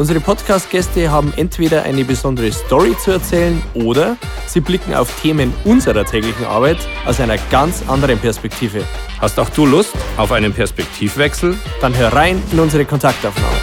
Unsere 0.00 0.18
Podcast-Gäste 0.18 1.10
haben 1.10 1.30
entweder 1.36 1.82
eine 1.82 2.06
besondere 2.06 2.50
Story 2.52 2.96
zu 2.96 3.10
erzählen 3.10 3.60
oder 3.74 4.16
sie 4.46 4.60
blicken 4.60 4.94
auf 4.94 5.20
Themen 5.20 5.52
unserer 5.66 6.06
täglichen 6.06 6.46
Arbeit 6.46 6.78
aus 7.04 7.20
einer 7.20 7.36
ganz 7.50 7.86
anderen 7.86 8.18
Perspektive. 8.18 8.82
Hast 9.20 9.38
auch 9.38 9.50
du 9.50 9.66
Lust 9.66 9.94
auf 10.16 10.32
einen 10.32 10.54
Perspektivwechsel? 10.54 11.54
Dann 11.82 11.94
hör 11.98 12.14
rein 12.14 12.42
in 12.50 12.60
unsere 12.60 12.86
Kontaktaufnahme. 12.86 13.58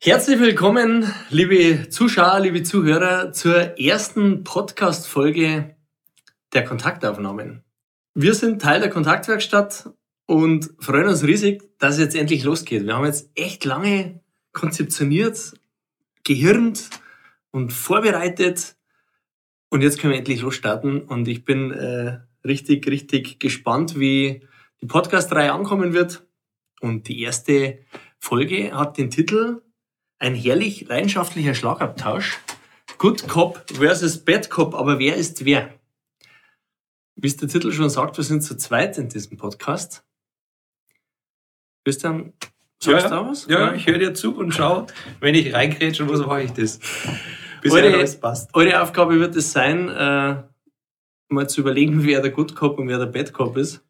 Herzlich 0.00 0.38
willkommen, 0.38 1.12
liebe 1.30 1.88
Zuschauer, 1.88 2.38
liebe 2.38 2.62
Zuhörer, 2.62 3.32
zur 3.32 3.76
ersten 3.76 4.44
Podcast-Folge 4.44 5.74
der 6.54 6.64
Kontaktaufnahmen. 6.64 7.64
Wir 8.14 8.34
sind 8.34 8.62
Teil 8.62 8.78
der 8.78 8.90
Kontaktwerkstatt 8.90 9.90
und 10.30 10.70
freuen 10.78 11.08
uns 11.08 11.24
riesig, 11.24 11.76
dass 11.80 11.94
es 11.94 12.02
jetzt 12.02 12.14
endlich 12.14 12.44
losgeht. 12.44 12.86
Wir 12.86 12.94
haben 12.94 13.04
jetzt 13.04 13.28
echt 13.34 13.64
lange 13.64 14.20
konzeptioniert, 14.52 15.54
gehirnt 16.22 16.88
und 17.50 17.72
vorbereitet 17.72 18.76
und 19.70 19.82
jetzt 19.82 19.98
können 19.98 20.12
wir 20.12 20.18
endlich 20.18 20.42
losstarten 20.42 21.02
und 21.02 21.26
ich 21.26 21.44
bin 21.44 21.72
äh, 21.72 22.20
richtig, 22.44 22.86
richtig 22.86 23.40
gespannt, 23.40 23.98
wie 23.98 24.46
die 24.80 24.86
Podcast-Reihe 24.86 25.52
ankommen 25.52 25.94
wird. 25.94 26.24
Und 26.80 27.08
die 27.08 27.20
erste 27.22 27.80
Folge 28.20 28.72
hat 28.72 28.98
den 28.98 29.10
Titel 29.10 29.62
Ein 30.20 30.36
herrlich 30.36 30.86
leidenschaftlicher 30.86 31.54
Schlagabtausch. 31.54 32.38
Good 32.98 33.26
Cop 33.26 33.64
versus 33.72 34.24
Bad 34.24 34.48
Cop, 34.48 34.76
aber 34.76 35.00
wer 35.00 35.16
ist 35.16 35.44
wer? 35.44 35.74
Wie 37.16 37.26
es 37.26 37.36
der 37.36 37.48
Titel 37.48 37.72
schon 37.72 37.90
sagt, 37.90 38.16
wir 38.16 38.22
sind 38.22 38.42
zu 38.42 38.56
zweit 38.56 38.96
in 38.96 39.08
diesem 39.08 39.36
Podcast. 39.36 40.04
Christian, 41.84 42.32
sagst 42.78 43.04
ja, 43.04 43.08
du 43.08 43.14
da 43.24 43.30
was? 43.30 43.46
Ja, 43.46 43.74
ich 43.74 43.86
höre 43.86 43.98
dir 43.98 44.14
zu 44.14 44.36
und 44.36 44.52
schau, 44.52 44.86
wenn 45.20 45.34
ich 45.34 45.54
reingrätsche 45.54 46.04
muss, 46.04 46.24
mache 46.24 46.42
ich 46.42 46.52
das. 46.52 46.78
Bis 47.62 47.72
eure, 47.72 47.94
alles 47.94 48.18
passt. 48.18 48.54
Eure 48.54 48.80
Aufgabe 48.82 49.20
wird 49.20 49.36
es 49.36 49.52
sein, 49.52 49.88
äh, 49.88 50.42
mal 51.28 51.48
zu 51.48 51.60
überlegen, 51.60 52.04
wer 52.04 52.20
der 52.20 52.30
Good 52.30 52.54
Cop 52.54 52.78
und 52.78 52.88
wer 52.88 52.98
der 52.98 53.06
Bad 53.06 53.32
Cop 53.32 53.56
ist. 53.56 53.84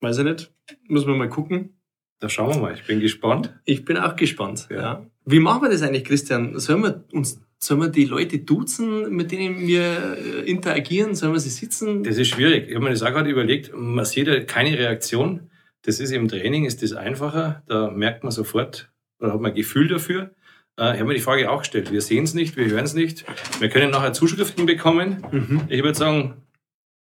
Weiß 0.00 0.18
ich 0.18 0.24
nicht. 0.24 0.52
Muss 0.88 1.06
man 1.06 1.16
mal 1.16 1.28
gucken. 1.28 1.80
Da 2.18 2.28
schauen 2.28 2.54
wir 2.54 2.60
mal. 2.60 2.74
Ich 2.74 2.86
bin 2.86 3.00
gespannt. 3.00 3.54
Ich 3.64 3.84
bin 3.84 3.96
auch 3.96 4.16
gespannt. 4.16 4.68
Ja. 4.70 4.76
ja. 4.76 5.06
Wie 5.24 5.40
machen 5.40 5.62
wir 5.62 5.70
das 5.70 5.82
eigentlich, 5.82 6.04
Christian? 6.04 6.58
Sollen 6.58 6.82
wir 6.82 7.04
uns 7.12 7.40
Sollen 7.58 7.80
wir 7.80 7.88
die 7.88 8.04
Leute 8.04 8.38
duzen, 8.38 9.10
mit 9.14 9.32
denen 9.32 9.66
wir 9.66 10.16
äh, 10.18 10.50
interagieren? 10.50 11.14
Sollen 11.14 11.32
wir 11.32 11.40
sie 11.40 11.50
sitzen? 11.50 12.02
Das 12.04 12.18
ist 12.18 12.28
schwierig. 12.28 12.68
Ich 12.68 12.74
habe 12.74 12.84
mir 12.84 12.90
das 12.90 13.02
auch 13.02 13.10
gerade 13.10 13.30
überlegt. 13.30 13.72
Man 13.74 14.04
sieht 14.04 14.26
ja 14.26 14.40
keine 14.40 14.78
Reaktion. 14.78 15.50
Das 15.86 16.00
ist 16.00 16.10
im 16.10 16.26
Training 16.26 16.64
ist 16.64 16.82
das 16.82 16.92
einfacher. 16.92 17.62
Da 17.68 17.90
merkt 17.90 18.24
man 18.24 18.32
sofort 18.32 18.90
oder 19.20 19.32
hat 19.32 19.40
man 19.40 19.52
ein 19.52 19.56
Gefühl 19.56 19.86
dafür. 19.86 20.32
Äh, 20.78 20.94
ich 20.94 20.98
habe 20.98 21.04
mir 21.04 21.14
die 21.14 21.20
Frage 21.20 21.48
auch 21.48 21.60
gestellt. 21.60 21.92
Wir 21.92 22.02
sehen 22.02 22.24
es 22.24 22.34
nicht, 22.34 22.56
wir 22.56 22.66
hören 22.66 22.84
es 22.84 22.94
nicht. 22.94 23.24
Wir 23.60 23.68
können 23.68 23.92
nachher 23.92 24.12
Zuschriften 24.12 24.66
bekommen. 24.66 25.24
Mhm. 25.30 25.62
Ich 25.68 25.84
würde 25.84 25.96
sagen, 25.96 26.42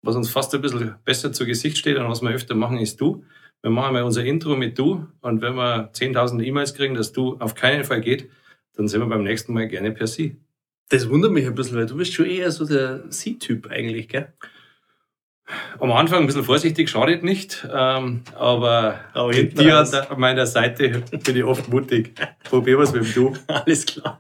was 0.02 0.17
uns 0.17 0.30
fast 0.30 0.54
ein 0.54 0.61
bisschen 0.61 0.95
besser 1.06 1.31
zu 1.31 1.45
Gesicht 1.45 1.78
steht 1.78 1.98
und 1.98 2.09
was 2.09 2.22
wir 2.22 2.31
öfter 2.31 2.56
machen, 2.56 2.78
ist 2.78 3.00
du. 3.00 3.23
Wir 3.61 3.72
machen 3.72 3.94
mal 3.94 4.04
unser 4.04 4.26
Intro 4.26 4.58
mit 4.58 4.78
du 4.78 5.08
und 5.22 5.42
wenn 5.42 5.56
wir 5.56 5.89
10.000 5.94 6.44
E-Mails 6.44 6.73
kriegen, 6.73 6.94
dass 6.94 7.14
du 7.14 7.38
auf 7.39 7.55
keinen 7.55 7.86
Fall 7.86 8.02
geht, 8.02 8.30
dann 8.76 8.89
sind 8.89 9.00
wir 9.00 9.08
beim 9.08 9.23
nächsten 9.23 9.54
Mal 9.54 9.70
gerne 9.70 9.94
per 9.94 10.08
Sie. 10.08 10.36
Das 10.89 11.10
wundert 11.10 11.32
mich 11.32 11.45
ein 11.45 11.55
bisschen, 11.55 11.77
weil 11.77 11.86
du 11.86 11.95
bist 11.95 12.11
schon 12.11 12.26
eher 12.26 12.52
so 12.52 12.65
der 12.65 13.05
Sie-Typ 13.10 13.67
eigentlich, 13.67 14.10
gell? 14.10 14.33
Am 15.80 15.92
Anfang 15.92 16.21
ein 16.21 16.26
bisschen 16.26 16.43
vorsichtig, 16.43 16.89
schadet 16.89 17.23
nicht. 17.23 17.67
Ähm, 17.71 18.21
aber, 18.36 18.99
aber 19.14 19.30
mit 19.30 19.59
dir 19.59 19.80
an 19.80 20.20
meiner 20.20 20.45
Seite 20.45 21.04
bin 21.11 21.36
ich 21.36 21.43
oft 21.43 21.70
mutig. 21.70 22.14
Probier 22.43 22.77
was 22.77 22.93
mit 22.93 23.05
dem 23.05 23.14
Du. 23.14 23.33
Alles 23.48 23.86
klar. 23.86 24.20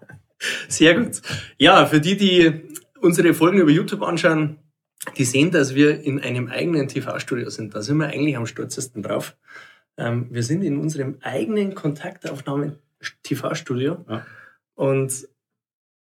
Sehr 0.67 0.95
gut. 0.95 1.21
Ja, 1.57 1.85
für 1.85 2.01
die, 2.01 2.17
die 2.17 2.63
unsere 2.99 3.33
Folgen 3.33 3.59
über 3.59 3.71
YouTube 3.71 4.01
anschauen, 4.01 4.57
die 5.17 5.25
sehen, 5.25 5.51
dass 5.51 5.75
wir 5.75 6.01
in 6.01 6.19
einem 6.19 6.49
eigenen 6.49 6.87
TV-Studio 6.87 7.49
sind. 7.49 7.75
Da 7.75 7.81
sind 7.81 7.97
wir 7.97 8.07
eigentlich 8.07 8.37
am 8.37 8.45
stolzesten 8.45 9.03
drauf. 9.03 9.35
Ähm, 9.97 10.27
wir 10.31 10.43
sind 10.43 10.63
in 10.63 10.77
unserem 10.77 11.17
eigenen 11.21 11.75
Kontaktaufnahmen-TV-Studio. 11.75 14.05
Ja. 14.09 14.25
Und 14.75 15.27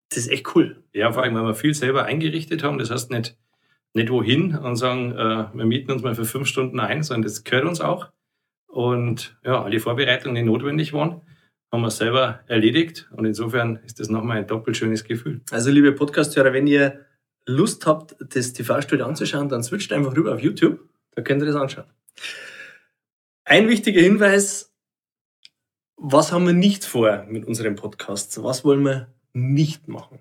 das 0.10 0.18
ist 0.18 0.30
echt 0.30 0.56
cool. 0.56 0.82
Ja, 0.94 1.12
vor 1.12 1.24
allem, 1.24 1.36
weil 1.36 1.44
wir 1.44 1.56
viel 1.56 1.74
selber 1.74 2.06
eingerichtet 2.06 2.64
haben. 2.64 2.78
Das 2.78 2.90
heißt 2.90 3.12
nicht, 3.12 3.36
nicht 3.96 4.10
wohin 4.10 4.56
und 4.56 4.76
sagen, 4.76 5.14
äh, 5.14 5.48
wir 5.54 5.66
mieten 5.66 5.92
uns 5.92 6.04
mal 6.04 6.16
für 6.16 6.26
fünf 6.26 6.48
Stunden 6.48 6.80
ein, 6.80 7.02
sondern 7.02 7.24
das 7.24 7.44
gehört 7.44 7.66
uns 7.66 7.82
auch. 7.82 8.10
Und 8.68 9.38
ja, 9.44 9.64
alle 9.64 9.80
Vorbereitungen, 9.80 10.36
die 10.36 10.44
notwendig 10.44 10.92
waren, 10.92 11.22
haben 11.72 11.82
wir 11.82 11.92
selber 11.92 12.42
erledigt. 12.48 13.10
Und 13.12 13.26
insofern 13.26 13.78
ist 13.86 14.00
das 14.00 14.10
nochmal 14.10 14.40
ein 14.40 14.48
doppelt 14.48 14.76
schönes 14.76 15.06
Gefühl. 15.06 15.42
Also, 15.50 15.72
liebe 15.72 15.94
Podcasthörer, 15.94 16.52
wenn 16.52 16.68
ihr 16.68 17.06
Lust 17.46 17.86
habt, 17.86 18.16
das 18.20 18.54
TV-Studio 18.54 19.06
anzuschauen, 19.06 19.50
dann 19.50 19.64
switcht 19.64 19.94
einfach 19.94 20.16
rüber 20.16 20.34
auf 20.34 20.42
YouTube. 20.42 20.80
Da 21.12 21.22
könnt 21.22 21.42
ihr 21.42 21.46
das 21.46 21.56
anschauen. 21.56 21.86
Ein 23.46 23.70
wichtiger 23.70 24.02
Hinweis. 24.02 24.74
Was 25.96 26.34
haben 26.34 26.46
wir 26.46 26.54
nicht 26.54 26.84
vor 26.84 27.26
mit 27.30 27.46
unserem 27.46 27.76
Podcast? 27.76 28.44
Was 28.44 28.66
wollen 28.66 28.84
wir 28.84 29.14
nicht 29.32 29.88
machen? 29.88 30.20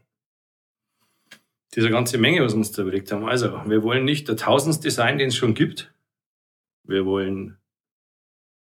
Diese 1.74 1.90
ganze 1.90 2.18
Menge, 2.18 2.42
was 2.42 2.52
wir 2.52 2.58
uns 2.58 2.72
da 2.72 2.82
überlegt 2.82 3.10
haben. 3.12 3.24
Also, 3.24 3.60
wir 3.66 3.82
wollen 3.82 4.04
nicht 4.04 4.28
der 4.28 4.36
Tausendste 4.36 4.90
sein, 4.90 5.18
den 5.18 5.28
es 5.28 5.36
schon 5.36 5.54
gibt. 5.54 5.92
Wir 6.84 7.06
wollen 7.06 7.56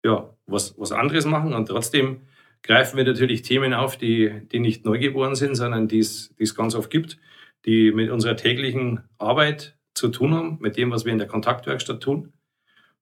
ja 0.03 0.33
was, 0.45 0.77
was 0.79 0.91
anderes 0.91 1.25
machen 1.25 1.53
und 1.53 1.67
trotzdem 1.67 2.21
greifen 2.63 2.97
wir 2.97 3.03
natürlich 3.03 3.41
Themen 3.41 3.73
auf, 3.73 3.97
die, 3.97 4.41
die 4.51 4.59
nicht 4.59 4.85
neu 4.85 4.99
geboren 4.99 5.35
sind, 5.35 5.55
sondern 5.55 5.87
die 5.87 5.99
es 5.99 6.55
ganz 6.55 6.75
oft 6.75 6.89
gibt, 6.89 7.17
die 7.65 7.91
mit 7.91 8.09
unserer 8.09 8.35
täglichen 8.35 9.01
Arbeit 9.17 9.77
zu 9.93 10.09
tun 10.09 10.33
haben, 10.33 10.57
mit 10.59 10.77
dem, 10.77 10.91
was 10.91 11.05
wir 11.05 11.11
in 11.11 11.17
der 11.17 11.27
Kontaktwerkstatt 11.27 12.01
tun. 12.01 12.33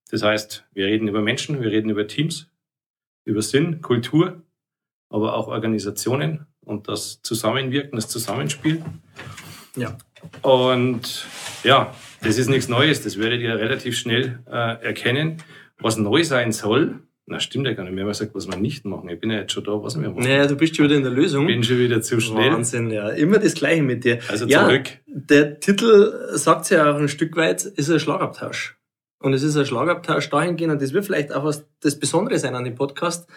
Das 0.09 0.23
heißt, 0.23 0.65
wir 0.73 0.85
reden 0.85 1.07
über 1.07 1.21
Menschen, 1.21 1.61
wir 1.61 1.71
reden 1.71 1.89
über 1.89 2.07
Teams, 2.07 2.49
über 3.25 3.41
Sinn, 3.41 3.81
Kultur, 3.81 4.41
aber 5.09 5.35
auch 5.35 5.47
Organisationen 5.47 6.47
und 6.61 6.87
das 6.87 7.21
Zusammenwirken, 7.21 7.95
das 7.95 8.07
Zusammenspiel. 8.09 8.83
Ja. 9.77 9.97
Und 10.41 11.25
ja, 11.63 11.93
das 12.21 12.37
ist 12.37 12.49
nichts 12.49 12.67
Neues. 12.67 13.03
Das 13.03 13.17
werdet 13.17 13.41
ihr 13.41 13.55
relativ 13.55 13.97
schnell 13.97 14.39
äh, 14.47 14.83
erkennen. 14.83 15.37
Was 15.79 15.97
neu 15.97 16.23
sein 16.23 16.51
soll, 16.51 16.99
na 17.27 17.39
stimmt 17.39 17.67
ja 17.67 17.73
gar 17.73 17.83
nicht. 17.83 17.93
Wir 17.93 18.01
haben 18.01 18.09
gesagt, 18.09 18.33
was 18.33 18.47
wir 18.47 18.57
nicht 18.57 18.85
machen. 18.85 19.09
Ich 19.09 19.19
bin 19.19 19.29
ja 19.29 19.39
jetzt 19.39 19.51
schon 19.51 19.63
da, 19.63 19.71
was 19.83 19.99
wir 19.99 20.09
machen. 20.09 20.23
Naja, 20.23 20.47
du 20.47 20.55
bist 20.55 20.75
schon 20.75 20.85
wieder 20.85 20.95
in 20.95 21.03
der 21.03 21.11
Lösung. 21.11 21.47
Ich 21.47 21.55
bin 21.55 21.63
schon 21.63 21.77
wieder 21.77 22.01
zu 22.01 22.19
schnell. 22.19 22.51
Wahnsinn, 22.51 22.89
ja. 22.89 23.09
Immer 23.09 23.37
das 23.37 23.53
Gleiche 23.53 23.83
mit 23.83 24.03
dir. 24.05 24.19
Also 24.29 24.45
ja, 24.45 24.65
zurück. 24.65 24.85
Der 25.05 25.59
Titel 25.59 26.31
sagt 26.33 26.69
ja 26.69 26.91
auch 26.91 26.97
ein 26.97 27.09
Stück 27.09 27.35
weit, 27.35 27.65
ist 27.65 27.89
ein 27.89 27.99
Schlagabtausch. 27.99 28.77
Und 29.19 29.33
es 29.33 29.43
ist 29.43 29.57
ein 29.57 29.65
Schlagabtausch 29.65 30.29
dahingehend, 30.29 30.73
und 30.73 30.81
das 30.81 30.93
wird 30.93 31.05
vielleicht 31.05 31.33
auch 31.33 31.43
was 31.43 31.67
das 31.81 31.99
Besondere 31.99 32.39
sein 32.39 32.55
an 32.55 32.63
dem 32.63 32.75
Podcast. 32.75 33.29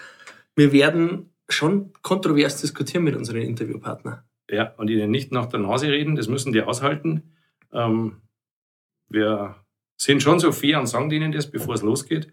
Wir 0.54 0.72
werden 0.72 1.30
schon 1.48 1.92
kontrovers 2.02 2.60
diskutieren 2.60 3.04
mit 3.04 3.16
unseren 3.16 3.38
Interviewpartnern. 3.38 4.22
Ja, 4.50 4.75
und 4.77 4.91
ihnen 4.91 5.11
nicht 5.11 5.31
nach 5.31 5.47
der 5.47 5.61
Nase 5.61 5.88
reden, 5.88 6.16
das 6.16 6.28
müssen 6.28 6.53
die 6.53 6.62
aushalten. 6.62 7.34
Ähm, 7.72 8.21
wir 9.09 9.56
sind 9.97 10.23
schon 10.23 10.41
so 10.41 10.50
fair 10.50 10.81
und 10.81 10.87
sagen 10.87 11.08
denen 11.08 11.31
das, 11.31 11.50
bevor 11.50 11.75
es 11.75 11.82
losgeht. 11.82 12.32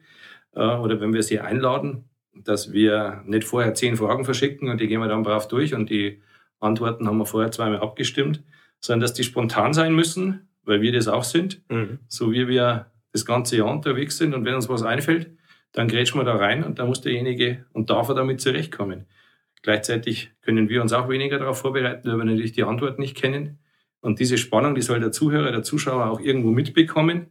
Äh, 0.56 0.62
oder 0.62 1.00
wenn 1.00 1.14
wir 1.14 1.22
sie 1.22 1.40
einladen, 1.40 2.06
dass 2.34 2.72
wir 2.72 3.22
nicht 3.26 3.44
vorher 3.44 3.74
zehn 3.74 3.98
Fragen 3.98 4.26
verschicken 4.26 4.70
und 4.70 4.82
die 4.82 4.88
gehen 4.88 5.00
wir 5.00 5.08
dann 5.08 5.24
brav 5.24 5.48
durch 5.48 5.74
und 5.74 5.90
die 5.90 6.22
Antworten 6.60 7.08
haben 7.08 7.18
wir 7.18 7.26
vorher 7.26 7.52
zweimal 7.52 7.82
abgestimmt, 7.82 8.44
sondern 8.80 9.02
dass 9.02 9.14
die 9.14 9.24
spontan 9.24 9.74
sein 9.74 9.94
müssen, 9.94 10.48
weil 10.64 10.82
wir 10.82 10.92
das 10.92 11.08
auch 11.08 11.24
sind, 11.24 11.62
mhm. 11.70 12.00
so 12.08 12.32
wie 12.32 12.48
wir 12.48 12.88
das 13.12 13.26
ganze 13.26 13.58
Jahr 13.58 13.72
unterwegs 13.72 14.18
sind 14.18 14.34
und 14.34 14.46
wenn 14.46 14.56
uns 14.56 14.70
was 14.70 14.84
einfällt, 14.84 15.32
dann 15.72 15.88
grätschen 15.88 16.20
wir 16.20 16.26
da 16.26 16.36
rein 16.36 16.64
und 16.64 16.80
da 16.80 16.86
muss 16.86 17.02
derjenige 17.02 17.66
und 17.74 17.90
darf 17.90 18.10
er 18.10 18.16
damit 18.16 18.42
zurechtkommen. 18.42 19.06
Gleichzeitig 19.62 20.32
können 20.42 20.70
wir 20.70 20.82
uns 20.82 20.94
auch 20.94 21.10
weniger 21.10 21.40
darauf 21.40 21.60
vorbereiten, 21.60 22.10
weil 22.10 22.18
wir 22.18 22.26
natürlich 22.26 22.54
die 22.54 22.64
Antwort 22.64 23.00
nicht 23.00 23.16
kennen. 23.16 23.60
Und 24.00 24.20
diese 24.20 24.38
Spannung, 24.38 24.76
die 24.76 24.82
soll 24.82 25.00
der 25.00 25.12
Zuhörer, 25.12 25.52
der 25.52 25.64
Zuschauer 25.64 26.08
auch 26.08 26.20
irgendwo 26.20 26.52
mitbekommen. 26.52 27.28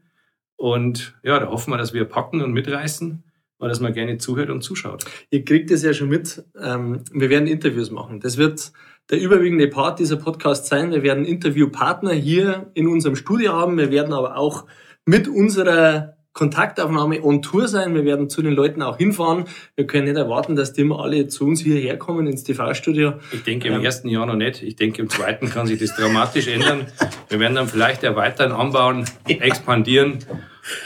Und 0.57 1.19
ja, 1.23 1.39
da 1.39 1.49
hoffen 1.49 1.73
wir, 1.73 1.79
dass 1.79 1.95
wir 1.95 2.05
packen 2.05 2.43
und 2.43 2.53
mitreißen 2.53 3.23
und 3.59 3.69
dass 3.69 3.81
man 3.81 3.93
gerne 3.93 4.19
zuhört 4.19 4.51
und 4.51 4.63
zuschaut. 4.63 5.05
Ihr 5.31 5.45
kriegt 5.45 5.71
es 5.71 5.83
ja 5.83 5.93
schon 5.93 6.09
mit. 6.09 6.45
Ähm, 6.61 7.05
wir 7.13 7.31
werden 7.31 7.47
Interviews 7.47 7.91
machen. 7.91 8.21
Das 8.21 8.37
wird 8.37 8.73
der 9.11 9.21
überwiegende 9.21 9.69
Part 9.69 9.99
dieser 9.99 10.17
Podcast 10.17 10.67
sein. 10.67 10.91
Wir 10.91 11.03
werden 11.03 11.25
Interviewpartner 11.25 12.13
hier 12.13 12.71
in 12.75 12.89
unserem 12.89 13.17
Studio 13.17 13.53
haben. 13.53 13.79
Wir 13.79 13.91
werden 13.91 14.13
aber 14.13 14.37
auch 14.37 14.67
mit 15.05 15.29
unserer 15.29 16.16
Kontaktaufnahme 16.37 17.25
on 17.25 17.41
Tour 17.41 17.67
sein. 17.67 17.95
Wir 17.95 18.05
werden 18.05 18.29
zu 18.29 18.43
den 18.43 18.53
Leuten 18.53 18.83
auch 18.83 18.99
hinfahren. 18.99 19.47
Wir 19.75 19.87
können 19.87 20.05
nicht 20.05 20.19
erwarten, 20.19 20.55
dass 20.55 20.75
die 20.75 20.83
immer 20.83 21.01
alle 21.01 21.29
zu 21.29 21.47
uns 21.47 21.63
hierher 21.63 21.97
kommen 21.97 22.27
ins 22.27 22.45
TV-Studio. 22.45 23.15
Ich 23.33 23.43
denke 23.43 23.69
im 23.69 23.75
ähm, 23.75 23.85
ersten 23.85 24.11
Jahr 24.11 24.27
noch 24.27 24.37
nicht. 24.37 24.63
Ich 24.63 24.77
denke 24.77 25.01
im 25.01 25.09
zweiten 25.09 25.49
kann 25.49 25.67
sich 25.67 25.81
das 25.81 25.97
dramatisch 25.97 26.49
ändern. 26.49 26.89
Wir 27.31 27.41
werden 27.41 27.55
dann 27.55 27.69
vielleicht 27.69 28.05
erweitern, 28.05 28.53
anbauen, 28.53 29.07
expandieren. 29.27 30.19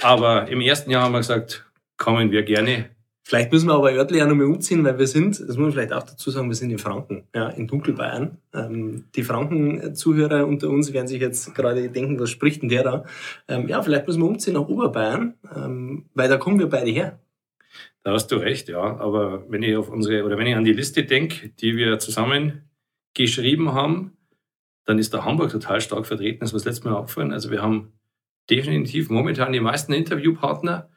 Aber 0.02 0.46
im 0.46 0.60
ersten 0.60 0.92
Jahr 0.92 1.02
haben 1.02 1.12
wir 1.12 1.18
gesagt, 1.18 1.66
kommen 1.96 2.30
wir 2.30 2.44
gerne. 2.44 2.88
Vielleicht 3.30 3.52
müssen 3.52 3.68
wir 3.68 3.74
aber 3.74 3.92
örtlich 3.92 4.20
auch 4.24 4.26
nochmal 4.26 4.46
umziehen, 4.46 4.82
weil 4.82 4.98
wir 4.98 5.06
sind, 5.06 5.38
das 5.38 5.50
muss 5.50 5.58
man 5.58 5.70
vielleicht 5.70 5.92
auch 5.92 6.02
dazu 6.02 6.32
sagen, 6.32 6.48
wir 6.48 6.56
sind 6.56 6.72
in 6.72 6.80
Franken, 6.80 7.28
ja, 7.32 7.48
in 7.50 7.68
Dunkelbayern. 7.68 8.38
Ähm, 8.52 9.04
die 9.14 9.22
Franken-Zuhörer 9.22 10.48
unter 10.48 10.68
uns 10.68 10.92
werden 10.92 11.06
sich 11.06 11.20
jetzt 11.20 11.54
gerade 11.54 11.88
denken, 11.90 12.18
was 12.18 12.28
spricht 12.28 12.62
denn 12.62 12.68
der 12.68 12.82
da? 12.82 13.04
Ähm, 13.46 13.68
ja, 13.68 13.80
vielleicht 13.82 14.08
müssen 14.08 14.20
wir 14.20 14.28
umziehen 14.28 14.54
nach 14.54 14.66
Oberbayern, 14.66 15.34
ähm, 15.54 16.06
weil 16.12 16.28
da 16.28 16.38
kommen 16.38 16.58
wir 16.58 16.66
beide 16.66 16.90
her. 16.90 17.20
Da 18.02 18.14
hast 18.14 18.32
du 18.32 18.34
recht, 18.34 18.68
ja. 18.68 18.96
Aber 18.98 19.48
wenn 19.48 19.62
ich 19.62 19.76
auf 19.76 19.90
unsere, 19.90 20.24
oder 20.24 20.36
wenn 20.36 20.48
ich 20.48 20.56
an 20.56 20.64
die 20.64 20.72
Liste 20.72 21.04
denke, 21.04 21.50
die 21.50 21.76
wir 21.76 22.00
zusammen 22.00 22.68
geschrieben 23.14 23.72
haben, 23.72 24.16
dann 24.86 24.98
ist 24.98 25.14
der 25.14 25.24
Hamburg 25.24 25.52
total 25.52 25.80
stark 25.80 26.04
vertreten. 26.04 26.40
Das 26.40 26.52
mir 26.52 26.58
das 26.58 26.64
letzte 26.64 26.88
Mal 26.88 26.96
aufgefallen. 26.96 27.32
Also 27.32 27.52
wir 27.52 27.62
haben 27.62 27.92
definitiv 28.50 29.08
momentan 29.08 29.52
die 29.52 29.60
meisten 29.60 29.92
Interviewpartner, 29.92 30.90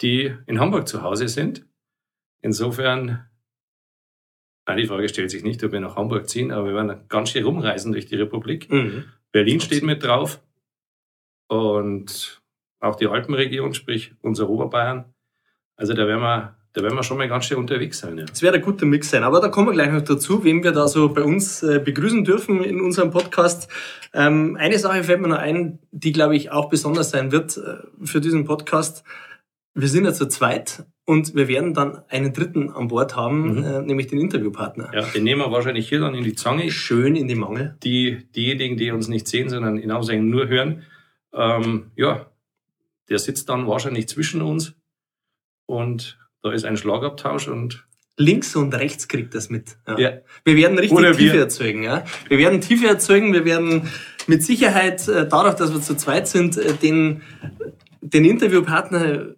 die 0.00 0.34
in 0.46 0.60
Hamburg 0.60 0.88
zu 0.88 1.02
Hause 1.02 1.28
sind. 1.28 1.66
Insofern, 2.44 3.26
nein, 4.66 4.76
die 4.76 4.86
Frage 4.86 5.08
stellt 5.08 5.30
sich 5.30 5.42
nicht, 5.42 5.64
ob 5.64 5.72
wir 5.72 5.80
nach 5.80 5.96
Hamburg 5.96 6.28
ziehen, 6.28 6.52
aber 6.52 6.66
wir 6.66 6.74
werden 6.74 7.08
ganz 7.08 7.30
schön 7.30 7.42
rumreisen 7.42 7.92
durch 7.92 8.04
die 8.04 8.16
Republik. 8.16 8.70
Mhm. 8.70 9.04
Berlin 9.32 9.60
steht 9.60 9.82
mit 9.82 10.04
drauf 10.04 10.42
und 11.48 12.42
auch 12.80 12.96
die 12.96 13.06
Alpenregion, 13.06 13.72
sprich 13.72 14.12
unser 14.20 14.50
Oberbayern. 14.50 15.06
Also 15.76 15.94
da 15.94 16.06
werden 16.06 16.20
wir 16.20 16.58
da 16.74 16.82
werden 16.82 16.96
wir 16.96 17.02
schon 17.02 17.16
mal 17.16 17.28
ganz 17.28 17.46
schön 17.46 17.56
unterwegs 17.56 18.00
sein. 18.00 18.18
Ja. 18.18 18.24
Das 18.26 18.42
wird 18.42 18.54
ein 18.54 18.60
guter 18.60 18.84
Mix 18.84 19.08
sein. 19.08 19.22
Aber 19.22 19.40
da 19.40 19.48
kommen 19.48 19.68
wir 19.68 19.72
gleich 19.72 19.92
noch 19.92 20.02
dazu, 20.02 20.44
wen 20.44 20.62
wir 20.62 20.72
da 20.72 20.86
so 20.86 21.08
bei 21.08 21.22
uns 21.22 21.62
äh, 21.62 21.78
begrüßen 21.78 22.24
dürfen 22.24 22.62
in 22.62 22.80
unserem 22.80 23.10
Podcast. 23.10 23.70
Ähm, 24.12 24.56
eine 24.60 24.78
Sache 24.78 25.04
fällt 25.04 25.20
mir 25.20 25.28
noch 25.28 25.38
ein, 25.38 25.78
die, 25.92 26.12
glaube 26.12 26.36
ich, 26.36 26.50
auch 26.50 26.68
besonders 26.68 27.10
sein 27.10 27.30
wird 27.32 27.56
äh, 27.56 27.76
für 28.04 28.20
diesen 28.20 28.44
Podcast. 28.44 29.04
Wir 29.74 29.88
sind 29.88 30.04
ja 30.04 30.12
zu 30.12 30.26
zweit 30.26 30.84
und 31.06 31.34
wir 31.34 31.48
werden 31.48 31.74
dann 31.74 32.02
einen 32.08 32.32
dritten 32.32 32.70
an 32.70 32.88
Bord 32.88 33.14
haben, 33.14 33.56
mhm. 33.56 33.64
äh, 33.64 33.82
nämlich 33.82 34.06
den 34.06 34.18
Interviewpartner. 34.18 34.90
Ja, 34.94 35.02
den 35.02 35.24
nehmen 35.24 35.42
wir 35.42 35.52
wahrscheinlich 35.52 35.88
hier 35.88 36.00
dann 36.00 36.14
in 36.14 36.24
die 36.24 36.34
Zange. 36.34 36.70
Schön 36.70 37.14
in 37.16 37.28
die 37.28 37.34
Mangel. 37.34 37.76
Die, 37.82 38.26
diejenigen, 38.34 38.76
die 38.76 38.90
uns 38.90 39.08
nicht 39.08 39.28
sehen, 39.28 39.48
sondern 39.48 39.78
in 39.78 39.90
Aufsehen 39.90 40.30
nur 40.30 40.48
hören, 40.48 40.84
ähm, 41.34 41.90
ja, 41.96 42.26
der 43.08 43.18
sitzt 43.18 43.48
dann 43.48 43.66
wahrscheinlich 43.66 44.08
zwischen 44.08 44.40
uns 44.40 44.74
und 45.66 46.18
da 46.42 46.52
ist 46.52 46.64
ein 46.64 46.76
Schlagabtausch 46.76 47.48
und 47.48 47.86
links 48.16 48.54
und 48.56 48.74
rechts 48.74 49.08
kriegt 49.08 49.34
das 49.34 49.50
mit. 49.50 49.76
Ja. 49.86 49.98
ja. 49.98 50.12
Wir 50.44 50.56
werden 50.56 50.78
richtig 50.78 50.96
Oder 50.96 51.12
Tiefe 51.12 51.34
wir. 51.34 51.40
erzeugen. 51.40 51.82
Ja. 51.82 52.04
Wir 52.28 52.38
werden 52.38 52.60
Tiefe 52.60 52.86
erzeugen. 52.86 53.32
Wir 53.32 53.44
werden 53.44 53.90
mit 54.26 54.42
Sicherheit, 54.42 55.06
äh, 55.08 55.26
dadurch, 55.28 55.54
dass 55.54 55.72
wir 55.72 55.80
zu 55.80 55.96
zweit 55.96 56.28
sind, 56.28 56.56
äh, 56.56 56.74
den, 56.74 57.22
den 58.00 58.24
Interviewpartner 58.24 59.34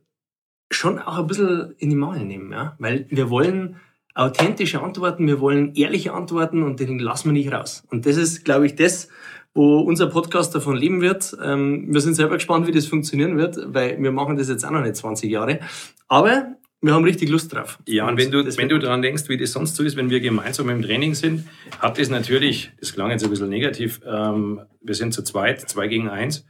schon 0.71 0.99
auch 0.99 1.19
ein 1.19 1.27
bisschen 1.27 1.75
in 1.79 1.91
die 1.91 1.97
Mangel 1.97 2.25
nehmen, 2.25 2.53
ja? 2.53 2.77
weil 2.79 3.07
wir 3.09 3.31
wollen 3.31 3.77
authentische 4.15 4.83
Antworten, 4.83 5.27
wir 5.27 5.41
wollen 5.41 5.75
ehrliche 5.75 6.13
Antworten 6.13 6.63
und 6.63 6.81
den 6.81 6.99
lassen 6.99 7.29
wir 7.29 7.33
nicht 7.33 7.53
raus. 7.53 7.85
Und 7.91 8.07
das 8.07 8.17
ist, 8.17 8.45
glaube 8.45 8.67
ich, 8.67 8.75
das, 8.75 9.09
wo 9.55 9.81
unser 9.81 10.07
Podcast 10.07 10.55
davon 10.55 10.77
leben 10.77 11.01
wird. 11.01 11.37
Ähm, 11.43 11.93
wir 11.93 12.01
sind 12.01 12.15
selber 12.15 12.35
gespannt, 12.35 12.67
wie 12.67 12.73
das 12.73 12.87
funktionieren 12.87 13.37
wird, 13.37 13.59
weil 13.67 14.03
wir 14.03 14.13
machen 14.13 14.37
das 14.37 14.49
jetzt 14.49 14.65
auch 14.65 14.71
noch 14.71 14.83
nicht 14.83 14.97
20 14.97 15.31
Jahre. 15.31 15.61
Aber 16.09 16.57
wir 16.81 16.95
haben 16.95 17.05
richtig 17.05 17.29
Lust 17.31 17.53
drauf. 17.53 17.79
Ja, 17.87 18.07
und 18.09 18.19
wenn 18.19 18.31
du, 18.31 18.45
wenn 18.57 18.69
du 18.69 18.79
daran 18.79 19.03
denkst, 19.03 19.29
wie 19.29 19.37
das 19.37 19.53
sonst 19.53 19.77
so 19.77 19.83
ist, 19.83 19.97
wenn 19.97 20.11
wir 20.11 20.21
gemeinsam 20.21 20.69
im 20.71 20.83
Training 20.83 21.15
sind, 21.15 21.47
hat 21.79 21.99
das 21.99 22.11
natürlich, 22.11 22.73
das 22.81 22.93
klang 22.93 23.11
jetzt 23.11 23.25
ein 23.25 23.31
bisschen 23.31 23.49
negativ, 23.49 24.01
ähm, 24.07 24.61
wir 24.83 24.95
sind 24.95 25.13
zu 25.13 25.23
zweit, 25.23 25.69
zwei 25.69 25.89
gegen 25.89 26.09
eins, 26.09 26.47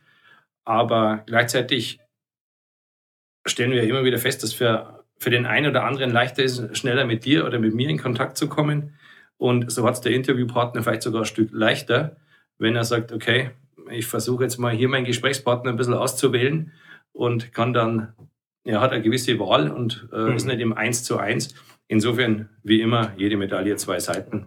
aber 0.65 1.23
gleichzeitig 1.27 2.01
stellen 3.47 3.73
wir 3.73 3.83
immer 3.83 4.05
wieder 4.05 4.19
fest, 4.19 4.43
dass 4.43 4.53
für, 4.53 5.05
für 5.19 5.31
den 5.31 5.47
einen 5.47 5.71
oder 5.71 5.85
anderen 5.85 6.11
leichter 6.11 6.43
ist, 6.43 6.77
schneller 6.77 7.07
mit 7.07 7.25
dir 7.25 7.47
oder 7.47 7.59
mit 7.59 7.75
mir 7.75 7.89
in 7.89 7.99
Kontakt 7.99 8.37
zu 8.37 8.49
kommen. 8.49 8.95
Und 9.39 9.71
so 9.71 9.87
hat 9.87 9.95
es 9.95 10.01
der 10.01 10.13
Interviewpartner 10.13 10.83
vielleicht 10.83 11.03
sogar 11.03 11.23
ein 11.23 11.27
Stück 11.27 11.51
leichter, 11.53 12.17
wenn 12.59 12.77
er 12.77 12.85
sagt, 12.85 13.13
okay, 13.13 13.51
ich 13.91 14.07
versuche 14.07 14.45
jetzt 14.45 14.59
mal 14.59 14.75
hier 14.75 14.89
meinen 14.89 15.05
Gesprächspartner 15.05 15.71
ein 15.71 15.77
bisschen 15.77 15.95
auszuwählen 15.95 16.73
und 17.13 17.53
kann 17.53 17.73
dann, 17.73 18.15
er 18.65 18.81
hat 18.81 18.93
eine 18.93 19.03
gewisse 19.03 19.39
Wahl 19.39 19.71
und 19.71 20.09
äh, 20.13 20.31
mhm. 20.31 20.37
ist 20.37 20.47
nicht 20.47 20.61
im 20.61 20.73
Eins 20.73 21.05
zu 21.05 21.19
eins. 21.19 21.55
Insofern, 21.89 22.49
wie 22.63 22.81
immer, 22.81 23.13
jede 23.17 23.37
Medaille 23.37 23.77
zwei 23.77 24.01
Seiten. 24.01 24.47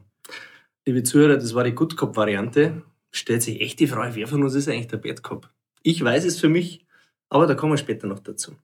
Liebe 0.85 1.03
Zuhörer, 1.03 1.35
das 1.35 1.55
war 1.55 1.63
die 1.63 1.73
Good 1.73 1.95
Cop-Variante. 1.95 2.81
Stellt 3.11 3.43
sich 3.43 3.61
echt 3.61 3.79
die 3.79 3.87
Frage, 3.87 4.15
wer 4.15 4.27
von 4.27 4.43
uns 4.43 4.55
ist 4.55 4.67
eigentlich 4.67 4.87
der 4.87 4.97
Bad 4.97 5.23
Cop? 5.23 5.49
Ich 5.83 6.03
weiß 6.03 6.25
es 6.25 6.39
für 6.39 6.49
mich, 6.49 6.85
aber 7.29 7.47
da 7.47 7.55
kommen 7.55 7.73
wir 7.73 7.77
später 7.77 8.07
noch 8.07 8.19
dazu. 8.19 8.55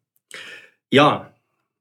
Ja, 0.90 1.34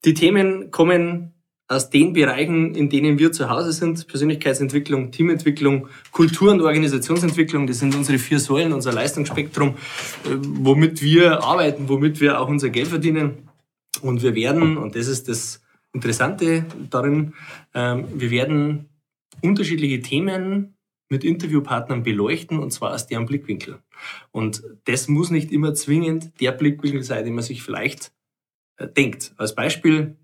die 0.05 0.15
Themen 0.15 0.71
kommen 0.71 1.35
aus 1.67 1.89
den 1.89 2.13
Bereichen, 2.13 2.75
in 2.75 2.91
denen 2.91 3.19
wir 3.19 3.33
zu 3.33 3.49
Hause 3.49 3.73
sind. 3.73 4.07
Persönlichkeitsentwicklung, 4.07 5.11
Teamentwicklung, 5.13 5.89
Kultur- 6.13 6.53
und 6.53 6.61
Organisationsentwicklung. 6.61 7.67
Das 7.67 7.79
sind 7.79 7.95
unsere 7.95 8.19
vier 8.19 8.39
Säulen, 8.39 8.73
unser 8.73 8.93
Leistungsspektrum, 8.93 9.71
äh, 9.71 10.37
womit 10.41 11.01
wir 11.03 11.43
arbeiten, 11.43 11.89
womit 11.89 12.21
wir 12.21 12.41
auch 12.41 12.49
unser 12.49 12.69
Geld 12.69 12.89
verdienen. 12.89 13.49
Und 14.03 14.23
wir 14.23 14.35
werden, 14.35 14.77
und 14.77 14.95
das 14.95 15.07
ist 15.07 15.29
das 15.29 15.63
Interessante 15.93 16.67
darin, 16.91 17.33
ähm, 17.73 18.07
wir 18.15 18.31
werden 18.31 18.89
unterschiedliche 19.41 20.01
Themen 20.01 20.75
mit 21.09 21.25
Interviewpartnern 21.25 22.03
beleuchten, 22.03 22.59
und 22.59 22.73
zwar 22.73 22.93
aus 22.93 23.07
deren 23.07 23.27
Blickwinkel. 23.27 23.79
Und 24.33 24.63
das 24.85 25.09
muss 25.09 25.31
nicht 25.31 25.53
immer 25.53 25.75
zwingend 25.75 26.33
der 26.41 26.53
Blickwinkel 26.53 27.03
sein, 27.03 27.25
den 27.25 27.35
man 27.35 27.45
sich 27.45 27.63
vielleicht 27.63 28.13
denkt. 28.79 29.33
Als 29.37 29.55
Beispiel, 29.55 30.17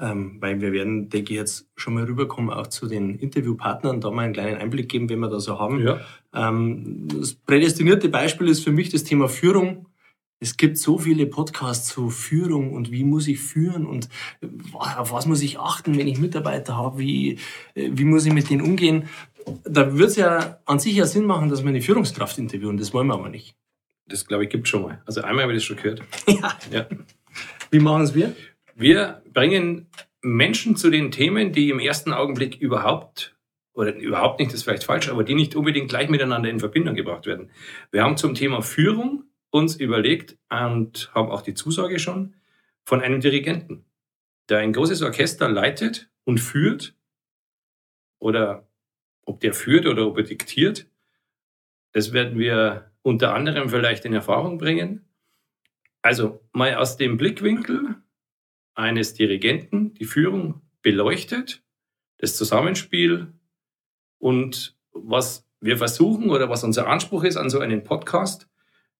ähm, 0.00 0.38
weil 0.40 0.60
wir 0.60 0.72
werden, 0.72 1.08
denke 1.08 1.32
ich, 1.32 1.38
jetzt 1.38 1.68
schon 1.76 1.94
mal 1.94 2.04
rüberkommen, 2.04 2.50
auch 2.50 2.66
zu 2.66 2.86
den 2.86 3.18
Interviewpartnern, 3.18 4.00
da 4.00 4.10
mal 4.10 4.22
einen 4.22 4.32
kleinen 4.32 4.60
Einblick 4.60 4.88
geben, 4.88 5.08
wenn 5.08 5.20
wir 5.20 5.28
da 5.28 5.40
so 5.40 5.58
haben. 5.58 5.80
Ja. 5.80 6.00
Ähm, 6.34 7.06
das 7.08 7.34
prädestinierte 7.34 8.08
Beispiel 8.08 8.48
ist 8.48 8.64
für 8.64 8.72
mich 8.72 8.90
das 8.90 9.04
Thema 9.04 9.28
Führung. 9.28 9.86
Es 10.40 10.56
gibt 10.56 10.78
so 10.78 10.98
viele 10.98 11.26
Podcasts 11.26 11.88
zu 11.88 12.10
Führung 12.10 12.72
und 12.72 12.90
wie 12.90 13.04
muss 13.04 13.28
ich 13.28 13.38
führen 13.38 13.86
und 13.86 14.08
auf 14.74 15.12
was 15.12 15.26
muss 15.26 15.42
ich 15.42 15.58
achten, 15.58 15.96
wenn 15.96 16.08
ich 16.08 16.18
Mitarbeiter 16.18 16.76
habe, 16.76 16.98
wie, 16.98 17.38
äh, 17.74 17.90
wie 17.92 18.04
muss 18.04 18.26
ich 18.26 18.32
mit 18.32 18.50
denen 18.50 18.62
umgehen. 18.62 19.08
Da 19.64 19.96
wird 19.96 20.10
es 20.10 20.16
ja 20.16 20.58
an 20.64 20.78
sich 20.80 20.96
ja 20.96 21.06
Sinn 21.06 21.26
machen, 21.26 21.50
dass 21.50 21.62
wir 21.62 21.68
eine 21.68 21.82
Führungskraft 21.82 22.36
interviewen, 22.38 22.78
das 22.78 22.92
wollen 22.92 23.06
wir 23.06 23.14
aber 23.14 23.28
nicht. 23.28 23.56
Das, 24.06 24.26
glaube 24.26 24.44
ich, 24.44 24.50
gibt 24.50 24.68
schon 24.68 24.82
mal. 24.82 25.02
Also 25.06 25.22
einmal 25.22 25.44
habe 25.44 25.52
ich 25.52 25.58
das 25.58 25.64
schon 25.64 25.76
gehört. 25.76 26.02
ja. 26.26 26.58
ja. 26.70 26.86
Wie 27.74 27.80
machen 27.80 28.02
es 28.02 28.14
wir? 28.14 28.36
Wir 28.76 29.20
bringen 29.32 29.88
Menschen 30.22 30.76
zu 30.76 30.90
den 30.90 31.10
Themen, 31.10 31.50
die 31.50 31.70
im 31.70 31.80
ersten 31.80 32.12
Augenblick 32.12 32.60
überhaupt, 32.60 33.36
oder 33.72 33.96
überhaupt 33.96 34.38
nicht, 34.38 34.52
das 34.52 34.60
ist 34.60 34.62
vielleicht 34.62 34.84
falsch, 34.84 35.08
aber 35.08 35.24
die 35.24 35.34
nicht 35.34 35.56
unbedingt 35.56 35.88
gleich 35.88 36.08
miteinander 36.08 36.48
in 36.48 36.60
Verbindung 36.60 36.94
gebracht 36.94 37.26
werden. 37.26 37.50
Wir 37.90 38.04
haben 38.04 38.16
zum 38.16 38.34
Thema 38.34 38.62
Führung 38.62 39.24
uns 39.50 39.74
überlegt 39.74 40.38
und 40.50 41.10
haben 41.16 41.32
auch 41.32 41.42
die 41.42 41.54
Zusage 41.54 41.98
schon 41.98 42.36
von 42.84 43.00
einem 43.00 43.20
Dirigenten, 43.20 43.84
der 44.48 44.58
ein 44.58 44.72
großes 44.72 45.02
Orchester 45.02 45.48
leitet 45.48 46.08
und 46.22 46.38
führt, 46.38 46.94
oder 48.20 48.68
ob 49.24 49.40
der 49.40 49.52
führt 49.52 49.86
oder 49.86 50.06
ob 50.06 50.16
er 50.16 50.22
diktiert, 50.22 50.86
das 51.90 52.12
werden 52.12 52.38
wir 52.38 52.92
unter 53.02 53.34
anderem 53.34 53.68
vielleicht 53.68 54.04
in 54.04 54.12
Erfahrung 54.12 54.58
bringen. 54.58 55.03
Also 56.04 56.40
mal 56.52 56.74
aus 56.74 56.96
dem 56.96 57.16
Blickwinkel 57.16 57.96
eines 58.74 59.14
Dirigenten 59.14 59.94
die 59.94 60.04
Führung 60.04 60.60
beleuchtet, 60.82 61.62
das 62.18 62.36
Zusammenspiel 62.36 63.32
und 64.18 64.76
was 64.92 65.48
wir 65.60 65.78
versuchen 65.78 66.28
oder 66.28 66.50
was 66.50 66.62
unser 66.62 66.88
Anspruch 66.88 67.24
ist 67.24 67.38
an 67.38 67.48
so 67.48 67.58
einem 67.60 67.84
Podcast, 67.84 68.50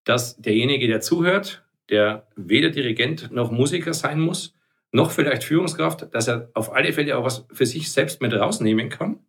dass 0.05 0.37
derjenige, 0.39 0.87
der 0.87 1.01
zuhört, 1.03 1.67
der 1.91 2.27
weder 2.37 2.71
Dirigent 2.71 3.31
noch 3.31 3.51
Musiker 3.51 3.93
sein 3.93 4.19
muss, 4.19 4.55
noch 4.91 5.11
vielleicht 5.11 5.45
Führungskraft, 5.45 6.15
dass 6.15 6.29
er 6.29 6.51
auf 6.55 6.73
alle 6.73 6.93
Fälle 6.95 7.19
auch 7.19 7.25
was 7.25 7.47
für 7.53 7.67
sich 7.67 7.93
selbst 7.93 8.23
mit 8.23 8.33
rausnehmen 8.33 8.89
kann 8.89 9.21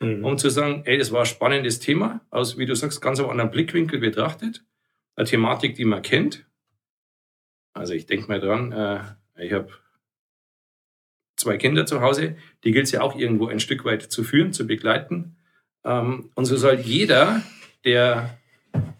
mhm. 0.00 0.24
um 0.24 0.38
zu 0.38 0.50
sagen, 0.50 0.82
ey, 0.86 0.98
das 0.98 1.12
war 1.12 1.20
ein 1.20 1.26
spannendes 1.26 1.78
Thema, 1.78 2.20
aus, 2.30 2.58
wie 2.58 2.66
du 2.66 2.74
sagst, 2.74 3.00
ganz 3.00 3.20
einem 3.20 3.30
anderen 3.30 3.50
Blickwinkel 3.50 4.00
betrachtet. 4.00 4.64
Eine 5.14 5.26
Thematik, 5.26 5.76
die 5.76 5.84
man 5.84 6.02
kennt. 6.02 6.46
Also 7.72 7.94
ich 7.94 8.06
denke 8.06 8.28
mal 8.28 8.40
dran, 8.40 8.72
äh, 8.72 9.00
ich 9.44 9.52
habe 9.52 9.70
zwei 11.36 11.56
Kinder 11.56 11.86
zu 11.86 12.00
Hause, 12.00 12.36
die 12.64 12.72
gilt 12.72 12.86
es 12.86 12.92
ja 12.92 13.00
auch 13.00 13.16
irgendwo 13.16 13.46
ein 13.46 13.60
Stück 13.60 13.84
weit 13.84 14.02
zu 14.02 14.24
führen, 14.24 14.52
zu 14.52 14.66
begleiten. 14.66 15.36
Ähm, 15.84 16.30
und 16.34 16.44
so 16.44 16.56
soll 16.56 16.80
jeder, 16.80 17.42
der, 17.84 18.38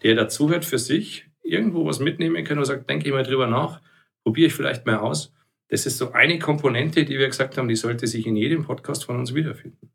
der 0.03 0.15
dazuhört, 0.15 0.65
für 0.65 0.79
sich 0.79 1.27
irgendwo 1.43 1.85
was 1.85 1.99
mitnehmen 1.99 2.43
können 2.43 2.59
und 2.59 2.65
sagt, 2.65 2.89
denke 2.89 3.07
ich 3.07 3.13
mal 3.13 3.23
drüber 3.23 3.47
nach, 3.47 3.81
probiere 4.23 4.47
ich 4.47 4.53
vielleicht 4.53 4.85
mal 4.85 4.97
aus. 4.97 5.33
Das 5.67 5.85
ist 5.85 5.97
so 5.97 6.11
eine 6.11 6.39
Komponente, 6.39 7.05
die 7.05 7.17
wir 7.17 7.27
gesagt 7.27 7.57
haben, 7.57 7.67
die 7.67 7.75
sollte 7.75 8.07
sich 8.07 8.25
in 8.25 8.35
jedem 8.35 8.63
Podcast 8.63 9.05
von 9.05 9.19
uns 9.19 9.33
wiederfinden. 9.33 9.91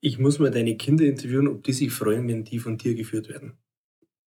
Ich 0.00 0.18
muss 0.18 0.38
mal 0.38 0.50
deine 0.50 0.76
Kinder 0.76 1.04
interviewen, 1.04 1.48
ob 1.48 1.64
die 1.64 1.72
sich 1.72 1.92
freuen, 1.92 2.28
wenn 2.28 2.44
die 2.44 2.58
von 2.58 2.78
dir 2.78 2.94
geführt 2.94 3.28
werden. 3.28 3.58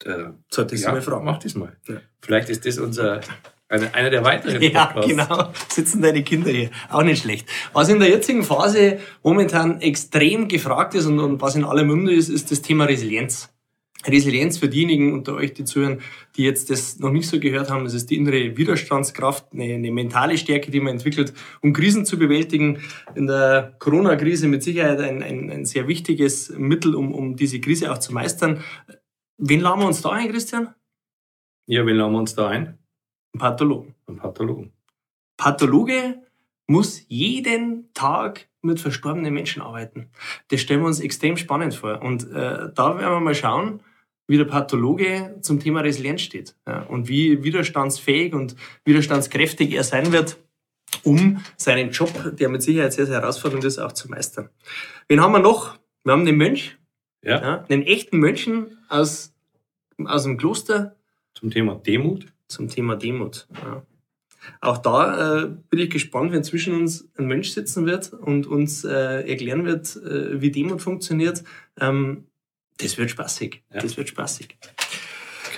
Äh, 0.03 0.31
Sollte 0.49 0.75
ich 0.75 0.81
ja, 0.81 0.91
mal 0.91 1.01
fragen. 1.01 1.25
Mach 1.25 1.39
das 1.39 1.55
mal. 1.55 1.77
Ja. 1.87 2.01
Vielleicht 2.21 2.49
ist 2.49 2.65
das 2.65 2.77
unser, 2.77 3.21
eine, 3.69 3.93
einer 3.93 4.09
der 4.09 4.23
weiteren 4.25 4.61
Ja, 4.61 4.85
Podcasts. 4.87 5.09
genau. 5.09 5.53
Sitzen 5.69 6.01
deine 6.01 6.23
Kinder 6.23 6.51
hier. 6.51 6.71
Auch 6.89 7.03
nicht 7.03 7.21
schlecht. 7.21 7.47
Was 7.71 7.87
in 7.89 7.99
der 7.99 8.09
jetzigen 8.09 8.43
Phase 8.43 8.99
momentan 9.23 9.79
extrem 9.81 10.47
gefragt 10.47 10.95
ist 10.95 11.05
und, 11.05 11.19
und 11.19 11.39
was 11.41 11.55
in 11.55 11.63
aller 11.63 11.83
Munde 11.83 12.13
ist, 12.13 12.29
ist 12.29 12.51
das 12.51 12.61
Thema 12.61 12.85
Resilienz. 12.85 13.53
Resilienz 14.07 14.57
für 14.57 14.69
diejenigen 14.69 15.11
unter 15.13 15.35
euch, 15.35 15.53
die 15.53 15.65
zuhören, 15.65 15.99
die 16.37 16.43
jetzt 16.43 16.69
das 16.69 16.99
noch 16.99 17.11
nicht 17.11 17.27
so 17.27 17.37
gehört 17.37 17.69
haben, 17.69 17.83
das 17.83 17.93
ist 17.93 18.09
die 18.09 18.15
innere 18.15 18.55
Widerstandskraft, 18.55 19.47
eine, 19.53 19.73
eine 19.73 19.91
mentale 19.91 20.37
Stärke, 20.37 20.71
die 20.71 20.79
man 20.79 20.93
entwickelt, 20.93 21.33
um 21.61 21.73
Krisen 21.73 22.05
zu 22.05 22.17
bewältigen. 22.17 22.79
In 23.15 23.27
der 23.27 23.75
Corona-Krise 23.77 24.47
mit 24.47 24.63
Sicherheit 24.63 25.01
ein, 25.01 25.21
ein, 25.21 25.51
ein 25.51 25.65
sehr 25.65 25.87
wichtiges 25.89 26.49
Mittel, 26.57 26.95
um, 26.95 27.13
um 27.13 27.35
diese 27.35 27.59
Krise 27.59 27.91
auch 27.91 27.97
zu 27.97 28.13
meistern. 28.13 28.63
Wen 29.37 29.59
laden 29.59 29.81
wir 29.81 29.87
uns 29.87 30.01
da 30.01 30.11
ein, 30.11 30.29
Christian? 30.29 30.73
Ja, 31.67 31.85
wen 31.85 31.97
laden 31.97 32.13
wir 32.13 32.19
uns 32.19 32.33
da 32.35 32.47
ein? 32.47 32.78
Einen 33.33 33.39
Pathologen. 33.39 33.95
Einen 34.07 34.17
Pathologen. 34.17 34.73
Pathologe 35.37 36.21
muss 36.67 37.03
jeden 37.07 37.91
Tag 37.93 38.47
mit 38.61 38.79
verstorbenen 38.79 39.33
Menschen 39.33 39.61
arbeiten. 39.61 40.11
Das 40.49 40.61
stellen 40.61 40.81
wir 40.81 40.87
uns 40.87 40.99
extrem 40.99 41.37
spannend 41.37 41.73
vor. 41.73 42.01
Und 42.01 42.23
äh, 42.31 42.71
da 42.73 42.97
werden 42.97 43.11
wir 43.13 43.19
mal 43.19 43.35
schauen, 43.35 43.81
wie 44.27 44.37
der 44.37 44.45
Pathologe 44.45 45.37
zum 45.41 45.59
Thema 45.59 45.81
Resilienz 45.81 46.21
steht 46.21 46.55
ja, 46.67 46.83
und 46.83 47.07
wie 47.07 47.43
widerstandsfähig 47.43 48.33
und 48.33 48.55
widerstandskräftig 48.85 49.73
er 49.73 49.83
sein 49.83 50.11
wird, 50.11 50.37
um 51.03 51.43
seinen 51.57 51.89
Job, 51.89 52.11
der 52.37 52.49
mit 52.49 52.61
Sicherheit 52.61 52.93
sehr, 52.93 53.07
sehr 53.07 53.21
herausfordernd 53.21 53.63
ist, 53.63 53.79
auch 53.79 53.91
zu 53.91 54.07
meistern. 54.09 54.49
Wen 55.07 55.19
haben 55.19 55.31
wir 55.31 55.39
noch? 55.39 55.79
Wir 56.03 56.13
haben 56.13 56.25
den 56.25 56.37
Mönch, 56.37 56.77
Ja, 57.23 57.41
ja, 57.41 57.65
einen 57.69 57.81
echten 57.83 58.19
Mönchen 58.19 58.77
aus, 58.87 59.33
aus 60.05 60.23
dem 60.23 60.37
Kloster, 60.37 60.95
zum 61.33 61.49
Thema 61.49 61.75
Demut. 61.75 62.27
Zum 62.49 62.67
Thema 62.67 62.95
Demut. 62.95 63.47
Ja. 63.53 63.83
Auch 64.61 64.77
da 64.77 65.43
äh, 65.43 65.49
bin 65.69 65.79
ich 65.79 65.89
gespannt, 65.89 66.31
wenn 66.31 66.43
zwischen 66.43 66.73
uns 66.73 67.07
ein 67.17 67.27
Mensch 67.27 67.49
sitzen 67.49 67.85
wird 67.85 68.13
und 68.13 68.47
uns 68.47 68.83
äh, 68.83 69.29
erklären 69.29 69.65
wird, 69.65 69.95
äh, 69.97 70.41
wie 70.41 70.51
Demut 70.51 70.81
funktioniert. 70.81 71.43
Ähm, 71.79 72.25
das 72.77 72.97
wird 72.97 73.11
spaßig. 73.11 73.63
Ja. 73.73 73.81
Das 73.81 73.97
wird 73.97 74.09
spaßig. 74.09 74.57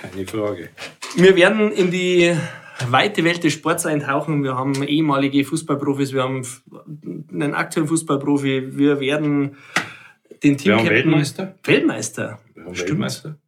Keine 0.00 0.26
Frage. 0.26 0.70
Wir 1.16 1.36
werden 1.36 1.70
in 1.70 1.90
die 1.90 2.36
weite 2.88 3.22
Welt 3.24 3.44
des 3.44 3.52
Sports 3.52 3.86
eintauchen. 3.86 4.42
Wir 4.42 4.56
haben 4.56 4.82
ehemalige 4.82 5.44
Fußballprofis, 5.44 6.12
wir 6.12 6.24
haben 6.24 6.42
einen 7.32 7.54
aktuellen 7.54 7.88
Fußballprofi, 7.88 8.76
wir 8.76 8.98
werden 8.98 9.56
den 10.42 10.62
Wir 10.64 10.76
haben. 10.76 10.88
Weltmeister. 10.88 11.54
Weltmeister. 11.62 12.40
Wir 12.54 12.64
haben 12.64 12.74
Stimmt. 12.74 12.90
Weltmeister. 12.90 13.38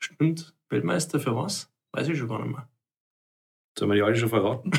Stimmt. 0.00 0.54
Weltmeister 0.68 1.20
für 1.20 1.36
was? 1.36 1.70
Weiß 1.92 2.08
ich 2.08 2.18
schon 2.18 2.28
gar 2.28 2.42
nicht 2.42 2.50
mehr. 2.50 2.68
Sollen 3.80 3.92
wir 3.92 3.94
die 3.94 4.02
alle 4.02 4.14
schon 4.14 4.28
verraten? 4.28 4.70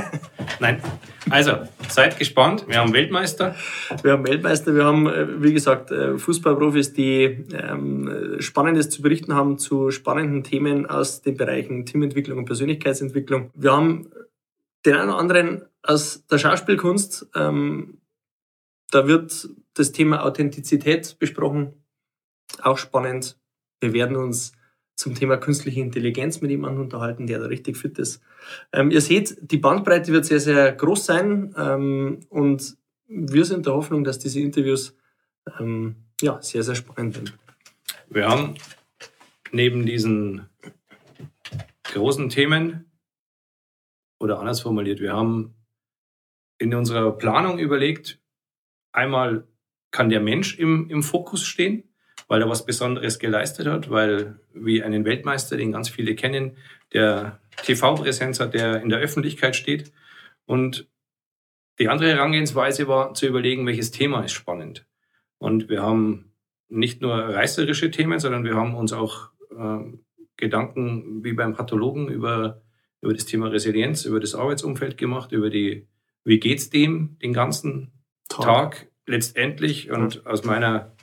Nein. 0.60 0.80
Also, 1.28 1.58
seid 1.90 2.18
gespannt. 2.18 2.66
Wir 2.66 2.78
haben 2.78 2.94
Weltmeister. 2.94 3.54
Wir 4.02 4.12
haben 4.12 4.26
Weltmeister, 4.26 4.74
wir 4.74 4.86
haben, 4.86 5.06
äh, 5.06 5.42
wie 5.42 5.52
gesagt, 5.52 5.90
äh, 5.90 6.16
Fußballprofis, 6.16 6.94
die 6.94 7.44
ähm, 7.52 8.36
Spannendes 8.38 8.88
zu 8.88 9.02
berichten 9.02 9.34
haben 9.34 9.58
zu 9.58 9.90
spannenden 9.90 10.42
Themen 10.42 10.86
aus 10.86 11.20
den 11.20 11.36
Bereichen 11.36 11.84
Teamentwicklung 11.84 12.38
und 12.38 12.44
Persönlichkeitsentwicklung. 12.46 13.50
Wir 13.54 13.72
haben 13.72 14.08
den 14.86 14.94
einen 14.94 15.10
oder 15.10 15.18
anderen 15.18 15.66
aus 15.82 16.26
der 16.26 16.38
Schauspielkunst. 16.38 17.26
Ähm, 17.34 17.98
da 18.90 19.06
wird 19.06 19.50
das 19.74 19.92
Thema 19.92 20.24
Authentizität 20.24 21.18
besprochen. 21.18 21.74
Auch 22.62 22.78
spannend. 22.78 23.38
Wir 23.80 23.92
werden 23.92 24.16
uns 24.16 24.55
zum 24.96 25.14
Thema 25.14 25.36
künstliche 25.36 25.80
Intelligenz 25.80 26.40
mit 26.40 26.50
jemandem 26.50 26.82
unterhalten, 26.82 27.26
der 27.26 27.38
da 27.38 27.46
richtig 27.46 27.76
fit 27.76 27.98
ist. 27.98 28.22
Ähm, 28.72 28.90
ihr 28.90 29.02
seht, 29.02 29.36
die 29.40 29.58
Bandbreite 29.58 30.10
wird 30.10 30.24
sehr, 30.24 30.40
sehr 30.40 30.72
groß 30.72 31.04
sein 31.04 31.54
ähm, 31.56 32.20
und 32.30 32.76
wir 33.06 33.44
sind 33.44 33.66
der 33.66 33.74
Hoffnung, 33.74 34.04
dass 34.04 34.18
diese 34.18 34.40
Interviews 34.40 34.96
ähm, 35.60 35.96
ja, 36.20 36.40
sehr, 36.40 36.62
sehr 36.62 36.74
spannend 36.74 37.14
sind. 37.14 37.38
Wir 38.08 38.26
haben 38.26 38.54
neben 39.52 39.84
diesen 39.84 40.48
großen 41.84 42.30
Themen, 42.30 42.90
oder 44.18 44.40
anders 44.40 44.62
formuliert, 44.62 45.00
wir 45.00 45.12
haben 45.12 45.54
in 46.58 46.74
unserer 46.74 47.12
Planung 47.12 47.58
überlegt, 47.58 48.18
einmal 48.92 49.46
kann 49.90 50.08
der 50.08 50.20
Mensch 50.20 50.58
im, 50.58 50.88
im 50.88 51.02
Fokus 51.02 51.44
stehen, 51.44 51.84
weil 52.28 52.42
er 52.42 52.48
was 52.48 52.66
Besonderes 52.66 53.18
geleistet 53.18 53.66
hat, 53.66 53.90
weil 53.90 54.40
wie 54.52 54.82
einen 54.82 55.04
Weltmeister, 55.04 55.56
den 55.56 55.72
ganz 55.72 55.88
viele 55.88 56.14
kennen, 56.14 56.56
der 56.92 57.40
TV-Präsenz 57.64 58.40
hat, 58.40 58.54
der 58.54 58.82
in 58.82 58.88
der 58.88 58.98
Öffentlichkeit 58.98 59.56
steht. 59.56 59.92
Und 60.44 60.88
die 61.78 61.88
andere 61.88 62.10
Herangehensweise 62.10 62.88
war 62.88 63.14
zu 63.14 63.26
überlegen, 63.26 63.66
welches 63.66 63.90
Thema 63.90 64.24
ist 64.24 64.32
spannend. 64.32 64.86
Und 65.38 65.68
wir 65.68 65.82
haben 65.82 66.32
nicht 66.68 67.00
nur 67.00 67.14
reißerische 67.14 67.90
Themen, 67.90 68.18
sondern 68.18 68.44
wir 68.44 68.54
haben 68.54 68.74
uns 68.74 68.92
auch 68.92 69.30
ähm, 69.56 70.04
Gedanken 70.36 71.22
wie 71.24 71.32
beim 71.32 71.54
Pathologen 71.54 72.08
über, 72.08 72.62
über 73.00 73.12
das 73.12 73.26
Thema 73.26 73.48
Resilienz, 73.48 74.04
über 74.04 74.20
das 74.20 74.34
Arbeitsumfeld 74.34 74.98
gemacht, 74.98 75.32
über 75.32 75.50
die, 75.50 75.86
wie 76.24 76.40
geht's 76.40 76.70
dem 76.70 77.18
den 77.22 77.32
ganzen 77.32 77.92
Tag, 78.28 78.88
letztendlich. 79.06 79.90
Und 79.90 80.26
aus 80.26 80.44
meiner 80.44 80.95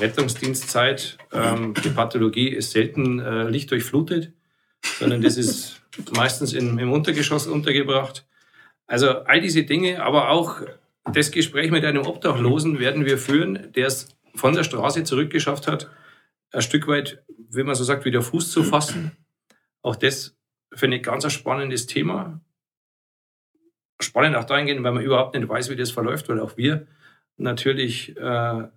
Rettungsdienstzeit, 0.00 1.18
ähm, 1.32 1.74
die 1.84 1.90
Pathologie 1.90 2.48
ist 2.48 2.72
selten 2.72 3.20
äh, 3.20 3.48
lichtdurchflutet, 3.48 4.32
sondern 4.98 5.22
das 5.22 5.36
ist 5.36 5.82
meistens 6.16 6.52
in, 6.52 6.78
im 6.78 6.92
Untergeschoss 6.92 7.46
untergebracht. 7.46 8.26
Also 8.86 9.10
all 9.10 9.40
diese 9.40 9.64
Dinge, 9.64 10.02
aber 10.02 10.30
auch 10.30 10.62
das 11.12 11.30
Gespräch 11.30 11.70
mit 11.70 11.84
einem 11.84 12.06
Obdachlosen 12.06 12.78
werden 12.78 13.04
wir 13.04 13.18
führen, 13.18 13.72
der 13.74 13.86
es 13.86 14.08
von 14.34 14.54
der 14.54 14.64
Straße 14.64 15.04
zurückgeschafft 15.04 15.66
hat, 15.66 15.90
ein 16.52 16.62
Stück 16.62 16.86
weit, 16.86 17.22
wie 17.50 17.62
man 17.62 17.74
so 17.74 17.84
sagt, 17.84 18.04
wieder 18.04 18.22
Fuß 18.22 18.50
zu 18.50 18.62
fassen. 18.62 19.12
Auch 19.82 19.96
das 19.96 20.36
finde 20.72 20.98
ich 20.98 21.02
ganz 21.02 21.24
ein 21.24 21.30
spannendes 21.30 21.86
Thema. 21.86 22.40
Spannend 24.00 24.36
auch 24.36 24.44
dahingehend, 24.44 24.82
weil 24.82 24.92
man 24.92 25.02
überhaupt 25.02 25.34
nicht 25.34 25.48
weiß, 25.48 25.70
wie 25.70 25.76
das 25.76 25.90
verläuft, 25.90 26.28
weil 26.28 26.40
auch 26.40 26.56
wir 26.56 26.86
natürlich, 27.36 28.16
äh, 28.16 28.68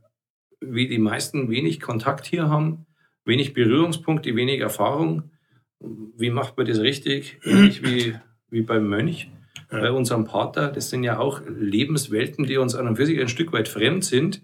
wie 0.61 0.87
die 0.87 0.99
meisten, 0.99 1.49
wenig 1.49 1.79
Kontakt 1.79 2.25
hier 2.25 2.49
haben, 2.49 2.85
wenig 3.25 3.53
Berührungspunkte, 3.53 4.35
wenig 4.35 4.59
Erfahrung. 4.61 5.31
Wie 5.79 6.29
macht 6.29 6.57
man 6.57 6.65
das 6.65 6.79
richtig? 6.79 7.39
Ähnlich 7.43 7.83
wie, 7.83 8.15
wie 8.49 8.61
beim 8.61 8.87
Mönch, 8.87 9.29
Ja. 9.71 9.79
bei 9.81 9.91
unserem 9.91 10.25
Pater. 10.25 10.71
Das 10.71 10.89
sind 10.89 11.03
ja 11.03 11.19
auch 11.19 11.41
Lebenswelten, 11.47 12.45
die 12.45 12.57
uns 12.57 12.75
an 12.75 12.87
und 12.87 12.95
für 12.95 13.05
sich 13.05 13.19
ein 13.19 13.27
Stück 13.29 13.51
weit 13.53 13.67
fremd 13.67 14.03
sind. 14.05 14.41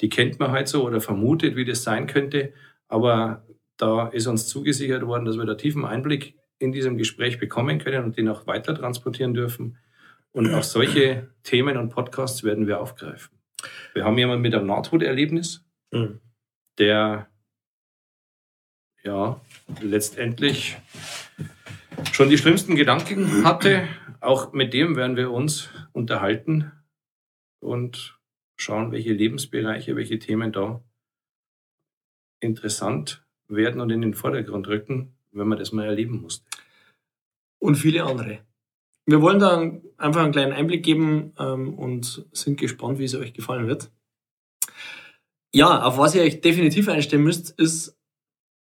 Die 0.00 0.08
kennt 0.08 0.38
man 0.40 0.50
halt 0.50 0.68
so 0.68 0.84
oder 0.86 1.00
vermutet, 1.00 1.56
wie 1.56 1.64
das 1.64 1.82
sein 1.82 2.06
könnte. 2.06 2.52
Aber 2.88 3.44
da 3.76 4.08
ist 4.08 4.26
uns 4.26 4.46
zugesichert 4.46 5.06
worden, 5.06 5.24
dass 5.24 5.36
wir 5.38 5.44
da 5.44 5.54
tiefen 5.54 5.84
Einblick 5.84 6.34
in 6.58 6.72
diesem 6.72 6.96
Gespräch 6.96 7.38
bekommen 7.38 7.78
können 7.78 8.04
und 8.04 8.16
den 8.16 8.28
auch 8.28 8.46
weiter 8.46 8.74
transportieren 8.74 9.34
dürfen. 9.34 9.78
Und 10.32 10.52
auch 10.52 10.64
solche 10.64 11.28
Themen 11.44 11.76
und 11.76 11.90
Podcasts 11.90 12.42
werden 12.42 12.66
wir 12.66 12.80
aufgreifen. 12.80 13.30
Wir 13.92 14.04
haben 14.04 14.18
jemanden 14.18 14.42
mit 14.42 14.54
einem 14.54 14.66
Nahtoderlebnis, 14.66 15.64
Mhm. 15.92 16.20
der 16.78 17.28
ja 19.02 19.40
letztendlich 19.80 20.76
schon 22.12 22.28
die 22.30 22.38
schlimmsten 22.38 22.74
Gedanken 22.74 23.44
hatte. 23.44 23.86
Auch 24.20 24.52
mit 24.52 24.72
dem 24.72 24.96
werden 24.96 25.16
wir 25.16 25.30
uns 25.30 25.70
unterhalten 25.92 26.72
und 27.60 28.18
schauen, 28.56 28.92
welche 28.92 29.12
Lebensbereiche, 29.12 29.94
welche 29.96 30.18
Themen 30.18 30.52
da 30.52 30.82
interessant 32.40 33.24
werden 33.48 33.80
und 33.80 33.90
in 33.90 34.00
den 34.00 34.14
Vordergrund 34.14 34.68
rücken, 34.68 35.14
wenn 35.32 35.48
man 35.48 35.58
das 35.58 35.72
mal 35.72 35.86
erleben 35.86 36.20
musste. 36.22 36.46
Und 37.58 37.76
viele 37.76 38.04
andere. 38.04 38.44
Wir 39.06 39.20
wollen 39.20 39.38
da 39.38 39.70
einfach 39.98 40.22
einen 40.22 40.32
kleinen 40.32 40.52
Einblick 40.52 40.82
geben 40.82 41.32
ähm, 41.38 41.74
und 41.74 42.26
sind 42.32 42.58
gespannt, 42.58 42.98
wie 42.98 43.04
es 43.04 43.14
euch 43.14 43.34
gefallen 43.34 43.66
wird. 43.66 43.90
Ja, 45.52 45.82
auf 45.82 45.98
was 45.98 46.14
ihr 46.14 46.22
euch 46.22 46.40
definitiv 46.40 46.88
einstellen 46.88 47.22
müsst, 47.22 47.50
ist 47.50 47.96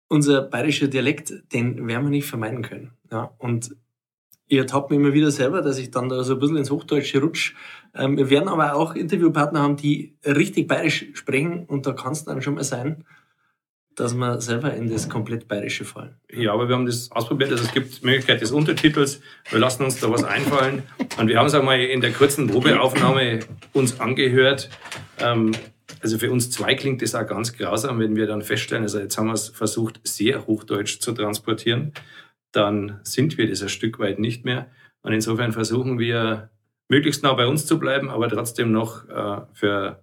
unser 0.08 0.42
bayerischer 0.42 0.88
Dialekt, 0.88 1.32
den 1.52 1.86
werden 1.86 2.04
wir 2.04 2.10
nicht 2.10 2.26
vermeiden 2.26 2.62
können. 2.62 2.92
Ja, 3.10 3.34
und 3.38 3.76
ich 4.46 4.58
ertappe 4.58 4.92
mich 4.92 5.04
immer 5.04 5.14
wieder 5.14 5.30
selber, 5.30 5.62
dass 5.62 5.78
ich 5.78 5.92
dann 5.92 6.08
da 6.08 6.24
so 6.24 6.34
ein 6.34 6.40
bisschen 6.40 6.56
ins 6.56 6.70
Hochdeutsche 6.70 7.20
rutsche. 7.20 7.54
Ähm, 7.94 8.16
wir 8.16 8.30
werden 8.30 8.48
aber 8.48 8.74
auch 8.74 8.94
Interviewpartner 8.94 9.60
haben, 9.60 9.76
die 9.76 10.16
richtig 10.24 10.66
bayerisch 10.66 11.06
sprechen 11.14 11.64
und 11.66 11.86
da 11.86 11.92
kann 11.92 12.12
es 12.12 12.24
dann 12.24 12.42
schon 12.42 12.54
mal 12.54 12.64
sein, 12.64 13.04
dass 14.00 14.14
wir 14.14 14.40
selber 14.40 14.72
in 14.74 14.90
das 14.90 15.08
komplett 15.08 15.46
Bayerische 15.46 15.84
fallen. 15.84 16.16
Ja, 16.32 16.52
aber 16.52 16.68
wir 16.68 16.74
haben 16.74 16.86
das 16.86 17.12
ausprobiert. 17.12 17.50
Also 17.52 17.64
es 17.64 17.72
gibt 17.72 18.02
Möglichkeit 18.02 18.40
des 18.40 18.50
Untertitels. 18.50 19.20
Wir 19.50 19.58
lassen 19.58 19.84
uns 19.84 20.00
da 20.00 20.10
was 20.10 20.24
einfallen. 20.24 20.82
Und 21.18 21.28
wir 21.28 21.38
haben 21.38 21.46
es 21.46 21.54
auch 21.54 21.62
mal 21.62 21.78
in 21.78 22.00
der 22.00 22.12
kurzen 22.12 22.46
Probeaufnahme 22.46 23.40
uns 23.72 24.00
angehört. 24.00 24.70
Ähm, 25.18 25.52
also 26.02 26.18
für 26.18 26.30
uns 26.30 26.50
zwei 26.50 26.74
klingt 26.74 27.02
das 27.02 27.14
auch 27.14 27.26
ganz 27.26 27.52
grausam, 27.56 27.98
wenn 27.98 28.16
wir 28.16 28.26
dann 28.26 28.42
feststellen, 28.42 28.84
also 28.84 28.98
jetzt 28.98 29.18
haben 29.18 29.26
wir 29.26 29.34
es 29.34 29.48
versucht, 29.48 30.00
sehr 30.04 30.46
Hochdeutsch 30.46 31.00
zu 31.00 31.12
transportieren, 31.12 31.92
dann 32.52 33.00
sind 33.02 33.36
wir 33.36 33.48
das 33.48 33.62
ein 33.62 33.68
Stück 33.68 33.98
weit 33.98 34.18
nicht 34.18 34.44
mehr. 34.46 34.68
Und 35.02 35.12
insofern 35.12 35.52
versuchen 35.52 35.98
wir, 35.98 36.50
möglichst 36.88 37.22
nah 37.22 37.32
bei 37.34 37.46
uns 37.46 37.66
zu 37.66 37.78
bleiben, 37.78 38.10
aber 38.10 38.28
trotzdem 38.28 38.72
noch 38.72 39.08
äh, 39.08 39.42
für, 39.52 40.02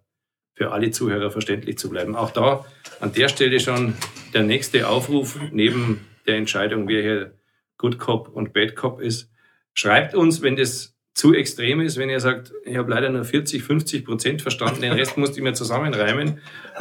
für 0.57 0.71
alle 0.71 0.89
Zuhörer 0.89 1.29
verständlich 1.29 1.77
zu 1.77 1.89
bleiben. 1.89 2.15
Auch 2.15 2.31
da 2.31 2.65
an 2.99 3.13
der 3.13 3.29
Stelle 3.29 3.59
schon 3.59 3.93
der 4.33 4.41
nächste 4.41 4.89
Aufruf 4.89 5.37
neben 5.51 6.01
der 6.25 6.37
Entscheidung, 6.37 6.87
wer 6.87 7.01
hier 7.03 7.31
Good 7.77 7.99
Cop 7.99 8.29
und 8.29 8.53
Bad 8.53 8.75
Cop 8.75 8.99
ist. 8.99 9.29
Schreibt 9.75 10.15
uns, 10.15 10.41
wenn 10.41 10.55
das 10.55 10.95
zu 11.13 11.33
extrem 11.33 11.79
ist, 11.79 11.97
wenn 11.97 12.09
ihr 12.09 12.19
sagt, 12.19 12.53
ich 12.65 12.75
habe 12.75 12.89
leider 12.89 13.09
nur 13.09 13.23
40, 13.23 13.63
50 13.63 14.05
Prozent 14.05 14.41
verstanden, 14.41 14.81
den 14.81 14.93
Rest 14.93 15.17
musste 15.17 15.37
ich 15.37 15.43
mir 15.43 15.53
zusammenreimen, 15.53 16.39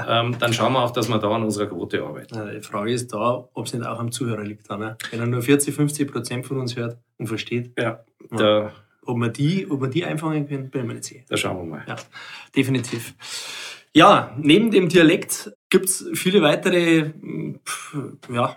ähm, 0.08 0.36
dann 0.38 0.52
schauen 0.54 0.72
wir 0.72 0.82
auch, 0.82 0.90
dass 0.90 1.08
wir 1.08 1.18
da 1.18 1.30
an 1.30 1.42
unserer 1.42 1.66
Quote 1.66 2.02
arbeiten. 2.02 2.50
Die 2.54 2.60
Frage 2.62 2.92
ist 2.92 3.12
da, 3.12 3.48
ob 3.52 3.66
es 3.66 3.74
nicht 3.74 3.86
auch 3.86 3.98
am 3.98 4.10
Zuhörer 4.10 4.42
liegt. 4.42 4.70
ne? 4.70 4.96
Wenn 5.10 5.20
er 5.20 5.26
nur 5.26 5.42
40, 5.42 5.74
50 5.74 6.10
Prozent 6.10 6.46
von 6.46 6.58
uns 6.58 6.76
hört 6.76 6.98
und 7.18 7.26
versteht, 7.26 7.72
ja, 7.78 8.04
da, 8.30 8.72
ob, 9.04 9.18
wir 9.18 9.28
die, 9.28 9.70
ob 9.70 9.80
wir 9.80 9.88
die 9.88 10.04
einfangen 10.04 10.48
können, 10.48 10.70
bin 10.70 10.82
ich 10.82 10.86
mir 10.86 10.94
nicht 10.94 11.04
sicher. 11.04 11.24
Da 11.28 11.36
schauen 11.36 11.56
wir 11.58 11.76
mal. 11.76 11.84
Ja, 11.86 11.96
definitiv. 12.54 13.14
Ja, 13.96 14.36
neben 14.36 14.70
dem 14.70 14.90
Dialekt 14.90 15.56
gibt's 15.70 16.04
viele 16.12 16.42
weitere 16.42 17.12
ja, 18.30 18.54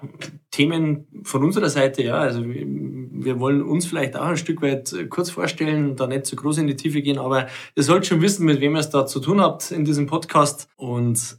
Themen 0.52 1.08
von 1.24 1.46
unserer 1.46 1.70
Seite. 1.70 2.04
Ja, 2.04 2.16
also 2.16 2.44
wir 2.44 3.40
wollen 3.40 3.62
uns 3.62 3.86
vielleicht 3.86 4.18
auch 4.18 4.26
ein 4.26 4.36
Stück 4.36 4.62
weit 4.62 4.94
kurz 5.10 5.30
vorstellen, 5.30 5.96
da 5.96 6.08
nicht 6.08 6.26
zu 6.26 6.36
groß 6.36 6.58
in 6.58 6.68
die 6.68 6.76
Tiefe 6.76 7.02
gehen, 7.02 7.18
aber 7.18 7.48
ihr 7.74 7.84
sollt 7.84 8.06
schon 8.06 8.22
wissen, 8.22 8.46
mit 8.46 8.60
wem 8.60 8.76
ihr 8.76 8.80
es 8.80 8.90
da 8.90 9.06
zu 9.06 9.22
tun 9.22 9.40
habt 9.40 9.72
in 9.72 9.86
diesem 9.86 10.08
Podcast. 10.08 10.68
Und 10.76 11.38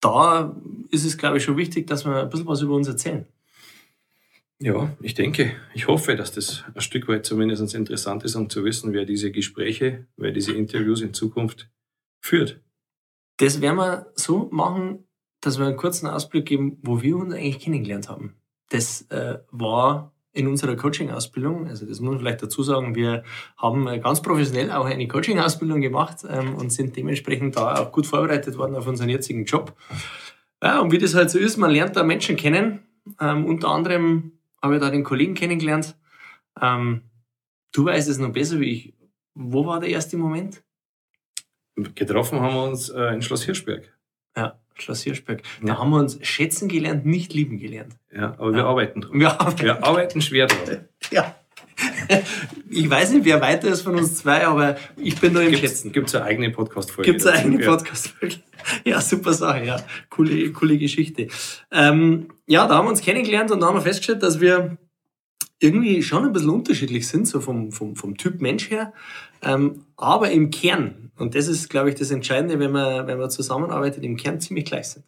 da 0.00 0.56
ist 0.90 1.04
es, 1.04 1.18
glaube 1.18 1.38
ich, 1.38 1.42
schon 1.42 1.56
wichtig, 1.56 1.88
dass 1.88 2.04
wir 2.04 2.22
ein 2.22 2.30
bisschen 2.30 2.46
was 2.46 2.62
über 2.62 2.76
uns 2.76 2.86
erzählen. 2.86 3.26
Ja, 4.60 4.94
ich 5.02 5.14
denke, 5.14 5.56
ich 5.74 5.88
hoffe, 5.88 6.14
dass 6.14 6.30
das 6.30 6.62
ein 6.72 6.82
Stück 6.82 7.08
weit 7.08 7.26
zumindest 7.26 7.74
interessant 7.74 8.22
ist, 8.22 8.36
um 8.36 8.48
zu 8.48 8.62
wissen, 8.62 8.92
wer 8.92 9.06
diese 9.06 9.32
Gespräche, 9.32 10.06
wer 10.16 10.30
diese 10.30 10.52
Interviews 10.52 11.00
in 11.00 11.14
Zukunft 11.14 11.68
führt. 12.20 12.60
Das 13.38 13.60
werden 13.60 13.76
wir 13.76 14.12
so 14.14 14.48
machen, 14.52 15.08
dass 15.40 15.58
wir 15.58 15.66
einen 15.66 15.76
kurzen 15.76 16.06
Ausblick 16.06 16.46
geben, 16.46 16.78
wo 16.82 17.02
wir 17.02 17.16
uns 17.16 17.34
eigentlich 17.34 17.60
kennengelernt 17.60 18.08
haben. 18.08 18.36
Das 18.68 19.02
äh, 19.10 19.38
war 19.50 20.12
in 20.32 20.46
unserer 20.46 20.76
Coaching-Ausbildung, 20.76 21.66
also 21.66 21.86
das 21.86 21.98
muss 22.00 22.10
man 22.10 22.20
vielleicht 22.20 22.42
dazu 22.42 22.62
sagen, 22.62 22.94
wir 22.94 23.24
haben 23.56 23.86
ganz 24.00 24.22
professionell 24.22 24.70
auch 24.70 24.84
eine 24.84 25.08
Coaching-Ausbildung 25.08 25.80
gemacht 25.80 26.18
ähm, 26.28 26.54
und 26.54 26.70
sind 26.70 26.96
dementsprechend 26.96 27.56
da 27.56 27.74
auch 27.80 27.90
gut 27.90 28.06
vorbereitet 28.06 28.56
worden 28.56 28.76
auf 28.76 28.86
unseren 28.86 29.08
jetzigen 29.08 29.44
Job. 29.44 29.74
Ja, 30.62 30.80
und 30.80 30.92
wie 30.92 30.98
das 30.98 31.14
halt 31.14 31.30
so 31.30 31.38
ist, 31.38 31.56
man 31.56 31.70
lernt 31.70 31.96
da 31.96 32.04
Menschen 32.04 32.36
kennen. 32.36 32.80
Ähm, 33.18 33.46
unter 33.46 33.68
anderem 33.70 34.32
habe 34.62 34.76
ich 34.76 34.80
da 34.80 34.90
den 34.90 35.04
Kollegen 35.04 35.34
kennengelernt. 35.34 35.96
Ähm, 36.60 37.02
du 37.72 37.86
weißt 37.86 38.08
es 38.08 38.18
noch 38.18 38.32
besser 38.32 38.60
wie 38.60 38.70
ich. 38.70 38.94
Wo 39.34 39.66
war 39.66 39.80
der 39.80 39.88
erste 39.88 40.16
Moment? 40.16 40.62
Getroffen 41.94 42.40
haben 42.40 42.54
wir 42.54 42.64
uns 42.64 42.88
äh, 42.88 43.14
in 43.14 43.22
Schloss 43.22 43.44
Hirschberg. 43.44 43.92
Ja, 44.36 44.58
Schloss 44.74 45.02
Hirschberg. 45.02 45.42
Da 45.60 45.68
ja. 45.68 45.78
haben 45.78 45.90
wir 45.90 45.98
uns 45.98 46.18
schätzen 46.22 46.68
gelernt, 46.68 47.06
nicht 47.06 47.32
lieben 47.32 47.58
gelernt. 47.58 47.96
Ja, 48.12 48.34
aber 48.38 48.54
wir 48.54 48.64
arbeiten 48.64 49.00
dran. 49.02 49.18
Wir 49.18 49.40
arbeiten, 49.40 49.62
wir 49.62 49.84
arbeiten 49.84 50.20
schwer 50.20 50.46
dran. 50.46 50.88
Ja. 51.10 51.34
Ich 52.68 52.90
weiß 52.90 53.12
nicht, 53.12 53.24
wer 53.24 53.40
weiter 53.40 53.68
ist 53.68 53.82
von 53.82 53.96
uns 53.96 54.16
zwei, 54.16 54.46
aber 54.46 54.76
ich 54.96 55.18
bin 55.18 55.32
nur 55.32 55.42
im 55.42 55.50
gibt's, 55.50 55.60
Schätzen. 55.60 55.92
Gibt 55.92 56.08
es 56.08 56.14
eine 56.14 56.24
eigene 56.24 56.50
Podcast-Folge? 56.50 57.10
Gibt 57.10 57.22
es 57.22 57.26
eine 57.26 57.38
eigene 57.38 57.64
Podcast-Folge? 57.64 58.36
Ja, 58.84 59.00
super 59.00 59.32
Sache, 59.32 59.64
ja. 59.64 59.82
Coole, 60.10 60.52
coole 60.52 60.76
Geschichte. 60.76 61.28
Ähm, 61.70 62.28
ja, 62.46 62.66
da 62.66 62.76
haben 62.76 62.86
wir 62.86 62.90
uns 62.90 63.00
kennengelernt 63.00 63.50
und 63.50 63.60
da 63.60 63.68
haben 63.68 63.76
wir 63.76 63.82
festgestellt, 63.82 64.22
dass 64.22 64.40
wir 64.40 64.76
irgendwie 65.60 66.02
schon 66.02 66.24
ein 66.24 66.32
bisschen 66.32 66.50
unterschiedlich 66.50 67.06
sind, 67.06 67.28
so 67.28 67.40
vom, 67.40 67.70
vom, 67.70 67.94
vom 67.94 68.16
Typ 68.16 68.40
Mensch 68.40 68.70
her. 68.70 68.92
Ähm, 69.42 69.84
aber 69.96 70.30
im 70.30 70.50
Kern, 70.50 71.12
und 71.16 71.34
das 71.34 71.48
ist, 71.48 71.68
glaube 71.68 71.90
ich, 71.90 71.96
das 71.96 72.10
Entscheidende, 72.10 72.58
wenn 72.58 72.72
man, 72.72 73.06
wenn 73.06 73.18
man 73.18 73.30
zusammenarbeitet, 73.30 74.02
im 74.02 74.16
Kern 74.16 74.40
ziemlich 74.40 74.64
gleich 74.64 74.88
sind. 74.88 75.04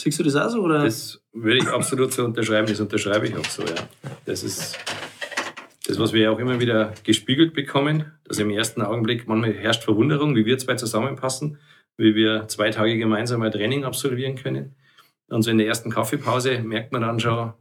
Siehst 0.00 0.18
du 0.18 0.24
das 0.24 0.34
auch 0.36 0.48
so? 0.48 0.62
Oder? 0.62 0.84
Das 0.84 1.22
würde 1.32 1.58
ich 1.58 1.68
absolut 1.68 2.12
so 2.12 2.24
unterschreiben, 2.24 2.66
das 2.66 2.80
unterschreibe 2.80 3.28
ich 3.28 3.36
auch 3.36 3.44
so, 3.44 3.62
ja. 3.62 3.88
Das 4.24 4.42
ist 4.42 4.76
das, 5.86 5.98
was 5.98 6.12
wir 6.12 6.32
auch 6.32 6.38
immer 6.38 6.60
wieder 6.60 6.94
gespiegelt 7.04 7.54
bekommen, 7.54 8.12
dass 8.24 8.38
im 8.38 8.50
ersten 8.50 8.82
Augenblick 8.82 9.28
manchmal 9.28 9.52
herrscht 9.52 9.84
Verwunderung, 9.84 10.34
wie 10.34 10.46
wir 10.46 10.58
zwei 10.58 10.74
zusammenpassen, 10.74 11.58
wie 11.96 12.14
wir 12.14 12.48
zwei 12.48 12.70
Tage 12.70 12.96
gemeinsam 12.96 13.42
ein 13.42 13.52
Training 13.52 13.84
absolvieren 13.84 14.36
können. 14.36 14.74
Und 15.28 15.42
so 15.42 15.50
in 15.50 15.58
der 15.58 15.66
ersten 15.66 15.90
Kaffeepause 15.90 16.60
merkt 16.60 16.92
man 16.92 17.02
dann 17.02 17.20
schon, 17.20 17.52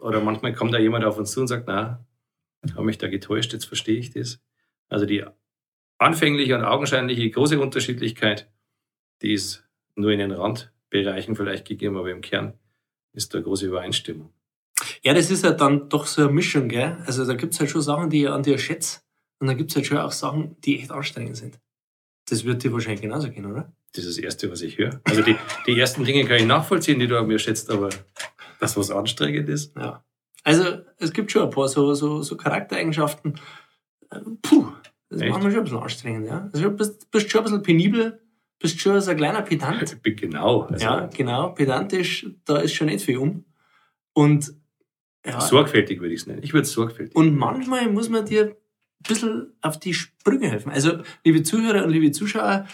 oder 0.00 0.20
manchmal 0.20 0.52
kommt 0.52 0.74
da 0.74 0.78
jemand 0.78 1.04
auf 1.04 1.18
uns 1.18 1.32
zu 1.32 1.40
und 1.40 1.48
sagt, 1.48 1.66
na, 1.66 2.04
habe 2.74 2.84
mich 2.84 2.98
da 2.98 3.08
getäuscht, 3.08 3.52
jetzt 3.52 3.66
verstehe 3.66 3.98
ich 3.98 4.10
das. 4.10 4.40
Also 4.88 5.06
die 5.06 5.24
anfängliche 5.98 6.56
und 6.56 6.64
augenscheinliche 6.64 7.30
große 7.30 7.58
Unterschiedlichkeit, 7.58 8.50
die 9.22 9.32
ist 9.32 9.64
nur 9.94 10.10
in 10.12 10.18
den 10.18 10.32
Randbereichen 10.32 11.36
vielleicht 11.36 11.66
gegeben, 11.66 11.96
aber 11.96 12.10
im 12.10 12.20
Kern 12.20 12.54
ist 13.12 13.34
da 13.34 13.40
große 13.40 13.66
Übereinstimmung. 13.66 14.32
Ja, 15.02 15.14
das 15.14 15.30
ist 15.30 15.44
halt 15.44 15.60
dann 15.60 15.88
doch 15.88 16.06
so 16.06 16.22
eine 16.22 16.32
Mischung, 16.32 16.68
gell? 16.68 16.98
Also 17.06 17.24
da 17.24 17.34
gibt 17.34 17.54
es 17.54 17.60
halt 17.60 17.70
schon 17.70 17.80
Sachen, 17.80 18.10
die 18.10 18.22
ich 18.22 18.28
an 18.28 18.42
dir 18.42 18.58
schätze 18.58 19.00
und 19.38 19.46
dann 19.46 19.56
gibt 19.56 19.70
es 19.70 19.76
halt 19.76 19.86
schon 19.86 19.98
auch 19.98 20.12
Sachen, 20.12 20.56
die 20.60 20.78
echt 20.78 20.90
anstrengend 20.90 21.36
sind. 21.36 21.58
Das 22.28 22.44
wird 22.44 22.62
dir 22.62 22.72
wahrscheinlich 22.72 23.02
genauso 23.02 23.30
gehen, 23.30 23.46
oder? 23.46 23.72
Das 23.94 24.04
ist 24.04 24.18
das 24.18 24.24
Erste, 24.24 24.50
was 24.50 24.60
ich 24.60 24.76
höre. 24.76 25.00
Also 25.04 25.22
die, 25.22 25.36
die 25.66 25.78
ersten 25.78 26.04
Dinge 26.04 26.24
kann 26.26 26.36
ich 26.36 26.44
nachvollziehen, 26.44 26.98
die 26.98 27.06
du 27.06 27.18
an 27.18 27.26
mir 27.26 27.38
schätzt, 27.38 27.70
aber 27.70 27.88
das, 28.60 28.76
was 28.76 28.90
anstrengend 28.90 29.48
ist. 29.48 29.76
Ja. 29.76 30.04
Also 30.44 30.78
es 30.98 31.12
gibt 31.12 31.32
schon 31.32 31.42
ein 31.42 31.50
paar 31.50 31.68
so, 31.68 31.94
so, 31.94 32.22
so 32.22 32.36
Charaktereigenschaften. 32.36 33.40
Äh, 34.10 34.20
puh, 34.42 34.68
das 35.08 35.20
Echt? 35.20 35.30
macht 35.30 35.42
mich 35.42 35.52
schon 35.52 35.60
ein 35.60 35.64
bisschen 35.64 35.82
anstrengend. 35.82 36.26
Ja? 36.26 36.48
Also 36.52 36.68
du 36.68 36.76
bist, 36.76 37.10
bist 37.10 37.30
schon 37.30 37.40
ein 37.40 37.44
bisschen 37.44 37.62
penibel, 37.62 38.20
bist 38.58 38.80
schon 38.80 39.00
so 39.00 39.10
ein 39.10 39.16
kleiner 39.16 39.42
Pedant. 39.42 39.96
Genau. 40.04 40.62
Also 40.62 40.84
ja, 40.84 41.06
genau. 41.06 41.50
Pedantisch, 41.50 42.28
da 42.44 42.58
ist 42.58 42.74
schon 42.74 42.86
nicht 42.86 43.04
viel 43.04 43.18
um. 43.18 43.44
Und 44.12 44.54
ja, 45.26 45.40
sorgfältig 45.40 46.00
würde 46.00 46.14
ich 46.14 46.20
es 46.20 46.26
nennen. 46.26 46.42
Ich 46.42 46.52
würde 46.52 46.62
es 46.62 46.72
sorgfältig. 46.72 47.14
Und 47.16 47.36
manchmal 47.36 47.90
muss 47.90 48.08
man 48.08 48.24
dir 48.24 48.44
ein 48.44 48.54
bisschen 49.06 49.52
auf 49.60 49.78
die 49.78 49.94
Sprünge 49.94 50.48
helfen. 50.48 50.70
Also, 50.70 51.00
liebe 51.24 51.42
Zuhörer 51.42 51.84
und 51.84 51.90
liebe 51.90 52.12
Zuschauer, 52.12 52.66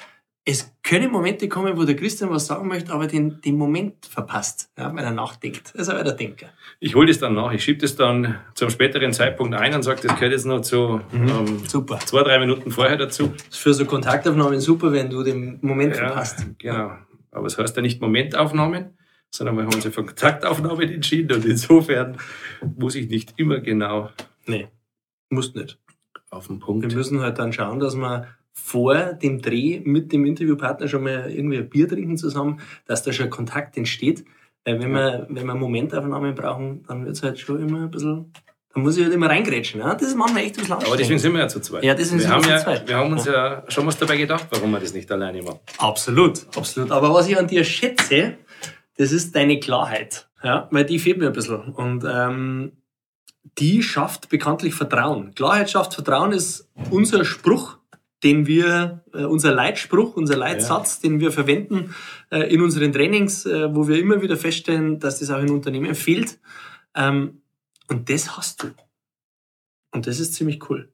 es 0.44 0.74
können 0.82 1.12
Momente 1.12 1.48
kommen, 1.48 1.76
wo 1.76 1.84
der 1.84 1.94
Christian 1.94 2.30
was 2.30 2.46
sagen 2.46 2.66
möchte, 2.66 2.92
aber 2.92 3.06
den, 3.06 3.40
den 3.42 3.56
Moment 3.56 4.06
verpasst, 4.06 4.70
ja, 4.76 4.92
weil 4.94 5.04
er 5.04 5.12
nachdenkt. 5.12 5.72
Das 5.74 5.82
ist 5.82 5.88
aber 5.88 6.02
der 6.02 6.14
Denker. 6.14 6.48
Ich 6.80 6.96
hole 6.96 7.06
das 7.06 7.20
dann 7.20 7.34
nach. 7.34 7.52
Ich 7.52 7.62
schiebe 7.62 7.78
das 7.78 7.94
dann 7.94 8.40
zum 8.54 8.68
späteren 8.68 9.12
Zeitpunkt 9.12 9.54
ein 9.54 9.72
und 9.74 9.84
sage, 9.84 10.00
das 10.02 10.14
gehört 10.16 10.32
jetzt 10.32 10.46
noch 10.46 10.60
zu 10.60 11.00
mhm. 11.12 11.28
ähm, 11.28 11.58
super. 11.66 12.00
zwei, 12.00 12.24
drei 12.24 12.40
Minuten 12.40 12.72
vorher 12.72 12.96
dazu. 12.96 13.28
Das 13.28 13.46
ist 13.50 13.58
für 13.58 13.72
so 13.72 13.84
Kontaktaufnahmen 13.84 14.58
super, 14.60 14.92
wenn 14.92 15.10
du 15.10 15.22
den 15.22 15.58
Moment 15.62 15.94
ja, 15.94 16.08
verpasst. 16.08 16.44
Genau. 16.58 16.92
Aber 17.30 17.46
es 17.46 17.56
heißt 17.56 17.76
ja 17.76 17.82
nicht 17.82 18.00
Momentaufnahmen, 18.00 18.98
sondern 19.30 19.56
wir 19.56 19.64
haben 19.64 19.74
uns 19.74 19.84
ja 19.84 19.92
für 19.92 20.04
Kontaktaufnahmen 20.04 20.90
entschieden 20.90 21.36
und 21.36 21.44
insofern 21.44 22.16
muss 22.76 22.96
ich 22.96 23.08
nicht 23.08 23.34
immer 23.36 23.60
genau. 23.60 24.10
Nee, 24.46 24.68
musst 25.30 25.54
nicht. 25.54 25.78
Auf 26.30 26.48
den 26.48 26.58
Punkt. 26.58 26.88
Wir 26.88 26.96
müssen 26.96 27.20
halt 27.20 27.38
dann 27.38 27.52
schauen, 27.52 27.78
dass 27.78 27.94
wir 27.94 28.26
vor 28.52 29.14
dem 29.14 29.40
Dreh 29.40 29.80
mit 29.84 30.12
dem 30.12 30.24
Interviewpartner 30.26 30.88
schon 30.88 31.04
mal 31.04 31.30
irgendwie 31.30 31.58
ein 31.58 31.68
Bier 31.68 31.88
trinken 31.88 32.16
zusammen, 32.16 32.60
dass 32.86 33.02
da 33.02 33.12
schon 33.12 33.30
Kontakt 33.30 33.76
entsteht. 33.76 34.24
Weil 34.64 34.80
wenn 34.80 34.92
wir, 34.92 35.26
wenn 35.28 35.46
wir 35.46 35.54
Momentaufnahmen 35.54 36.34
brauchen, 36.34 36.84
dann 36.86 37.04
wird 37.04 37.16
es 37.16 37.22
halt 37.22 37.38
schon 37.38 37.60
immer 37.60 37.82
ein 37.82 37.90
bisschen, 37.90 38.32
da 38.72 38.80
muss 38.80 38.96
ich 38.96 39.04
halt 39.04 39.12
immer 39.12 39.28
reingrätschen. 39.28 39.80
Ja? 39.80 39.94
Das 39.94 40.08
ist 40.08 40.16
manchmal 40.16 40.44
echt 40.44 40.56
ein 40.56 40.60
bisschen 40.60 40.74
Aber 40.74 40.96
deswegen 40.96 41.18
sind 41.18 41.32
wir 41.32 41.40
ja 41.40 41.48
zu 41.48 41.60
zweit. 41.60 41.82
Ja, 41.82 41.94
deswegen 41.94 42.20
wir 42.20 42.28
sind 42.28 42.44
wir 42.44 42.50
ja, 42.50 42.58
zu 42.58 42.64
zweit. 42.64 42.88
Wir 42.88 42.96
haben 42.96 43.12
uns 43.12 43.24
ja. 43.24 43.32
ja 43.32 43.64
schon 43.68 43.86
was 43.86 43.98
dabei 43.98 44.16
gedacht, 44.16 44.46
warum 44.50 44.70
wir 44.70 44.80
das 44.80 44.94
nicht 44.94 45.10
alleine 45.10 45.42
machen. 45.42 45.58
Absolut, 45.78 46.46
absolut. 46.56 46.90
Aber 46.92 47.12
was 47.12 47.28
ich 47.28 47.36
an 47.36 47.48
dir 47.48 47.64
schätze, 47.64 48.38
das 48.98 49.10
ist 49.10 49.34
deine 49.34 49.58
Klarheit. 49.58 50.28
Ja? 50.44 50.68
Weil 50.70 50.84
die 50.84 50.98
fehlt 50.98 51.18
mir 51.18 51.26
ein 51.26 51.32
bisschen. 51.32 51.72
Und 51.72 52.04
ähm, 52.04 52.72
die 53.58 53.82
schafft 53.82 54.28
bekanntlich 54.28 54.74
Vertrauen. 54.74 55.34
Klarheit 55.34 55.70
schafft 55.70 55.94
Vertrauen 55.94 56.32
ist 56.32 56.70
unser 56.90 57.24
Spruch 57.24 57.78
den 58.22 58.46
wir, 58.46 59.02
äh, 59.12 59.24
unser 59.24 59.52
Leitspruch, 59.52 60.16
unser 60.16 60.36
Leitsatz, 60.36 61.00
ja. 61.02 61.08
den 61.08 61.20
wir 61.20 61.32
verwenden 61.32 61.94
äh, 62.30 62.52
in 62.52 62.60
unseren 62.60 62.92
Trainings, 62.92 63.46
äh, 63.46 63.74
wo 63.74 63.88
wir 63.88 63.98
immer 63.98 64.22
wieder 64.22 64.36
feststellen, 64.36 64.98
dass 64.98 65.18
das 65.18 65.30
auch 65.30 65.40
in 65.40 65.50
Unternehmen 65.50 65.94
fehlt. 65.94 66.38
Ähm, 66.94 67.42
Und 67.88 68.08
das 68.08 68.36
hast 68.36 68.62
du. 68.62 68.68
Und 69.90 70.06
das 70.06 70.20
ist 70.20 70.34
ziemlich 70.34 70.70
cool. 70.70 70.91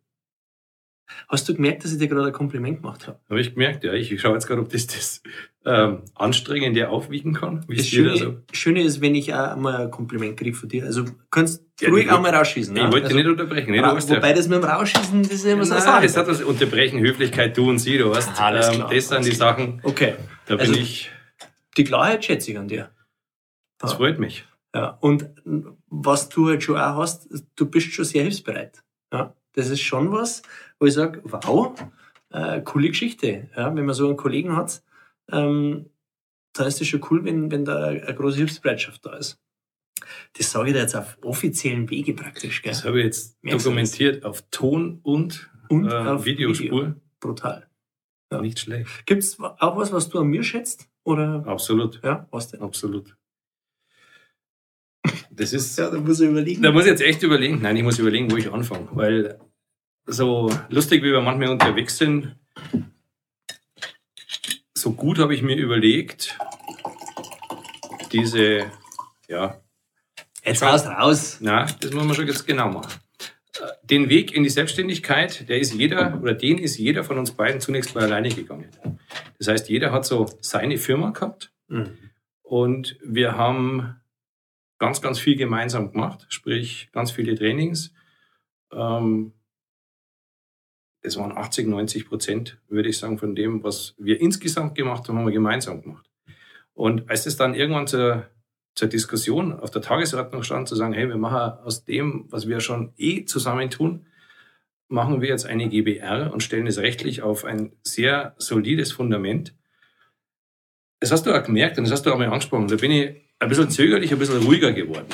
Hast 1.29 1.49
du 1.49 1.55
gemerkt, 1.55 1.85
dass 1.85 1.92
ich 1.92 1.99
dir 1.99 2.09
gerade 2.09 2.27
ein 2.27 2.33
Kompliment 2.33 2.83
gemacht 2.83 3.07
habe? 3.07 3.18
Habe 3.29 3.40
ich 3.40 3.55
gemerkt, 3.55 3.85
ja. 3.85 3.92
Ich 3.92 4.21
schaue 4.21 4.35
jetzt 4.35 4.47
gerade, 4.47 4.61
ob 4.61 4.68
das 4.68 4.87
das 4.87 5.23
ähm, 5.64 6.03
Anstrengende 6.14 6.88
aufwiegen 6.88 7.35
kann. 7.35 7.64
Das 7.68 7.87
Schöne, 7.87 8.16
so? 8.16 8.37
Schöne 8.53 8.83
ist, 8.83 9.01
wenn 9.01 9.14
ich 9.14 9.35
auch 9.35 9.57
mal 9.57 9.83
ein 9.83 9.90
Kompliment 9.90 10.37
kriege 10.37 10.57
von 10.57 10.68
dir. 10.68 10.85
Also 10.85 11.05
kannst 11.31 11.64
ja, 11.81 11.90
ruhig 11.90 12.11
auch 12.11 12.21
mal 12.21 12.35
rausschießen. 12.35 12.77
Ich 12.77 12.83
ne? 12.83 12.92
wollte 12.92 13.07
also, 13.07 13.16
nicht 13.16 13.27
unterbrechen. 13.27 13.71
Nicht, 13.71 13.83
ra 13.83 13.97
wobei 13.97 14.33
das 14.33 14.49
mit 14.49 14.62
dem 14.62 14.68
Rausschießen, 14.68 15.23
das 15.23 15.33
ist 15.33 15.44
immer 15.44 15.64
so 15.64 15.75
eine 15.75 15.83
Sache. 15.83 16.03
Das 16.03 16.16
hat 16.16 16.29
das 16.29 16.42
Unterbrechen, 16.42 17.01
Höflichkeit, 17.01 17.57
du 17.57 17.68
und 17.68 17.79
sie, 17.79 17.99
du 17.99 18.14
hast. 18.14 18.31
Ah, 18.40 18.47
alles 18.47 18.68
ähm, 18.68 18.85
das 18.90 19.09
sind 19.09 19.25
die 19.25 19.33
Sachen. 19.33 19.81
Okay. 19.83 20.14
Da 20.47 20.57
bin 20.57 20.68
also, 20.68 20.81
ich. 20.81 21.11
Die 21.77 21.85
Klarheit 21.85 22.25
schätze 22.25 22.51
ich 22.51 22.59
an 22.59 22.68
dir. 22.68 22.90
Das 23.79 23.94
freut 23.94 24.18
mich. 24.18 24.44
Ja, 24.75 24.99
und 25.01 25.31
was 25.88 26.29
du 26.29 26.49
halt 26.49 26.62
schon 26.62 26.77
auch 26.77 26.97
hast, 26.97 27.29
du 27.57 27.66
bist 27.66 27.92
schon 27.92 28.05
sehr 28.05 28.23
hilfsbereit. 28.23 28.83
Ja, 29.12 29.35
das 29.55 29.71
ist 29.71 29.81
schon 29.81 30.12
was, 30.12 30.42
wo 30.78 30.86
ich 30.86 30.94
sage, 30.94 31.20
wow, 31.24 31.74
äh, 32.30 32.60
coole 32.62 32.88
Geschichte. 32.88 33.48
Ja, 33.56 33.74
wenn 33.74 33.86
man 33.86 33.94
so 33.94 34.06
einen 34.06 34.16
Kollegen 34.16 34.56
hat, 34.56 34.82
ähm, 35.30 35.90
dann 36.52 36.66
ist 36.66 36.80
es 36.80 36.88
schon 36.88 37.04
cool, 37.10 37.24
wenn, 37.24 37.50
wenn 37.50 37.64
da 37.64 37.86
eine 37.86 38.14
große 38.14 38.38
Hilfsbereitschaft 38.38 39.04
da 39.04 39.16
ist. 39.16 39.40
Das 40.36 40.50
sage 40.50 40.68
ich 40.68 40.74
dir 40.74 40.80
jetzt 40.80 40.94
auf 40.94 41.18
offiziellen 41.22 41.90
Wege 41.90 42.14
praktisch. 42.14 42.62
Gell? 42.62 42.72
Das 42.72 42.84
habe 42.84 42.98
ich 43.00 43.06
jetzt 43.06 43.42
Merkst 43.42 43.66
dokumentiert 43.66 44.24
auf 44.24 44.42
Ton 44.50 45.00
und, 45.02 45.50
und 45.68 45.90
äh, 45.90 45.94
auf 45.94 46.24
Videospur. 46.24 46.82
Video. 46.82 46.94
Brutal. 47.20 47.68
Ja. 48.30 48.40
Nicht 48.40 48.60
schlecht. 48.60 49.06
Gibt 49.06 49.22
es 49.22 49.40
auch 49.40 49.76
was, 49.76 49.92
was 49.92 50.08
du 50.08 50.20
an 50.20 50.28
mir 50.28 50.42
schätzt? 50.42 50.88
Oder? 51.04 51.44
Absolut. 51.46 52.00
Ja, 52.04 52.28
was 52.30 52.48
denn? 52.48 52.60
Absolut. 52.60 53.16
Das 55.30 55.52
ist. 55.54 55.78
ja, 55.78 55.90
da 55.90 55.98
muss 55.98 56.20
ich 56.20 56.28
überlegen. 56.28 56.62
Da 56.62 56.70
muss 56.70 56.84
ich 56.84 56.90
jetzt 56.90 57.02
echt 57.02 57.22
überlegen. 57.22 57.60
Nein, 57.62 57.76
ich 57.76 57.82
muss 57.82 57.98
überlegen, 57.98 58.30
wo 58.30 58.36
ich 58.36 58.52
anfange. 58.52 58.88
Weil 58.92 59.40
so 60.09 60.51
lustig, 60.71 61.03
wie 61.03 61.12
wir 61.12 61.21
manchmal 61.21 61.51
unterwegs 61.51 61.99
sind, 61.99 62.35
so 64.75 64.92
gut 64.92 65.18
habe 65.18 65.35
ich 65.35 65.42
mir 65.42 65.57
überlegt, 65.57 66.38
diese, 68.12 68.71
ja. 69.29 69.61
Jetzt 70.44 70.62
raus, 70.62 70.87
raus. 70.87 71.38
Na, 71.40 71.66
das 71.81 71.92
muss 71.92 72.05
man 72.05 72.14
schon 72.14 72.27
jetzt 72.27 72.47
genau 72.47 72.71
machen. 72.71 72.92
Den 73.83 74.09
Weg 74.09 74.33
in 74.33 74.44
die 74.44 74.51
Selbstständigkeit, 74.51 75.49
der 75.49 75.59
ist 75.59 75.75
jeder, 75.75 76.18
oder 76.21 76.33
den 76.33 76.59
ist 76.59 76.79
jeder 76.79 77.05
von 77.05 77.18
uns 77.18 77.33
beiden 77.33 77.61
zunächst 77.61 77.94
mal 77.94 78.05
alleine 78.05 78.29
gegangen. 78.29 78.68
Das 79.38 79.49
heißt, 79.49 79.68
jeder 79.68 79.92
hat 79.92 80.07
so 80.07 80.27
seine 80.40 80.79
Firma 80.79 81.11
gehabt. 81.11 81.53
Mhm. 81.68 81.99
Und 82.42 82.97
wir 83.05 83.37
haben 83.37 84.01
ganz, 84.79 85.03
ganz 85.03 85.18
viel 85.18 85.37
gemeinsam 85.37 85.92
gemacht, 85.92 86.27
sprich 86.29 86.88
ganz 86.92 87.11
viele 87.11 87.35
Trainings. 87.35 87.92
Ähm, 88.73 89.33
das 91.09 91.16
waren 91.16 91.37
80, 91.37 91.66
90 91.66 92.09
Prozent, 92.09 92.59
würde 92.68 92.88
ich 92.88 92.99
sagen, 92.99 93.18
von 93.18 93.35
dem, 93.35 93.62
was 93.64 93.94
wir 93.99 94.21
insgesamt 94.21 94.75
gemacht 94.75 95.09
haben, 95.09 95.18
haben 95.18 95.27
wir 95.27 95.33
gemeinsam 95.33 95.83
gemacht. 95.83 96.09
Und 96.75 97.09
als 97.11 97.27
es 97.27 97.37
dann 97.37 97.55
irgendwann 97.55 97.87
zur, 97.87 98.29
zur 98.75 98.88
Diskussion 98.88 99.59
auf 99.59 99.71
der 99.71 99.83
Tagesordnung 99.83 100.42
stand, 100.42 100.68
zu 100.68 100.77
sagen, 100.77 100.92
hey, 100.92 101.09
wir 101.09 101.16
machen 101.16 101.59
aus 101.64 101.85
dem, 101.85 102.27
was 102.31 102.47
wir 102.47 102.61
schon 102.61 102.92
eh 102.99 103.25
zusammentun, 103.25 104.07
machen 104.88 105.21
wir 105.21 105.29
jetzt 105.29 105.47
eine 105.47 105.68
GBR 105.68 106.33
und 106.33 106.42
stellen 106.42 106.66
es 106.66 106.79
rechtlich 106.79 107.23
auf 107.23 107.44
ein 107.44 107.73
sehr 107.83 108.35
solides 108.38 108.92
Fundament. 108.92 109.55
Das 111.01 111.11
hast 111.11 111.25
du 111.27 111.33
auch 111.33 111.42
gemerkt 111.42 111.79
und 111.79 111.85
das 111.85 111.92
hast 111.92 112.05
du 112.05 112.12
auch 112.12 112.18
mal 112.18 112.29
angesprochen. 112.29 112.68
Da 112.68 112.77
bin 112.77 112.90
ich 112.90 113.16
ein 113.38 113.49
bisschen 113.49 113.71
zögerlich, 113.71 114.12
ein 114.12 114.18
bisschen 114.18 114.42
ruhiger 114.42 114.73
geworden. 114.73 115.07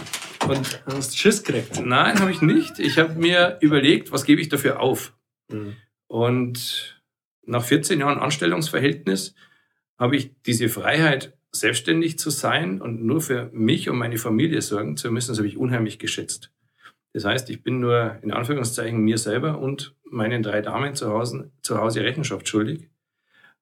Und 0.48 0.82
hast 0.86 1.12
du 1.12 1.16
Schiss 1.16 1.42
gekriegt? 1.42 1.80
Nein, 1.84 2.18
habe 2.20 2.30
ich 2.30 2.42
nicht. 2.42 2.78
Ich 2.78 2.98
habe 2.98 3.14
mir 3.14 3.58
überlegt, 3.60 4.12
was 4.12 4.24
gebe 4.24 4.40
ich 4.40 4.48
dafür 4.48 4.80
auf? 4.80 5.14
Mhm. 5.48 5.76
Und 6.14 7.02
nach 7.44 7.64
14 7.64 7.98
Jahren 7.98 8.20
Anstellungsverhältnis 8.20 9.34
habe 9.98 10.14
ich 10.14 10.30
diese 10.46 10.68
Freiheit, 10.68 11.36
selbstständig 11.50 12.20
zu 12.20 12.30
sein 12.30 12.80
und 12.80 13.04
nur 13.04 13.20
für 13.20 13.50
mich 13.52 13.90
und 13.90 13.98
meine 13.98 14.16
Familie 14.16 14.62
sorgen 14.62 14.96
zu 14.96 15.10
müssen, 15.10 15.32
das 15.32 15.38
habe 15.38 15.48
ich 15.48 15.56
unheimlich 15.56 15.98
geschätzt. 15.98 16.52
Das 17.14 17.24
heißt, 17.24 17.50
ich 17.50 17.64
bin 17.64 17.80
nur 17.80 18.16
in 18.22 18.30
Anführungszeichen 18.30 19.00
mir 19.00 19.18
selber 19.18 19.58
und 19.58 19.96
meinen 20.04 20.44
drei 20.44 20.60
Damen 20.60 20.94
zu 20.94 21.08
Hause, 21.08 21.50
zu 21.62 21.78
Hause 21.78 22.02
Rechenschaft 22.02 22.46
schuldig. 22.46 22.90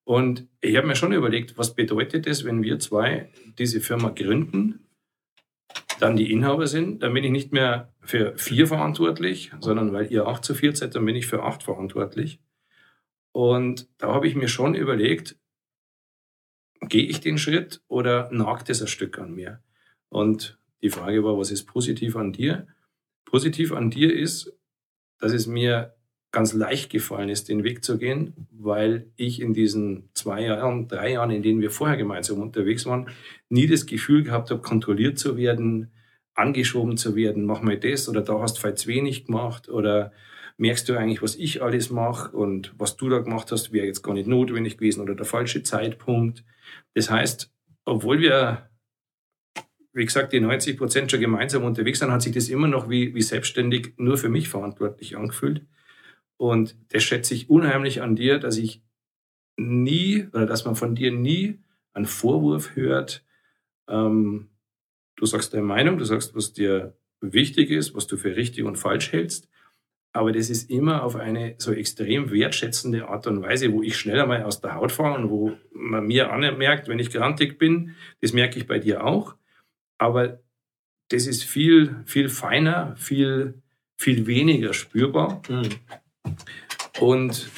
Und 0.04 0.46
ich 0.60 0.76
habe 0.76 0.86
mir 0.86 0.96
schon 0.96 1.14
überlegt, 1.14 1.56
was 1.56 1.74
bedeutet 1.74 2.26
es, 2.26 2.44
wenn 2.44 2.62
wir 2.62 2.78
zwei 2.78 3.30
diese 3.56 3.80
Firma 3.80 4.10
gründen, 4.10 4.82
dann 6.02 6.16
die 6.16 6.32
Inhaber 6.32 6.66
sind, 6.66 7.02
dann 7.02 7.14
bin 7.14 7.22
ich 7.22 7.30
nicht 7.30 7.52
mehr 7.52 7.92
für 8.00 8.36
vier 8.36 8.66
verantwortlich, 8.66 9.52
sondern 9.60 9.92
weil 9.92 10.10
ihr 10.10 10.26
acht 10.26 10.44
zu 10.44 10.54
vier 10.54 10.74
seid, 10.74 10.96
dann 10.96 11.06
bin 11.06 11.14
ich 11.14 11.28
für 11.28 11.44
acht 11.44 11.62
verantwortlich. 11.62 12.40
Und 13.32 13.88
da 13.98 14.08
habe 14.08 14.28
ich 14.28 14.34
mir 14.34 14.48
schon 14.48 14.74
überlegt, 14.74 15.36
gehe 16.80 17.06
ich 17.06 17.20
den 17.20 17.38
Schritt 17.38 17.82
oder 17.88 18.30
nagt 18.30 18.70
es 18.70 18.80
ein 18.82 18.88
Stück 18.88 19.18
an 19.18 19.34
mir? 19.34 19.62
Und 20.08 20.58
die 20.82 20.90
Frage 20.90 21.24
war, 21.24 21.38
was 21.38 21.50
ist 21.50 21.64
positiv 21.64 22.16
an 22.16 22.32
dir? 22.32 22.66
Positiv 23.24 23.72
an 23.72 23.90
dir 23.90 24.14
ist, 24.14 24.52
dass 25.18 25.32
es 25.32 25.46
mir 25.46 25.94
ganz 26.32 26.54
leicht 26.54 26.90
gefallen 26.90 27.28
ist, 27.28 27.48
den 27.48 27.62
Weg 27.62 27.84
zu 27.84 27.98
gehen, 27.98 28.48
weil 28.50 29.10
ich 29.16 29.40
in 29.40 29.52
diesen 29.52 30.08
zwei 30.14 30.42
Jahren, 30.42 30.88
drei 30.88 31.12
Jahren, 31.12 31.30
in 31.30 31.42
denen 31.42 31.60
wir 31.60 31.70
vorher 31.70 31.96
gemeinsam 31.96 32.40
unterwegs 32.40 32.86
waren, 32.86 33.10
nie 33.48 33.66
das 33.66 33.86
Gefühl 33.86 34.24
gehabt 34.24 34.50
habe, 34.50 34.62
kontrolliert 34.62 35.18
zu 35.18 35.36
werden, 35.36 35.92
angeschoben 36.34 36.96
zu 36.96 37.14
werden, 37.14 37.44
mach 37.44 37.60
mal 37.60 37.78
das 37.78 38.08
oder 38.08 38.22
da 38.22 38.40
hast 38.40 38.62
du 38.64 38.74
zu 38.74 38.88
wenig 38.88 39.26
gemacht 39.26 39.68
oder 39.68 40.12
merkst 40.56 40.88
du 40.88 40.96
eigentlich, 40.96 41.22
was 41.22 41.36
ich 41.36 41.62
alles 41.62 41.90
mache 41.90 42.36
und 42.36 42.74
was 42.78 42.96
du 42.96 43.08
da 43.08 43.18
gemacht 43.18 43.50
hast, 43.52 43.72
wäre 43.72 43.86
jetzt 43.86 44.02
gar 44.02 44.14
nicht 44.14 44.28
notwendig 44.28 44.78
gewesen 44.78 45.00
oder 45.00 45.14
der 45.14 45.26
falsche 45.26 45.62
Zeitpunkt. 45.62 46.44
Das 46.94 47.10
heißt, 47.10 47.52
obwohl 47.84 48.20
wir, 48.20 48.70
wie 49.92 50.04
gesagt, 50.04 50.32
die 50.32 50.40
90 50.40 50.78
Prozent 50.78 51.10
schon 51.10 51.20
gemeinsam 51.20 51.64
unterwegs 51.64 51.98
sind, 51.98 52.10
hat 52.10 52.22
sich 52.22 52.34
das 52.34 52.48
immer 52.48 52.68
noch 52.68 52.88
wie, 52.88 53.14
wie 53.14 53.22
selbstständig 53.22 53.94
nur 53.96 54.16
für 54.16 54.28
mich 54.28 54.48
verantwortlich 54.48 55.16
angefühlt. 55.16 55.66
Und 56.36 56.76
das 56.92 57.02
schätze 57.02 57.34
ich 57.34 57.50
unheimlich 57.50 58.02
an 58.02 58.16
dir, 58.16 58.38
dass 58.38 58.56
ich 58.56 58.82
nie 59.56 60.26
oder 60.32 60.46
dass 60.46 60.64
man 60.64 60.76
von 60.76 60.94
dir 60.94 61.12
nie 61.12 61.60
einen 61.92 62.06
Vorwurf 62.06 62.74
hört. 62.74 63.24
Ähm, 63.88 64.50
du 65.16 65.26
sagst 65.26 65.52
deine 65.54 65.62
Meinung, 65.64 65.98
du 65.98 66.04
sagst, 66.04 66.34
was 66.34 66.52
dir 66.52 66.96
wichtig 67.20 67.70
ist, 67.70 67.94
was 67.94 68.06
du 68.06 68.16
für 68.16 68.34
richtig 68.34 68.64
und 68.64 68.76
falsch 68.76 69.12
hältst. 69.12 69.48
Aber 70.14 70.32
das 70.32 70.50
ist 70.50 70.68
immer 70.68 71.02
auf 71.04 71.16
eine 71.16 71.54
so 71.58 71.72
extrem 71.72 72.30
wertschätzende 72.30 73.08
Art 73.08 73.26
und 73.26 73.40
Weise, 73.40 73.72
wo 73.72 73.82
ich 73.82 73.96
schneller 73.96 74.26
mal 74.26 74.42
aus 74.42 74.60
der 74.60 74.74
Haut 74.74 74.92
fahre 74.92 75.18
und 75.18 75.30
wo 75.30 75.52
man 75.72 76.06
mir 76.06 76.30
anmerkt, 76.30 76.88
wenn 76.88 76.98
ich 76.98 77.10
grantig 77.10 77.58
bin. 77.58 77.94
Das 78.20 78.34
merke 78.34 78.58
ich 78.58 78.66
bei 78.66 78.78
dir 78.78 79.04
auch. 79.04 79.36
Aber 79.96 80.40
das 81.08 81.26
ist 81.26 81.44
viel, 81.44 81.96
viel 82.04 82.28
feiner, 82.28 82.94
viel, 82.96 83.62
viel 83.96 84.26
weniger 84.26 84.74
spürbar. 84.74 85.42
Mhm. 85.48 85.68
Und 87.00 87.48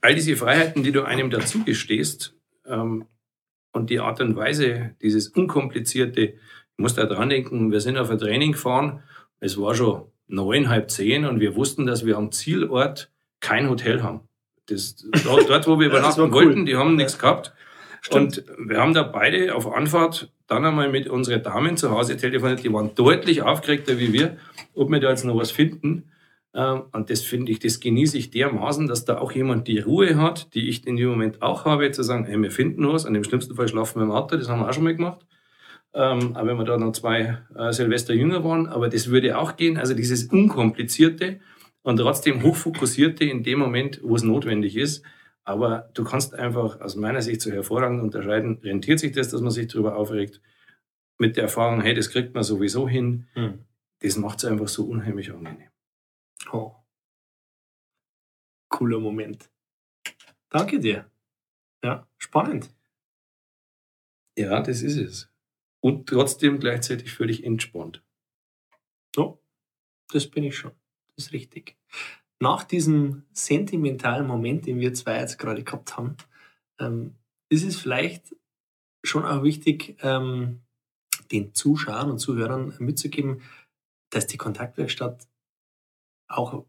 all 0.00 0.14
diese 0.14 0.36
Freiheiten, 0.36 0.84
die 0.84 0.92
du 0.92 1.02
einem 1.02 1.30
dazugestehst 1.30 2.36
ähm, 2.66 3.06
und 3.72 3.90
die 3.90 3.98
Art 3.98 4.20
und 4.20 4.36
Weise, 4.36 4.94
dieses 5.02 5.28
unkomplizierte, 5.28 6.20
ich 6.20 6.38
muss 6.78 6.94
da 6.94 7.06
dran 7.06 7.28
denken, 7.28 7.72
wir 7.72 7.80
sind 7.80 7.98
auf 7.98 8.10
ein 8.10 8.18
Training 8.18 8.52
gefahren, 8.52 9.02
es 9.40 9.60
war 9.60 9.74
schon 9.74 10.11
neun, 10.32 10.68
halb 10.68 10.90
zehn 10.90 11.24
und 11.24 11.40
wir 11.40 11.54
wussten, 11.54 11.86
dass 11.86 12.04
wir 12.04 12.16
am 12.16 12.32
Zielort 12.32 13.10
kein 13.40 13.68
Hotel 13.68 14.02
haben. 14.02 14.20
Das, 14.66 14.96
dort, 15.24 15.66
wo 15.66 15.78
wir 15.78 15.86
übernachten 15.88 16.22
cool. 16.22 16.32
wollten, 16.32 16.66
die 16.66 16.76
haben 16.76 16.96
nichts 16.96 17.18
gehabt. 17.18 17.52
Stimmt. 18.00 18.38
Und 18.38 18.68
wir 18.68 18.78
haben 18.78 18.94
da 18.94 19.02
beide 19.04 19.54
auf 19.54 19.72
Anfahrt 19.72 20.32
dann 20.48 20.64
einmal 20.64 20.90
mit 20.90 21.08
unseren 21.08 21.42
Damen 21.42 21.76
zu 21.76 21.90
Hause 21.90 22.16
telefoniert, 22.16 22.64
die 22.64 22.72
waren 22.72 22.94
deutlich 22.94 23.42
aufgeregter 23.42 23.98
wie 23.98 24.12
wir, 24.12 24.36
ob 24.74 24.90
wir 24.90 25.00
da 25.00 25.10
jetzt 25.10 25.24
noch 25.24 25.36
was 25.36 25.50
finden. 25.50 26.10
Ähm, 26.54 26.82
und 26.92 27.10
das 27.10 27.22
finde 27.22 27.52
ich, 27.52 27.60
das 27.60 27.80
genieße 27.80 28.18
ich 28.18 28.30
dermaßen, 28.30 28.86
dass 28.86 29.04
da 29.04 29.18
auch 29.18 29.32
jemand 29.32 29.68
die 29.68 29.78
Ruhe 29.78 30.16
hat, 30.16 30.54
die 30.54 30.68
ich 30.68 30.86
in 30.86 30.96
dem 30.96 31.08
Moment 31.08 31.42
auch 31.42 31.64
habe, 31.64 31.90
zu 31.92 32.02
sagen, 32.02 32.24
hey, 32.24 32.36
wir 32.40 32.50
finden 32.50 32.86
was. 32.88 33.04
Und 33.04 33.14
im 33.14 33.24
schlimmsten 33.24 33.54
Fall 33.54 33.68
schlafen 33.68 34.00
wir 34.00 34.04
im 34.04 34.10
Auto, 34.12 34.36
das 34.36 34.48
haben 34.48 34.60
wir 34.60 34.68
auch 34.68 34.72
schon 34.72 34.84
mal 34.84 34.94
gemacht. 34.94 35.24
Ähm, 35.94 36.36
aber 36.36 36.48
wenn 36.48 36.58
wir 36.58 36.64
da 36.64 36.78
noch 36.78 36.92
zwei 36.92 37.38
äh, 37.54 37.72
Silvester 37.72 38.14
jünger 38.14 38.44
waren, 38.44 38.66
aber 38.66 38.88
das 38.88 39.10
würde 39.10 39.38
auch 39.38 39.56
gehen. 39.56 39.76
Also 39.76 39.94
dieses 39.94 40.24
Unkomplizierte 40.24 41.40
und 41.82 41.98
trotzdem 41.98 42.42
Hochfokussierte 42.42 43.24
in 43.24 43.42
dem 43.42 43.58
Moment, 43.58 44.00
wo 44.02 44.16
es 44.16 44.22
notwendig 44.22 44.76
ist. 44.76 45.04
Aber 45.44 45.90
du 45.94 46.04
kannst 46.04 46.34
einfach 46.34 46.80
aus 46.80 46.96
meiner 46.96 47.20
Sicht 47.20 47.40
so 47.40 47.50
hervorragend 47.50 48.00
unterscheiden, 48.00 48.58
rentiert 48.62 49.00
sich 49.00 49.12
das, 49.12 49.28
dass 49.30 49.40
man 49.40 49.50
sich 49.50 49.66
darüber 49.66 49.96
aufregt, 49.96 50.40
mit 51.18 51.36
der 51.36 51.44
Erfahrung, 51.44 51.80
hey, 51.80 51.94
das 51.94 52.10
kriegt 52.10 52.34
man 52.34 52.42
sowieso 52.42 52.88
hin. 52.88 53.28
Hm. 53.34 53.64
Das 54.00 54.16
macht 54.16 54.38
es 54.38 54.44
einfach 54.44 54.68
so 54.68 54.86
unheimlich 54.86 55.32
angenehm. 55.32 55.68
Oh. 56.52 56.74
Cooler 58.68 58.98
Moment. 58.98 59.50
Danke 60.48 60.80
dir. 60.80 61.10
Ja, 61.84 62.06
spannend. 62.18 62.70
Ja, 64.36 64.60
das 64.60 64.82
ist 64.82 64.96
es. 64.96 65.31
Und 65.82 66.08
trotzdem 66.08 66.60
gleichzeitig 66.60 67.12
völlig 67.12 67.44
entspannt. 67.44 68.02
So, 69.14 69.42
das 70.10 70.28
bin 70.28 70.44
ich 70.44 70.56
schon. 70.56 70.70
Das 71.16 71.26
ist 71.26 71.32
richtig. 71.32 71.76
Nach 72.38 72.64
diesem 72.64 73.24
sentimentalen 73.32 74.26
Moment, 74.26 74.66
den 74.66 74.78
wir 74.78 74.94
zwei 74.94 75.18
jetzt 75.18 75.38
gerade 75.38 75.64
gehabt 75.64 75.96
haben, 75.96 76.16
ähm, 76.78 77.16
ist 77.48 77.64
es 77.64 77.80
vielleicht 77.80 78.34
schon 79.02 79.24
auch 79.24 79.42
wichtig, 79.42 79.96
ähm, 80.02 80.62
den 81.32 81.54
Zuschauern 81.54 82.10
und 82.10 82.18
Zuhörern 82.18 82.74
mitzugeben, 82.78 83.42
dass 84.10 84.26
die 84.26 84.36
Kontaktwerkstatt 84.36 85.26
auch 86.28 86.64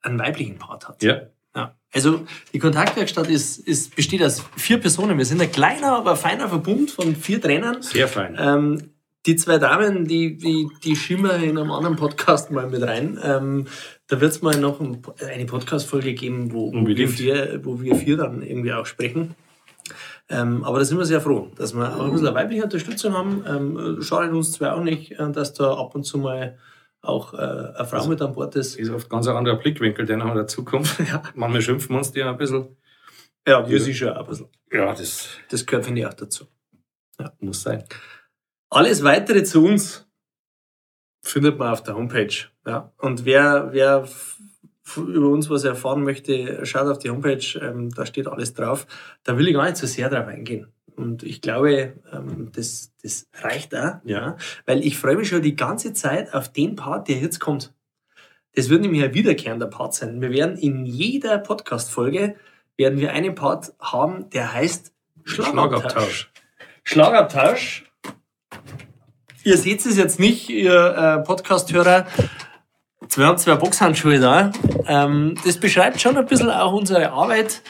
einen 0.00 0.18
weiblichen 0.18 0.58
Part 0.58 0.88
hat. 0.88 1.02
Ja. 1.02 1.28
Ja. 1.54 1.76
Also 1.92 2.26
die 2.52 2.58
Kontaktwerkstatt 2.58 3.28
ist, 3.28 3.58
ist, 3.58 3.94
besteht 3.94 4.22
aus 4.22 4.44
vier 4.56 4.78
Personen. 4.78 5.16
Wir 5.16 5.24
sind 5.24 5.40
ein 5.40 5.52
kleiner, 5.52 5.96
aber 5.96 6.16
feiner 6.16 6.48
Verbund 6.48 6.90
von 6.90 7.14
vier 7.14 7.40
Trainern. 7.40 7.82
Sehr 7.82 8.08
fein. 8.08 8.36
Ähm, 8.38 8.94
die 9.26 9.36
zwei 9.36 9.58
Damen, 9.58 10.06
die, 10.06 10.36
die, 10.36 10.68
die 10.82 10.96
schimmern 10.96 11.42
in 11.42 11.56
einem 11.56 11.70
anderen 11.70 11.96
Podcast 11.96 12.50
mal 12.50 12.68
mit 12.68 12.82
rein. 12.82 13.18
Ähm, 13.22 13.66
da 14.06 14.20
wird 14.20 14.32
es 14.32 14.42
mal 14.42 14.58
noch 14.58 14.80
ein, 14.80 15.00
eine 15.26 15.46
Podcast-Folge 15.46 16.14
geben, 16.14 16.52
wo, 16.52 16.72
wo, 16.72 16.86
wir 16.86 17.08
vier, 17.08 17.60
wo 17.64 17.80
wir 17.80 17.94
vier 17.96 18.18
dann 18.18 18.42
irgendwie 18.42 18.72
auch 18.72 18.86
sprechen. 18.86 19.34
Ähm, 20.28 20.64
aber 20.64 20.78
da 20.78 20.84
sind 20.84 20.98
wir 20.98 21.04
sehr 21.04 21.20
froh, 21.20 21.50
dass 21.56 21.74
wir 21.74 21.96
auch 21.96 22.06
ein 22.06 22.12
bisschen 22.12 22.34
weibliche 22.34 22.64
Unterstützung 22.64 23.14
haben. 23.14 23.44
Ähm, 23.46 24.02
schadet 24.02 24.32
uns 24.32 24.52
zwar 24.52 24.74
auch 24.74 24.82
nicht, 24.82 25.12
äh, 25.12 25.30
dass 25.30 25.54
da 25.54 25.74
ab 25.74 25.94
und 25.94 26.04
zu 26.04 26.18
mal 26.18 26.58
auch 27.04 27.34
äh, 27.34 27.36
eine 27.36 27.86
Frau 27.86 28.06
mit 28.06 28.20
an 28.22 28.32
Bord 28.32 28.56
ist. 28.56 28.76
Ist 28.76 28.90
oft 28.90 29.08
ganz 29.10 29.26
ein 29.26 29.36
anderer 29.36 29.56
Blickwinkel, 29.56 30.06
der 30.06 30.16
noch 30.16 30.34
dazu 30.34 30.64
kommt. 30.64 30.98
Ja. 31.08 31.22
Manchmal 31.34 31.62
schimpfen 31.62 31.90
wir 31.90 31.98
uns 31.98 32.12
die 32.12 32.22
ein 32.22 32.36
bisschen. 32.36 32.76
Ja, 33.46 33.68
wir 33.68 33.80
sind 33.80 33.94
schon 33.94 34.08
ein 34.08 34.26
bisschen. 34.26 34.48
Ja, 34.72 34.94
das 34.94 35.28
Das 35.50 35.66
gehört, 35.66 35.84
finde 35.84 36.00
ich, 36.00 36.06
auch 36.06 36.14
dazu. 36.14 36.46
muss 37.40 37.62
sein. 37.62 37.84
Alles 38.70 39.04
weitere 39.04 39.44
zu 39.44 39.64
uns 39.64 40.08
findet 41.22 41.58
man 41.58 41.72
auf 41.72 41.82
der 41.82 41.94
Homepage. 41.94 42.34
Ja. 42.66 42.92
Und 42.98 43.24
wer, 43.24 43.68
wer 43.72 44.08
über 44.96 45.28
uns 45.28 45.48
was 45.48 45.64
erfahren 45.64 46.02
möchte, 46.02 46.64
schaut 46.66 46.88
auf 46.88 46.98
die 46.98 47.10
Homepage, 47.10 47.58
ähm, 47.60 47.90
da 47.90 48.04
steht 48.04 48.26
alles 48.26 48.52
drauf. 48.54 48.86
Da 49.22 49.38
will 49.38 49.48
ich 49.48 49.54
gar 49.54 49.64
nicht 49.64 49.76
so 49.76 49.86
sehr 49.86 50.10
drauf 50.10 50.26
eingehen. 50.26 50.72
Und 50.96 51.22
ich 51.22 51.40
glaube, 51.40 51.94
ähm, 52.12 52.50
das, 52.54 52.92
das 53.02 53.26
reicht 53.34 53.74
auch, 53.74 53.96
ja. 54.04 54.36
weil 54.66 54.84
ich 54.84 54.96
freue 54.98 55.16
mich 55.16 55.28
schon 55.28 55.42
die 55.42 55.56
ganze 55.56 55.92
Zeit 55.92 56.32
auf 56.32 56.52
den 56.52 56.76
Part, 56.76 57.08
der 57.08 57.16
jetzt 57.16 57.40
kommt. 57.40 57.72
Das 58.54 58.68
wird 58.68 58.82
nämlich 58.82 59.02
ein 59.02 59.14
wiederkehrender 59.14 59.66
Part 59.66 59.94
sein. 59.94 60.20
Wir 60.20 60.30
werden 60.30 60.56
in 60.56 60.86
jeder 60.86 61.38
Podcast-Folge 61.38 62.36
werden 62.76 62.98
wir 62.98 63.12
einen 63.12 63.34
Part 63.34 63.72
haben, 63.80 64.30
der 64.30 64.52
heißt 64.52 64.92
Schlagabtausch. 65.24 66.30
Schlagabtausch. 66.84 67.84
Ihr 69.42 69.58
seht 69.58 69.84
es 69.84 69.96
jetzt 69.96 70.20
nicht, 70.20 70.48
ihr 70.48 70.72
äh, 70.72 71.24
Podcast-Hörer. 71.24 72.06
Wir 73.14 73.26
haben 73.26 73.38
zwei 73.38 73.54
Boxhandschuhe 73.56 74.18
da. 74.18 74.52
Ähm, 74.86 75.34
das 75.44 75.58
beschreibt 75.58 76.00
schon 76.00 76.16
ein 76.16 76.26
bisschen 76.26 76.50
auch 76.50 76.72
unsere 76.72 77.10
Arbeit, 77.10 77.62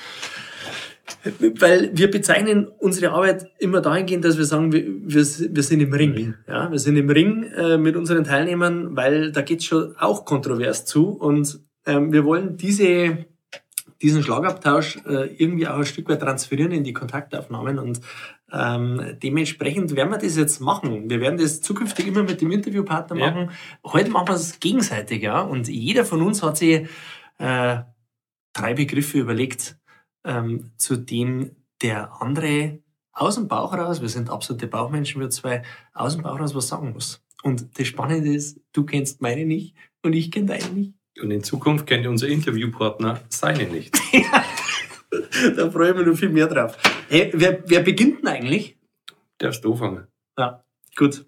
weil 1.58 1.90
wir 1.94 2.10
bezeichnen 2.10 2.68
unsere 2.78 3.12
Arbeit 3.12 3.46
immer 3.58 3.80
dahingehend, 3.80 4.24
dass 4.24 4.36
wir 4.38 4.44
sagen, 4.44 4.72
wir, 4.72 4.84
wir, 4.86 5.24
wir 5.24 5.62
sind 5.62 5.80
im 5.80 5.92
Ring. 5.92 6.34
Ja, 6.46 6.70
wir 6.70 6.78
sind 6.78 6.96
im 6.96 7.08
Ring 7.10 7.44
äh, 7.44 7.78
mit 7.78 7.96
unseren 7.96 8.24
Teilnehmern, 8.24 8.96
weil 8.96 9.32
da 9.32 9.40
geht's 9.42 9.64
schon 9.64 9.96
auch 9.96 10.24
kontrovers 10.24 10.84
zu. 10.84 11.08
Und 11.08 11.60
ähm, 11.86 12.12
wir 12.12 12.24
wollen 12.24 12.56
diese, 12.56 13.26
diesen 14.02 14.22
Schlagabtausch 14.22 14.98
äh, 15.06 15.34
irgendwie 15.36 15.66
auch 15.66 15.78
ein 15.78 15.86
Stück 15.86 16.08
weit 16.08 16.20
transferieren 16.20 16.72
in 16.72 16.84
die 16.84 16.92
Kontaktaufnahmen 16.92 17.78
und 17.78 18.00
ähm, 18.52 19.16
dementsprechend 19.22 19.96
werden 19.96 20.10
wir 20.10 20.18
das 20.18 20.36
jetzt 20.36 20.60
machen. 20.60 21.10
Wir 21.10 21.20
werden 21.20 21.38
das 21.38 21.60
zukünftig 21.60 22.06
immer 22.06 22.22
mit 22.22 22.40
dem 22.40 22.52
Interviewpartner 22.52 23.16
Ja. 23.16 23.30
machen. 23.30 23.50
Heute 23.84 24.10
machen 24.10 24.28
wir 24.28 24.34
es 24.34 24.60
gegenseitig, 24.60 25.22
ja. 25.22 25.40
Und 25.40 25.68
jeder 25.68 26.04
von 26.04 26.22
uns 26.22 26.42
hat 26.42 26.58
sich 26.58 26.86
äh, 27.38 27.78
drei 28.52 28.74
Begriffe 28.74 29.18
überlegt, 29.18 29.76
ähm, 30.24 30.72
zu 30.76 30.96
denen 30.96 31.56
der 31.82 32.20
andere 32.20 32.80
aus 33.12 33.36
dem 33.36 33.46
Bauch 33.46 33.72
raus, 33.72 34.00
wir 34.00 34.08
sind 34.08 34.28
absolute 34.30 34.66
Bauchmenschen, 34.66 35.20
wir 35.20 35.30
zwei, 35.30 35.62
aus 35.92 36.14
dem 36.14 36.22
Bauch 36.22 36.38
raus 36.40 36.54
was 36.54 36.68
sagen 36.68 36.92
muss. 36.92 37.22
Und 37.42 37.78
das 37.78 37.86
Spannende 37.86 38.32
ist, 38.34 38.60
du 38.72 38.84
kennst 38.84 39.20
meine 39.20 39.44
nicht 39.44 39.76
und 40.02 40.14
ich 40.14 40.32
kenne 40.32 40.46
deine 40.46 40.68
nicht. 40.70 40.94
Und 41.20 41.30
in 41.30 41.44
Zukunft 41.44 41.86
kennt 41.86 42.06
unser 42.06 42.26
Interviewpartner 42.26 43.20
seine 43.28 43.64
nicht. 43.68 43.94
da 45.56 45.70
freue 45.70 45.90
ich 45.90 45.96
mich 45.96 46.06
noch 46.06 46.16
viel 46.16 46.30
mehr 46.30 46.48
drauf. 46.48 46.76
Hey, 47.08 47.30
wer, 47.34 47.62
wer 47.68 47.80
beginnt 47.80 48.20
denn 48.20 48.28
eigentlich? 48.28 48.76
Darfst 49.38 49.64
du 49.64 49.72
anfangen. 49.72 50.08
Ja, 50.36 50.64
gut. 50.96 51.24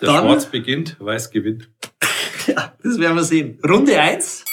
Der 0.00 0.08
Dann- 0.08 0.24
Schwarz 0.24 0.46
beginnt, 0.46 0.96
Weiß 1.00 1.30
gewinnt. 1.30 1.70
Ja, 2.46 2.76
das 2.80 2.96
werden 3.00 3.16
wir 3.16 3.24
sehen. 3.24 3.58
Runde 3.68 4.00
eins. 4.00 4.44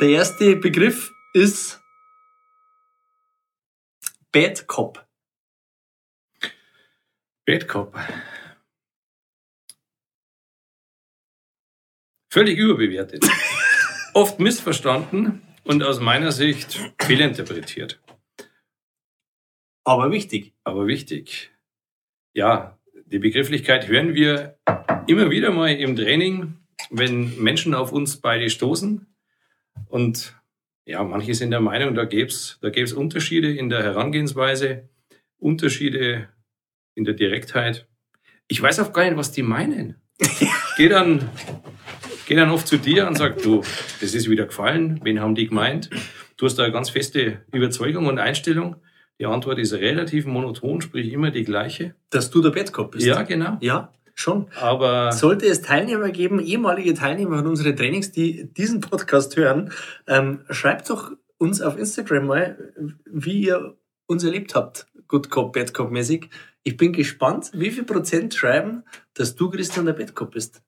Der 0.00 0.10
erste 0.10 0.54
Begriff 0.54 1.12
ist 1.34 1.82
Bad 4.30 4.68
Cop. 4.68 5.04
Bad 7.44 7.66
Cop. 7.66 7.98
Völlig 12.32 12.58
überbewertet. 12.58 13.24
Oft 14.14 14.38
missverstanden 14.38 15.42
und 15.64 15.82
aus 15.82 15.98
meiner 15.98 16.30
Sicht 16.30 16.78
fehlinterpretiert. 17.00 18.00
Aber 19.84 20.12
wichtig. 20.12 20.54
Aber 20.62 20.86
wichtig. 20.86 21.50
Ja, 22.34 22.78
die 23.06 23.18
Begrifflichkeit 23.18 23.88
hören 23.88 24.14
wir 24.14 24.60
immer 25.08 25.30
wieder 25.30 25.50
mal 25.50 25.70
im 25.72 25.96
Training, 25.96 26.56
wenn 26.90 27.36
Menschen 27.42 27.74
auf 27.74 27.90
uns 27.90 28.20
beide 28.20 28.48
stoßen. 28.48 29.12
Und 29.88 30.34
ja, 30.84 31.02
manche 31.02 31.34
sind 31.34 31.50
der 31.50 31.60
Meinung, 31.60 31.94
da 31.94 32.04
gäbe 32.04 32.28
es 32.28 32.58
da 32.60 32.70
gäb's 32.70 32.92
Unterschiede 32.92 33.52
in 33.52 33.68
der 33.68 33.82
Herangehensweise, 33.82 34.88
Unterschiede 35.38 36.28
in 36.94 37.04
der 37.04 37.14
Direktheit. 37.14 37.86
Ich 38.48 38.60
weiß 38.60 38.80
auch 38.80 38.92
gar 38.92 39.04
nicht, 39.04 39.16
was 39.16 39.32
die 39.32 39.42
meinen. 39.42 39.96
Geh 40.76 40.88
dann, 40.88 41.28
geh 42.26 42.36
dann 42.36 42.50
oft 42.50 42.68
zu 42.68 42.76
dir 42.76 43.08
und 43.08 43.16
sag, 43.16 43.42
du, 43.42 43.62
das 44.00 44.14
ist 44.14 44.30
wieder 44.30 44.46
gefallen, 44.46 45.00
wen 45.02 45.20
haben 45.20 45.34
die 45.34 45.48
gemeint? 45.48 45.90
Du 46.36 46.46
hast 46.46 46.56
da 46.56 46.62
eine 46.62 46.72
ganz 46.72 46.90
feste 46.90 47.44
Überzeugung 47.52 48.06
und 48.06 48.20
Einstellung. 48.20 48.76
Die 49.18 49.26
Antwort 49.26 49.58
ist 49.58 49.72
relativ 49.72 50.24
monoton, 50.26 50.80
sprich 50.80 51.12
immer 51.12 51.32
die 51.32 51.42
gleiche. 51.42 51.96
Dass 52.10 52.30
du 52.30 52.40
der 52.40 52.64
Cop 52.66 52.92
bist. 52.92 53.06
Ja, 53.06 53.22
genau. 53.22 53.58
Ja, 53.60 53.92
schon. 54.20 54.50
Aber 54.60 55.12
Sollte 55.12 55.46
es 55.46 55.62
Teilnehmer 55.62 56.10
geben, 56.10 56.40
ehemalige 56.40 56.94
Teilnehmer 56.94 57.38
von 57.38 57.46
unseren 57.46 57.76
Trainings, 57.76 58.10
die 58.12 58.52
diesen 58.52 58.80
Podcast 58.80 59.36
hören, 59.36 59.72
ähm, 60.06 60.44
schreibt 60.50 60.90
doch 60.90 61.12
uns 61.38 61.60
auf 61.60 61.76
Instagram 61.78 62.26
mal, 62.26 62.72
wie 63.06 63.42
ihr 63.46 63.76
uns 64.06 64.24
erlebt 64.24 64.54
habt, 64.54 64.86
Good 65.06 65.30
Cop, 65.30 65.52
Bad 65.52 65.72
Cop 65.74 65.90
mäßig. 65.90 66.28
Ich 66.64 66.76
bin 66.76 66.92
gespannt, 66.92 67.50
wie 67.54 67.70
viel 67.70 67.84
Prozent 67.84 68.34
schreiben, 68.34 68.82
dass 69.14 69.34
du 69.36 69.48
Christian 69.50 69.86
der 69.86 69.92
Bad 69.92 70.14
Cop 70.14 70.32
bist. 70.32 70.62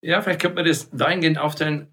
ja, 0.00 0.20
vielleicht 0.20 0.40
könnte 0.42 0.56
man 0.56 0.66
das 0.66 0.90
dahingehend 0.90 1.38
aufteilen. 1.38 1.88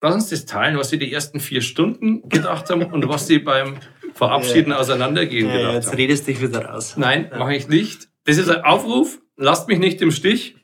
Lass 0.00 0.14
uns 0.14 0.30
das 0.30 0.46
teilen, 0.46 0.76
was 0.76 0.90
sie 0.90 0.98
die 0.98 1.12
ersten 1.12 1.38
vier 1.38 1.62
Stunden 1.62 2.28
gedacht 2.28 2.68
haben 2.70 2.82
und 2.86 3.08
was 3.08 3.28
sie 3.28 3.38
beim 3.38 3.76
Verabschieden 4.14 4.72
auseinandergehen 4.72 5.48
Ja, 5.48 5.56
gedacht 5.56 5.74
jetzt 5.74 5.86
haben. 5.90 5.96
redest 5.96 6.26
dich 6.26 6.40
wieder 6.42 6.64
raus. 6.64 6.96
Nein, 6.96 7.30
mache 7.38 7.54
ich 7.54 7.68
nicht. 7.68 8.08
Das 8.24 8.38
ist 8.38 8.48
ein 8.48 8.62
Aufruf. 8.62 9.20
Lasst 9.36 9.68
mich 9.68 9.78
nicht 9.78 10.00
im 10.00 10.10
Stich. 10.10 10.56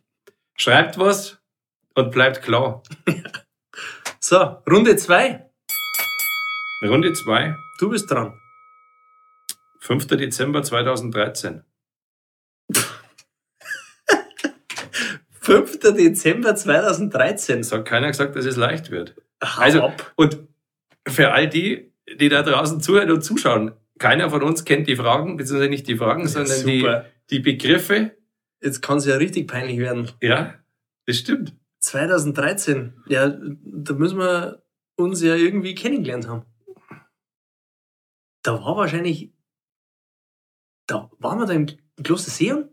Schreibt 0.57 0.99
was 0.99 1.39
und 1.95 2.11
bleibt 2.11 2.43
klar. 2.43 2.83
So, 4.21 4.37
Runde 4.69 4.97
zwei. 4.97 5.49
Runde 6.85 7.13
zwei, 7.13 7.55
Du 7.79 7.89
bist 7.89 8.11
dran. 8.11 8.35
5. 9.79 10.09
Dezember 10.09 10.63
2013. 10.65 11.63
5. 15.41 15.79
Dezember 15.97 16.57
2013. 16.57 17.61
Es 17.61 17.71
hat 17.73 17.85
keiner 17.87 18.09
gesagt, 18.09 18.35
dass 18.35 18.45
es 18.45 18.57
leicht 18.57 18.91
wird. 18.91 19.15
Hau 19.43 19.63
Also, 19.63 19.83
ab. 19.85 20.13
und 20.17 20.39
für 21.07 21.31
all 21.33 21.49
die, 21.49 21.93
die 22.19 22.29
da 22.29 22.43
draußen 22.43 22.81
zuhören 22.81 23.13
und 23.13 23.23
zuschauen, 23.23 23.73
keiner 24.01 24.31
von 24.31 24.43
uns 24.43 24.65
kennt 24.65 24.89
die 24.89 24.97
Fragen, 24.97 25.37
beziehungsweise 25.37 25.71
nicht 25.71 25.87
die 25.87 25.97
Fragen, 25.97 26.27
sondern 26.27 26.67
die, 26.67 26.81
Super. 26.81 27.05
die 27.05 27.09
Begriffe. 27.31 28.17
Jetzt 28.61 28.81
kann 28.81 28.99
es 28.99 29.07
ja 29.07 29.17
richtig 29.17 29.47
peinlich 29.47 29.79
werden. 29.79 30.11
Ja, 30.21 30.55
das 31.07 31.19
stimmt. 31.19 31.55
2013. 31.81 32.95
Ja, 33.07 33.29
da 33.29 33.95
müssen 33.95 34.19
wir 34.19 34.65
uns 34.97 35.23
ja 35.23 35.35
irgendwie 35.37 35.75
kennengelernt 35.75 36.27
haben. 36.27 36.45
Da 38.43 38.55
war 38.55 38.77
wahrscheinlich. 38.77 39.33
Da 40.87 41.11
waren 41.19 41.39
wir 41.39 41.47
da 41.47 41.53
im 41.53 41.67
Kloster 42.03 42.31
Seon? 42.31 42.71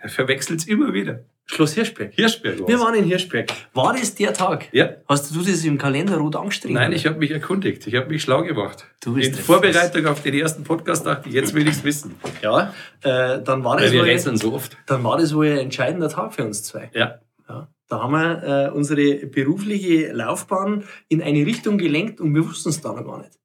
Er 0.00 0.08
verwechselt 0.10 0.60
es 0.60 0.66
immer 0.66 0.92
wieder. 0.92 1.24
Schloss 1.46 1.74
Hirschberg. 1.74 2.14
Hirschberg 2.14 2.60
war's. 2.60 2.68
Wir 2.68 2.80
waren 2.80 2.94
in 2.94 3.04
Hirschberg. 3.04 3.52
War 3.74 3.92
das 3.92 4.14
der 4.14 4.32
Tag? 4.32 4.68
Ja. 4.72 4.96
Hast 5.06 5.34
du 5.34 5.40
das 5.42 5.62
im 5.64 5.76
Kalender 5.76 6.16
rot 6.16 6.36
angestrichen? 6.36 6.74
Nein, 6.74 6.92
ich 6.92 7.06
habe 7.06 7.18
mich 7.18 7.30
erkundigt. 7.30 7.86
Ich 7.86 7.94
habe 7.94 8.08
mich 8.08 8.22
schlau 8.22 8.42
gemacht. 8.42 8.86
Du 9.02 9.14
bist 9.14 9.28
In 9.28 9.34
der 9.34 9.44
Vorbereitung 9.44 10.06
auf 10.06 10.22
den 10.22 10.34
ersten 10.34 10.64
Podcast 10.64 11.04
dachte 11.04 11.28
ich, 11.28 11.34
jetzt 11.34 11.52
will 11.54 11.68
ich's 11.68 11.84
wissen. 11.84 12.14
Ja, 12.42 12.72
äh, 13.02 13.42
dann, 13.42 13.62
war 13.62 13.76
Weil 13.76 13.84
das 13.84 13.92
wir 13.92 14.00
wohl, 14.00 14.08
rätseln 14.08 14.38
so 14.38 14.54
oft. 14.54 14.76
dann 14.86 15.04
war 15.04 15.18
das 15.18 15.34
wohl 15.34 15.46
ein 15.46 15.58
entscheidender 15.58 16.08
Tag 16.08 16.32
für 16.34 16.44
uns 16.44 16.62
zwei. 16.62 16.90
Ja. 16.94 17.20
Ja, 17.46 17.68
da 17.88 18.02
haben 18.02 18.12
wir 18.12 18.68
äh, 18.68 18.70
unsere 18.70 19.26
berufliche 19.26 20.12
Laufbahn 20.12 20.84
in 21.08 21.20
eine 21.20 21.44
Richtung 21.44 21.76
gelenkt 21.76 22.22
und 22.22 22.34
wir 22.34 22.48
wussten 22.48 22.70
es 22.70 22.80
da 22.80 22.94
noch 22.94 23.04
gar 23.04 23.18
nicht. 23.18 23.38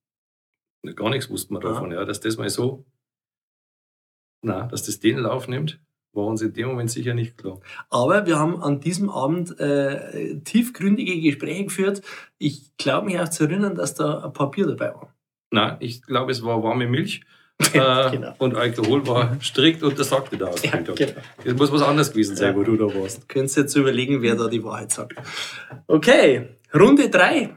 Gar 0.95 1.09
nichts 1.09 1.29
wussten 1.29 1.53
wir 1.53 1.59
davon, 1.59 1.91
ja. 1.91 2.05
Dass 2.05 2.21
das 2.21 2.38
mal 2.38 2.49
so, 2.49 2.85
na, 4.41 4.67
dass 4.67 4.83
das 4.83 5.01
den 5.01 5.17
Lauf 5.17 5.49
nimmt, 5.49 5.81
war 6.13 6.26
uns 6.26 6.41
in 6.41 6.54
dem 6.54 6.67
Moment 6.69 6.89
sicher 6.91 7.13
nicht 7.13 7.38
klar. 7.38 7.60
Aber 7.89 8.26
wir 8.26 8.39
haben 8.39 8.62
an 8.62 8.80
diesem 8.80 9.10
Abend 9.10 9.60
äh, 9.60 10.39
tiefgründige 10.43 11.19
Gespräche 11.22 11.65
geführt. 11.65 12.02
Ich 12.38 12.76
glaube 12.78 13.06
mich 13.08 13.19
auch 13.19 13.30
zu 13.30 13.43
erinnern, 13.45 13.76
dass 13.76 13.93
da 13.95 14.24
ein 14.24 14.34
Papier 14.34 14.65
dabei 14.67 14.93
war. 14.93 15.13
Nein, 15.52 15.78
ich 15.80 16.02
glaube, 16.02 16.32
es 16.32 16.43
war 16.43 16.62
warme 16.63 16.88
Milch. 16.88 17.22
äh, 17.74 18.12
Genau. 18.12 18.34
Und 18.38 18.56
Alkohol 18.56 19.06
war 19.08 19.38
strikt 19.41 19.84
untersagt 19.84 20.30
da 20.39 20.45
aus. 20.48 20.63
Ja, 20.63 20.78
genau. 20.78 20.93
Es 21.43 21.54
muss 21.56 21.72
was 21.72 21.82
anderes 21.82 22.12
gewesen 22.12 22.36
sein, 22.36 22.54
Ja. 22.54 22.56
wo 22.58 22.63
du 22.63 22.76
da 22.78 22.86
warst. 22.86 23.28
Könnt 23.28 23.56
ihr 23.58 23.63
jetzt 23.63 23.76
überlegen, 23.76 24.22
wer 24.22 24.36
da 24.36 24.48
die 24.48 24.63
Wahrheit 24.63 24.91
sagt. 24.91 25.15
Okay, 25.88 26.50
Runde 26.74 27.10
drei. 27.10 27.56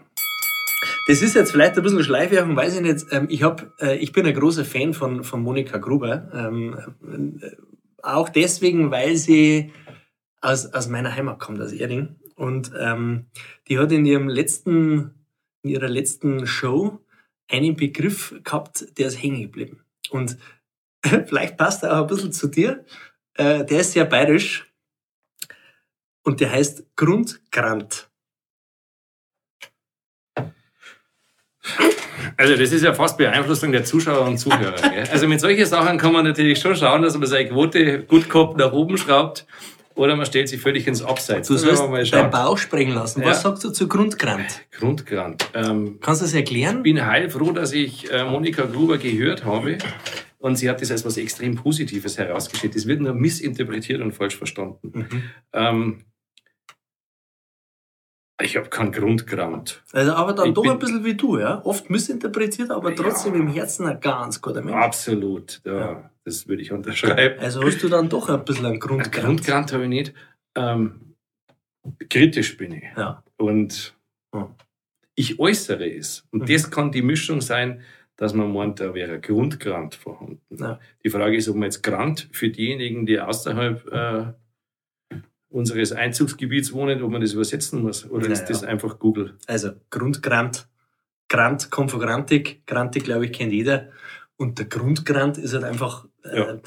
Das 1.08 1.20
ist 1.20 1.34
jetzt 1.34 1.50
vielleicht 1.52 1.76
ein 1.76 1.82
bisschen 1.82 2.02
Schleichwerbung, 2.04 2.54
weiß 2.56 2.76
ich 2.76 2.80
nicht. 2.82 3.06
Ähm, 3.10 3.26
ich, 3.28 3.42
hab, 3.42 3.66
äh, 3.80 3.96
ich 3.96 4.12
bin 4.12 4.24
ein 4.26 4.34
großer 4.34 4.64
Fan 4.64 4.94
von, 4.94 5.24
von 5.24 5.42
Monika 5.42 5.78
Gruber. 5.78 6.28
Auch 8.02 8.28
deswegen, 8.28 8.90
weil 8.90 9.16
sie 9.16 9.72
aus, 10.40 10.66
aus 10.66 10.88
meiner 10.88 11.14
Heimat 11.14 11.38
kommt, 11.38 11.60
aus 11.60 11.72
Erding. 11.72 12.16
Und 12.34 12.72
ähm, 12.78 13.26
die 13.68 13.78
hat 13.78 13.92
in 13.92 14.04
ihrem 14.04 14.28
letzten, 14.28 15.14
in 15.62 15.70
ihrer 15.70 15.88
letzten 15.88 16.46
Show 16.46 16.98
einen 17.48 17.76
Begriff 17.76 18.34
gehabt, 18.42 18.98
der 18.98 19.08
ist 19.08 19.22
hängen 19.22 19.42
geblieben. 19.42 19.84
Und 20.10 20.36
vielleicht 21.04 21.56
passt 21.56 21.84
er 21.84 21.96
auch 21.96 22.02
ein 22.02 22.06
bisschen 22.08 22.32
zu 22.32 22.48
dir. 22.48 22.84
Äh, 23.34 23.64
der 23.64 23.80
ist 23.80 23.92
sehr 23.92 24.04
bayerisch 24.04 24.72
und 26.22 26.40
der 26.40 26.50
heißt 26.50 26.96
Grundgrant. 26.96 28.10
Also 32.36 32.56
das 32.56 32.72
ist 32.72 32.82
ja 32.84 32.92
fast 32.94 33.18
Beeinflussung 33.18 33.72
der 33.72 33.84
Zuschauer 33.84 34.26
und 34.26 34.38
Zuhörer. 34.38 34.76
Gell? 34.90 35.04
Also 35.10 35.28
mit 35.28 35.40
solchen 35.40 35.66
Sachen 35.66 35.98
kann 35.98 36.12
man 36.12 36.24
natürlich 36.24 36.58
schon 36.60 36.74
schauen, 36.76 37.02
dass 37.02 37.16
man 37.16 37.26
seine 37.26 37.48
Quote 37.48 38.00
gut 38.04 38.28
gehabt 38.28 38.56
nach 38.56 38.72
oben 38.72 38.96
schraubt 38.98 39.46
oder 39.94 40.16
man 40.16 40.24
stellt 40.26 40.48
sich 40.48 40.60
völlig 40.60 40.86
ins 40.86 41.02
Abseits. 41.02 41.48
Du 41.48 41.56
sollst 41.56 41.82
deinen. 42.12 42.30
Bauch 42.30 42.56
sprengen 42.58 42.94
lassen. 42.94 43.20
Was 43.24 43.42
Ja. 43.42 43.50
sagst 43.50 43.64
du 43.64 43.70
zu 43.70 43.88
Grundgrant? 43.88 44.62
Grundgrant. 44.70 45.48
Ähm, 45.54 45.98
Kannst 46.00 46.22
du 46.22 46.24
das 46.24 46.34
erklären? 46.34 46.82
bin 46.82 47.04
heilfroh, 47.04 47.52
dass 47.52 47.72
ich 47.72 48.10
äh, 48.10 48.24
Monika 48.24 48.62
Gruber 48.64 48.98
gehört 48.98 49.44
habe. 49.44 49.78
Und 50.38 50.56
sie 50.56 50.68
hat 50.68 50.80
das 50.82 50.90
als 50.90 51.04
was 51.04 51.18
extrem 51.18 51.54
Positives 51.54 52.18
herausgestellt. 52.18 52.74
Das 52.74 52.86
wird 52.86 53.00
nur 53.00 53.14
missinterpretiert 53.14 54.00
und 54.00 54.12
falsch 54.12 54.36
verstanden. 54.36 54.90
Mhm. 54.92 55.22
Ähm, 55.52 56.04
ich 58.42 58.56
habe 58.56 58.68
keinen 58.68 58.92
Grundgrant. 58.92 59.82
Also 59.92 60.12
aber 60.12 60.32
dann 60.32 60.48
Ich 60.48 60.54
doch 60.54 60.66
ein 60.68 60.78
bisschen 60.78 61.04
wie 61.04 61.14
du, 61.14 61.38
ja? 61.38 61.60
Oft 61.64 61.88
missinterpretiert, 61.90 62.70
aber 62.70 62.94
trotzdem 62.94 63.34
im 63.34 63.48
Herzen 63.48 63.86
ein 63.86 64.00
ganz 64.00 64.40
guter 64.40 64.62
Mensch. 64.62 64.76
Absolut. 64.76 65.60
Ja, 65.64 65.78
Ja. 65.78 66.10
Das 66.24 66.46
würde 66.46 66.62
ich 66.62 66.70
unterschreiben. 66.70 67.40
Also 67.40 67.62
hast 67.64 67.82
du 67.82 67.88
dann 67.88 68.08
doch 68.08 68.28
ein 68.28 68.44
bisschen 68.44 68.66
einen 68.66 68.74
Ein 68.74 68.80
Grundgrant. 68.80 69.12
Grundgrant 69.26 69.72
habe 69.72 69.82
ich 69.84 69.88
nicht. 69.88 70.14
Ähm, 70.54 71.14
kritisch 72.08 72.56
bin 72.56 72.72
ich. 72.74 72.84
Ja. 72.96 73.22
Und 73.36 73.94
Hm. 74.34 74.46
ich 75.16 75.38
äußere 75.40 75.88
es. 75.90 76.24
Und 76.30 76.42
Mhm. 76.42 76.46
das 76.46 76.70
kann 76.70 76.92
die 76.92 77.02
Mischung 77.02 77.40
sein, 77.40 77.80
dass 78.16 78.34
man 78.34 78.52
meint, 78.52 78.78
da 78.78 78.94
wäre 78.94 79.14
ein 79.14 79.20
Grundgrant 79.20 79.96
vorhanden. 79.96 80.40
Ja. 80.56 80.78
Die 81.04 81.10
Frage 81.10 81.36
ist, 81.36 81.48
ob 81.48 81.56
man 81.56 81.64
jetzt 81.64 81.82
Grant 81.82 82.28
für 82.32 82.50
diejenigen, 82.50 83.04
die 83.04 83.18
außerhalb 83.18 83.86
äh, 83.92 84.24
unseres 85.52 85.92
Einzugsgebiets 85.92 86.72
wohnen, 86.72 87.02
ob 87.02 87.10
man 87.10 87.20
das 87.20 87.32
übersetzen 87.34 87.82
muss. 87.82 88.08
Oder 88.10 88.26
Ja, 88.26 88.32
ist 88.32 88.46
das 88.46 88.64
einfach 88.64 88.98
Google? 88.98 89.34
Also 89.46 89.72
Grundgrant. 89.90 90.68
Grant 91.28 91.70
kommt 91.70 91.90
von 91.90 92.00
Grantig. 92.00 92.66
Grantig, 92.66 93.04
glaube 93.04 93.26
ich, 93.26 93.32
kennt 93.32 93.52
jeder. 93.52 93.88
Und 94.36 94.58
der 94.58 94.66
Grundgrant 94.66 95.38
ist 95.38 95.54
halt 95.54 95.64
einfach 95.64 96.06
äh, 96.24 96.38
Ja. 96.38 96.58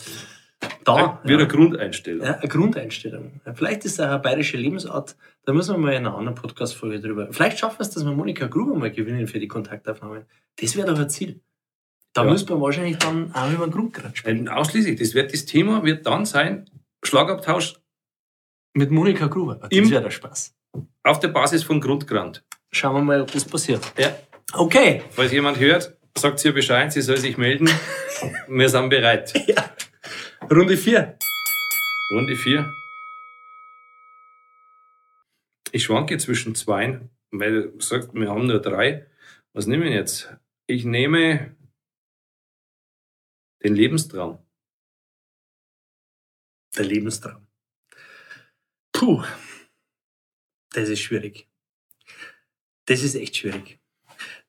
da. 0.84 1.22
Wieder 1.24 1.40
ja. 1.42 1.46
Grundeinstellung. 1.46 2.26
Ja, 2.26 2.34
eine 2.36 2.48
Grundeinstellung. 2.50 3.42
Vielleicht 3.54 3.86
ist 3.86 4.00
auch 4.00 4.06
eine 4.08 4.20
bayerische 4.20 4.58
Lebensart. 4.58 5.16
Da 5.46 5.54
müssen 5.54 5.76
wir 5.76 5.80
mal 5.80 5.92
in 5.92 5.98
einer 6.06 6.16
anderen 6.18 6.36
Podcast-Folge 6.36 7.00
drüber. 7.00 7.28
Vielleicht 7.32 7.60
schaffen 7.60 7.78
wir 7.80 7.82
es, 7.84 7.92
dass 7.92 8.06
wir 8.06 8.12
Monika 8.14 8.48
Gruber 8.48 8.76
mal 8.76 8.92
gewinnen 8.92 9.28
für 9.28 9.40
die 9.40 9.48
Kontaktaufnahmen. 9.48 10.24
Das 10.60 10.76
wäre 10.76 10.88
doch 10.88 11.00
ein 11.00 11.10
Ziel. 11.10 11.42
Da 12.14 12.24
Ja. 12.24 12.32
müssen 12.32 12.48
wir 12.50 12.62
wahrscheinlich 12.62 12.98
dann 12.98 13.34
auch 13.36 13.52
über 13.52 13.68
den 13.68 13.72
Grundgrad 13.72 14.18
sprechen. 14.18 14.48
Äh, 14.48 14.52
Ausschließlich. 14.52 14.98
Das, 15.00 15.14
wird, 15.14 15.34
das 15.34 15.46
Thema 15.46 15.84
wird 15.84 16.06
dann 16.08 16.26
sein, 16.26 16.66
Schlagabtausch 17.04 17.76
Mit 18.76 18.92
Monika 18.92 19.28
Gruber. 19.28 19.56
Das 19.56 19.72
Im- 19.72 19.90
wäre 19.90 20.04
der 20.04 20.12
Spaß. 20.12 20.54
auf 21.04 21.20
der 21.20 21.30
Basis 21.30 21.64
von 21.64 21.80
Grundgrant. 21.80 22.44
Schauen 22.72 22.96
wir 22.96 23.02
mal, 23.02 23.22
ob 23.22 23.32
das 23.32 23.46
passiert. 23.46 23.82
Ja. 23.98 24.16
Okay. 24.54 25.02
Falls 25.12 25.32
jemand 25.32 25.60
hört, 25.60 25.98
sagt 26.18 26.44
ihr 26.44 26.54
Bescheid, 26.54 26.92
sie 26.92 27.02
soll 27.02 27.18
sich 27.18 27.38
melden. 27.38 27.70
Wir 28.48 28.70
sind 28.70 28.90
bereit. 28.90 29.34
Runde 30.52 30.78
4. 30.78 31.18
Runde 32.12 32.36
4. 32.36 32.72
Ich 35.72 35.84
schwanke 35.84 36.18
zwischen 36.18 36.56
zwei, 36.56 37.02
weil 37.32 37.72
du 37.72 37.82
sagst, 37.82 38.14
wir 38.14 38.30
haben 38.30 38.48
nur 38.48 38.62
drei. 38.62 39.08
Was 39.54 39.68
nehme 39.68 39.88
ich 39.88 39.94
jetzt? 39.94 40.30
Ich 40.68 40.86
nehme 40.86 41.56
den 43.64 43.76
Lebenstraum. 43.76 44.40
Der 46.78 46.86
Lebenstraum. 46.86 47.45
Puh. 48.96 49.22
Das 50.70 50.88
ist 50.88 51.02
schwierig. 51.02 51.50
Das 52.86 53.04
ist 53.04 53.16
echt 53.16 53.36
schwierig. 53.36 53.78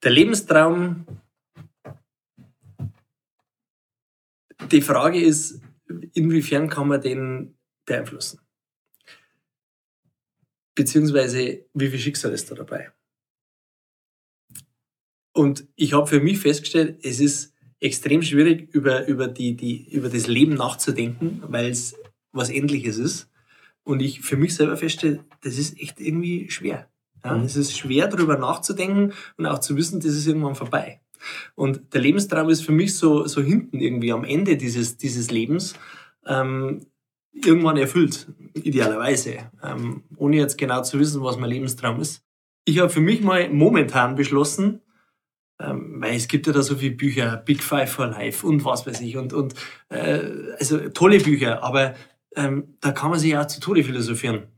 Der 0.05 0.13
Lebenstraum. 0.13 1.05
Die 4.71 4.83
Frage 4.83 5.21
ist, 5.21 5.61
inwiefern 6.13 6.69
kann 6.69 6.87
man 6.87 7.01
den 7.01 7.59
beeinflussen? 7.85 8.41
Beziehungsweise, 10.77 11.67
wie 11.75 11.89
viel 11.89 11.99
Schicksal 11.99 12.33
ist 12.33 12.49
da 12.49 12.55
dabei? 12.55 12.93
Und 15.33 15.67
ich 15.75 15.93
habe 15.93 16.07
für 16.07 16.21
mich 16.21 16.39
festgestellt, 16.39 17.05
es 17.05 17.19
ist 17.19 17.53
extrem 17.81 18.23
schwierig, 18.23 18.73
über, 18.73 19.07
über, 19.09 19.27
die, 19.27 19.57
die, 19.57 19.93
über 19.93 20.09
das 20.09 20.29
Leben 20.29 20.55
nachzudenken, 20.55 21.43
weil 21.49 21.71
es 21.71 21.97
was 22.31 22.49
Endliches 22.49 22.99
ist. 22.99 23.29
Und 23.87 24.01
ich 24.01 24.21
für 24.21 24.37
mich 24.37 24.57
selber 24.57 24.77
feststelle, 24.77 25.25
das 25.43 25.59
ist 25.59 25.81
echt 25.81 26.01
irgendwie 26.01 26.51
schwer. 26.51 26.91
Ja? 27.25 27.37
Mhm. 27.37 27.45
Es 27.45 27.55
ist 27.55 27.79
schwer, 27.79 28.09
darüber 28.09 28.37
nachzudenken 28.37 29.13
und 29.37 29.47
auch 29.47 29.61
zu 29.61 29.77
wissen, 29.77 30.01
das 30.01 30.11
ist 30.11 30.27
irgendwann 30.27 30.57
vorbei. 30.57 31.01
Und 31.55 31.95
der 31.95 32.01
Lebenstraum 32.01 32.51
ist 32.51 32.63
für 32.63 32.73
mich 32.73 32.97
so, 32.97 33.29
so 33.29 33.41
hinten 33.41 33.79
irgendwie 33.79 34.13
am 34.13 34.25
Ende 34.25 34.57
dieses, 34.57 34.97
dieses 34.97 35.31
Lebens 35.31 35.75
ähm, 36.27 36.87
irgendwann 37.33 37.77
erfüllt, 37.77 38.27
idealerweise, 38.55 39.51
ähm, 39.63 40.03
ohne 40.17 40.37
jetzt 40.37 40.59
genau 40.59 40.83
zu 40.83 40.99
wissen, 40.99 41.23
was 41.23 41.37
mein 41.37 41.51
Lebenstraum 41.51 42.01
ist. 42.01 42.25
Ich 42.65 42.81
habe 42.81 42.91
für 42.91 43.01
mich 43.01 43.23
mal 43.23 43.49
momentan 43.51 44.17
beschlossen, 44.17 44.81
ähm, 45.61 46.01
weil 46.01 46.17
es 46.17 46.27
gibt 46.27 46.49
ja 46.49 46.53
da 46.53 46.63
so 46.63 46.75
viele 46.75 46.97
Bücher, 46.97 47.37
Big 47.37 47.63
Five 47.63 47.93
for 47.93 48.09
Life 48.09 48.45
und 48.45 48.65
was 48.65 48.85
weiß 48.85 49.01
ich 49.03 49.17
und, 49.17 49.33
und 49.33 49.55
äh, 49.91 50.23
also 50.59 50.89
tolle 50.89 51.21
Bücher, 51.21 51.63
aber 51.63 51.95
ähm, 52.37 52.77
da 52.81 52.93
kann 52.93 53.11
man 53.11 53.19
sich 53.19 53.37
auch 53.37 53.47
zu 53.47 53.61
Tode 53.61 53.83
philosophieren. 53.83 54.49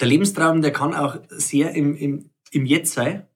Der 0.00 0.08
Lebenstraum, 0.08 0.62
der 0.62 0.72
kann 0.72 0.94
auch 0.94 1.18
sehr 1.28 1.74
im, 1.74 1.94
im, 1.94 2.30
im 2.50 2.66
Jetzt 2.66 2.94
sein 2.94 3.26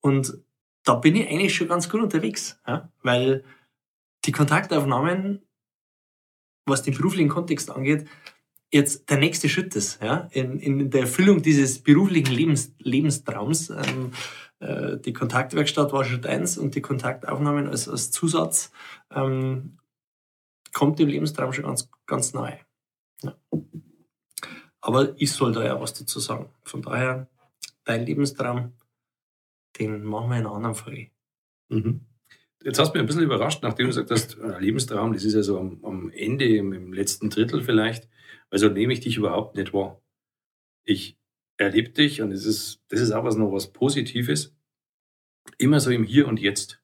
und 0.00 0.38
da 0.84 0.94
bin 0.94 1.16
ich 1.16 1.28
eigentlich 1.28 1.54
schon 1.54 1.68
ganz 1.68 1.88
gut 1.88 2.00
unterwegs, 2.00 2.58
ja? 2.66 2.90
weil 3.02 3.44
die 4.24 4.32
Kontaktaufnahmen, 4.32 5.42
was 6.64 6.82
den 6.82 6.96
beruflichen 6.96 7.28
Kontext 7.28 7.70
angeht, 7.70 8.08
jetzt 8.72 9.10
der 9.10 9.18
nächste 9.18 9.48
Schritt 9.48 9.74
ist, 9.76 10.02
ja, 10.02 10.28
in, 10.32 10.58
in 10.58 10.90
der 10.90 11.02
Erfüllung 11.02 11.42
dieses 11.42 11.80
beruflichen 11.82 12.32
Lebens, 12.32 12.74
Lebenstraums. 12.78 13.70
Ähm, 13.70 14.12
äh, 14.58 14.96
die 14.98 15.12
Kontaktwerkstatt 15.12 15.92
war 15.92 16.04
Schritt 16.04 16.26
eins 16.26 16.58
und 16.58 16.74
die 16.74 16.82
Kontaktaufnahmen 16.82 17.68
als, 17.68 17.88
als 17.88 18.10
Zusatz 18.10 18.72
ähm, 19.10 19.78
kommt 20.72 20.98
dem 20.98 21.08
Lebenstraum 21.08 21.52
schon 21.52 21.64
ganz, 21.64 21.88
ganz 22.06 22.34
nahe. 22.34 22.65
Ja. 23.22 23.36
Aber 24.80 25.14
ich 25.20 25.32
soll 25.32 25.52
da 25.52 25.64
ja 25.64 25.80
was 25.80 25.94
dazu 25.94 26.20
sagen. 26.20 26.50
Von 26.62 26.82
daher, 26.82 27.28
dein 27.84 28.06
Lebenstraum, 28.06 28.72
den 29.78 30.04
machen 30.04 30.30
wir 30.30 30.38
in 30.38 30.46
einer 30.46 30.54
anderen 30.54 30.74
Folge. 30.74 31.10
Mhm. 31.68 32.00
Jetzt 32.62 32.78
hast 32.78 32.92
du 32.92 32.92
mich 32.94 33.02
ein 33.02 33.06
bisschen 33.06 33.22
überrascht, 33.22 33.62
nachdem 33.62 33.86
du 33.86 33.90
gesagt 33.90 34.10
hast, 34.10 34.38
äh, 34.38 34.58
Lebenstraum, 34.58 35.12
das 35.12 35.24
ist 35.24 35.34
ja 35.34 35.42
so 35.42 35.58
am, 35.58 35.84
am 35.84 36.10
Ende, 36.10 36.44
im, 36.44 36.72
im 36.72 36.92
letzten 36.92 37.30
Drittel 37.30 37.62
vielleicht. 37.62 38.08
Also 38.50 38.68
nehme 38.68 38.92
ich 38.92 39.00
dich 39.00 39.16
überhaupt 39.16 39.56
nicht 39.56 39.72
wahr. 39.72 40.02
Ich 40.84 41.18
erlebe 41.56 41.90
dich 41.90 42.22
und 42.22 42.32
es 42.32 42.44
ist, 42.44 42.82
das 42.88 43.00
ist 43.00 43.12
auch 43.12 43.24
was 43.24 43.36
noch 43.36 43.52
was 43.52 43.72
Positives. 43.72 44.54
Immer 45.58 45.80
so 45.80 45.90
im 45.90 46.04
Hier 46.04 46.28
und 46.28 46.40
Jetzt. 46.40 46.82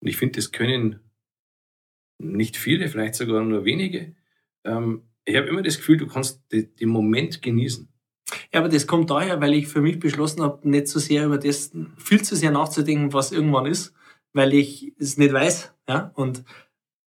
Und 0.00 0.08
ich 0.08 0.16
finde, 0.16 0.36
das 0.36 0.52
können 0.52 1.00
nicht 2.18 2.56
viele, 2.56 2.88
vielleicht 2.88 3.14
sogar 3.14 3.42
nur 3.42 3.64
wenige. 3.64 4.14
Ähm, 4.64 5.08
ich 5.26 5.36
habe 5.36 5.48
immer 5.48 5.62
das 5.62 5.76
Gefühl, 5.76 5.98
du 5.98 6.06
kannst 6.06 6.40
den 6.50 6.88
Moment 6.88 7.42
genießen. 7.42 7.88
Ja, 8.52 8.60
aber 8.60 8.68
das 8.68 8.86
kommt 8.86 9.10
daher, 9.10 9.40
weil 9.40 9.54
ich 9.54 9.68
für 9.68 9.80
mich 9.80 9.98
beschlossen 9.98 10.42
habe, 10.42 10.68
nicht 10.68 10.88
so 10.88 10.98
sehr 10.98 11.26
über 11.26 11.38
das, 11.38 11.72
viel 11.98 12.22
zu 12.22 12.34
sehr 12.34 12.50
nachzudenken, 12.50 13.12
was 13.12 13.32
irgendwann 13.32 13.66
ist, 13.66 13.92
weil 14.32 14.54
ich 14.54 14.94
es 14.98 15.16
nicht 15.16 15.32
weiß. 15.32 15.74
Ja? 15.88 16.12
Und 16.14 16.44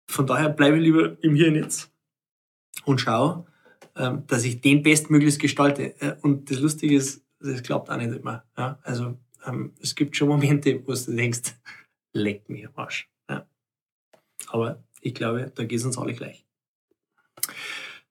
von 0.07 0.27
daher 0.27 0.49
bleibe 0.49 0.77
ich 0.77 0.83
lieber 0.83 1.17
im 1.23 1.35
Hier 1.35 1.47
und 1.47 1.55
Jetzt 1.55 1.91
und 2.85 3.01
schaue, 3.01 3.45
ähm, 3.95 4.23
dass 4.27 4.43
ich 4.43 4.61
den 4.61 4.83
bestmöglichst 4.83 5.39
gestalte. 5.39 5.99
Äh, 6.01 6.15
und 6.21 6.49
das 6.49 6.59
Lustige 6.59 6.95
ist, 6.95 7.25
das 7.39 7.63
klappt 7.63 7.89
auch 7.89 7.97
nicht 7.97 8.13
immer. 8.13 8.43
Ja? 8.57 8.79
Also 8.83 9.17
ähm, 9.45 9.73
es 9.81 9.95
gibt 9.95 10.15
schon 10.15 10.29
Momente, 10.29 10.81
wo 10.85 10.93
du 10.93 11.15
denkst, 11.15 11.53
leck 12.13 12.49
mir 12.49 12.71
Arsch. 12.75 13.09
Ja? 13.29 13.45
Aber 14.47 14.83
ich 15.01 15.13
glaube, 15.13 15.51
da 15.53 15.63
geht 15.63 15.79
es 15.79 15.85
uns 15.85 15.97
alle 15.97 16.13
gleich. 16.13 16.45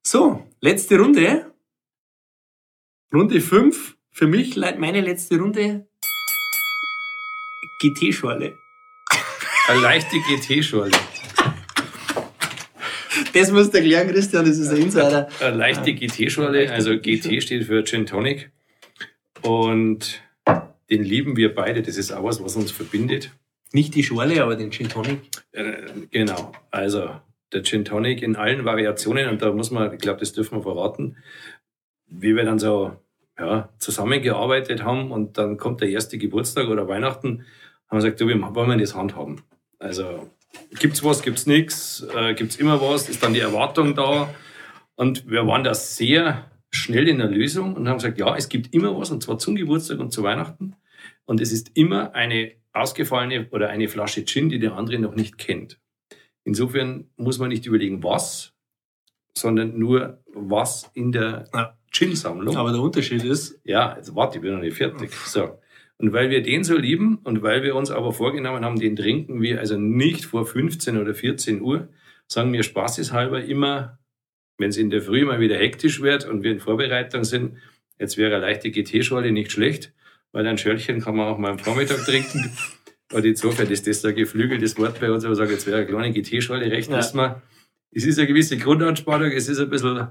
So, 0.03 0.46
letzte 0.61 0.99
Runde. 0.99 1.53
Runde 3.12 3.40
5. 3.40 3.96
Für 4.11 4.26
mich 4.26 4.57
meine 4.57 5.01
letzte 5.01 5.38
Runde 5.38 5.86
GT-Schorle. 7.80 8.59
Eine 9.68 9.80
leichte 9.80 10.16
GT-Schorle. 10.18 10.99
Das 13.32 13.53
musst 13.53 13.72
du 13.72 13.78
erklären, 13.78 14.09
Christian, 14.09 14.44
das 14.46 14.59
ist 14.59 14.70
ein 14.70 14.78
Insider. 14.78 15.28
Eine 15.40 15.57
leichte 15.57 15.94
GT-Schorle, 15.94 16.72
also 16.72 16.99
GT 16.99 17.42
steht 17.42 17.66
für 17.66 17.84
Gin 17.84 18.07
Tonic. 18.07 18.51
Und 19.42 20.20
den 20.90 21.05
lieben 21.05 21.36
wir 21.36 21.55
beide, 21.55 21.82
das 21.82 21.96
ist 21.96 22.11
auch 22.11 22.24
was, 22.24 22.42
was 22.42 22.57
uns 22.57 22.72
verbindet. 22.72 23.30
Nicht 23.72 23.94
die 23.94 24.03
Schorle, 24.03 24.42
aber 24.42 24.57
den 24.57 24.72
Gin 24.72 24.88
Tonic. 24.88 25.20
Äh, 25.53 25.74
genau, 26.11 26.53
also 26.70 27.11
der 27.53 27.62
Gin 27.62 27.84
Tonic 27.84 28.22
in 28.22 28.36
allen 28.36 28.64
Variationen 28.64 29.28
und 29.28 29.42
da 29.42 29.53
muss 29.53 29.70
man, 29.70 29.92
ich 29.92 30.01
glaube, 30.01 30.20
das 30.20 30.32
dürfen 30.32 30.59
wir 30.59 30.62
verraten, 30.62 31.16
wie 32.07 32.36
wir 32.36 32.44
dann 32.44 32.59
so 32.59 32.96
ja, 33.38 33.68
zusammengearbeitet 33.78 34.82
haben 34.82 35.11
und 35.11 35.38
dann 35.38 35.57
kommt 35.57 35.80
der 35.80 35.88
erste 35.90 36.18
Geburtstag 36.18 36.68
oder 36.68 36.88
Weihnachten, 36.88 37.44
haben 37.88 37.99
wir 37.99 38.03
gesagt, 38.03 38.20
du, 38.20 38.28
wir 38.28 38.55
wollen 38.55 38.70
wir 38.70 38.76
das 38.76 38.94
handhaben. 38.94 39.42
Also 39.78 40.30
gibt's 40.78 41.05
was, 41.05 41.22
gibt's 41.22 41.46
nichts, 41.46 42.07
äh, 42.14 42.34
gibt's 42.34 42.57
immer 42.57 42.80
was, 42.80 43.09
ist 43.09 43.22
dann 43.22 43.34
die 43.34 43.40
Erwartung 43.40 43.94
da 43.94 44.34
und 44.96 45.30
wir 45.30 45.46
waren 45.46 45.64
da 45.64 45.74
sehr 45.74 46.51
schnell 46.70 47.09
in 47.09 47.18
der 47.18 47.28
Lösung 47.28 47.74
und 47.74 47.88
haben 47.88 47.96
gesagt, 47.96 48.18
ja, 48.18 48.36
es 48.36 48.49
gibt 48.49 48.74
immer 48.74 48.99
was 48.99 49.11
und 49.11 49.22
zwar 49.22 49.38
zum 49.38 49.57
Geburtstag 49.57 50.01
und 50.01 50.12
zu 50.12 50.22
Weihnachten 50.22 50.74
und 51.24 51.40
es 51.40 51.53
ist 51.53 51.70
immer 51.74 52.14
eine 52.14 52.53
ausgefallene 52.72 53.49
oder 53.51 53.70
eine 53.70 53.88
Flasche 53.88 54.24
Gin, 54.24 54.49
die 54.49 54.59
der 54.59 54.74
andere 54.74 54.99
noch 54.99 55.14
nicht 55.14 55.38
kennt. 55.38 55.78
Insofern 56.49 57.11
muss 57.18 57.38
man 57.38 57.51
nicht 57.51 57.66
überlegen, 57.66 58.03
was, 58.03 58.55
sondern 59.36 59.78
nur 59.78 60.22
was 60.32 60.90
in 60.94 61.12
der 61.12 61.44
ja. 61.53 61.76
Gin-Sammlung. 61.92 62.57
Aber 62.57 62.72
der 62.72 62.80
Unterschied 62.80 63.22
ist. 63.22 63.61
Ja, 63.64 63.94
jetzt 63.99 64.14
warte, 64.14 64.38
ich 64.38 64.42
bin 64.42 64.55
noch 64.55 64.61
nicht 64.62 64.78
fertig. 64.78 65.12
So. 65.26 65.59
Und 65.99 66.14
weil 66.14 66.30
wir 66.30 66.42
den 66.42 66.64
so 66.64 66.74
lieben 66.78 67.18
und 67.22 67.42
weil 67.42 67.62
wir 67.64 67.76
uns 67.76 67.90
aber 67.90 68.12
vorgenommen 68.12 68.64
haben, 68.64 68.80
den 68.80 68.96
trinken 68.96 69.42
wir 69.42 69.61
also 69.61 69.76
nicht 69.78 70.24
vor 70.24 70.46
15 70.46 70.96
oder 70.96 71.14
14 71.14 71.61
Uhr, 71.61 71.90
sagen 72.26 72.51
wir 72.55 72.62
spaßeshalber 72.62 73.44
immer, 73.44 73.99
wenn 74.57 74.70
es 74.70 74.78
in 74.78 74.88
der 74.88 75.03
Früh 75.03 75.26
mal 75.26 75.40
wieder 75.40 75.57
hektisch 75.57 76.01
wird 76.01 76.24
und 76.26 76.44
wir 76.44 76.53
in 76.53 76.61
Vorbereitung 76.61 77.24
sind, 77.24 77.59
jetzt 77.99 78.16
wäre 78.16 78.36
eine 78.36 78.40
leichte 78.40 78.70
GT-Schorle 78.70 79.32
nicht 79.32 79.53
schlecht, 79.53 79.92
weil 80.32 80.46
ein 80.46 80.57
Schörlchen 80.57 81.03
kann 81.03 81.14
man 81.14 81.26
auch 81.26 81.36
mal 81.36 81.51
am 81.51 81.59
Vormittag 81.59 82.07
trinken. 82.07 82.57
Und 83.12 83.24
insofern 83.24 83.68
ist 83.68 83.86
das 83.86 84.02
so 84.02 84.09
ein 84.09 84.14
geflügeltes 84.14 84.78
Wort 84.78 85.00
bei 85.00 85.11
uns, 85.11 85.24
aber 85.24 85.34
sagen, 85.34 85.50
jetzt 85.50 85.66
wäre 85.66 85.78
eine 85.78 85.86
kleine 85.86 86.12
GT-Schorle 86.12 86.70
recht, 86.70 86.90
ja. 86.90 87.14
wir. 87.14 87.42
Es 87.90 88.04
ist 88.04 88.18
eine 88.18 88.28
gewisse 88.28 88.59
Grundanspannung, 88.59 89.30
es 89.30 89.48
ist 89.48 89.59
ein 89.59 89.70
bisschen 89.70 90.09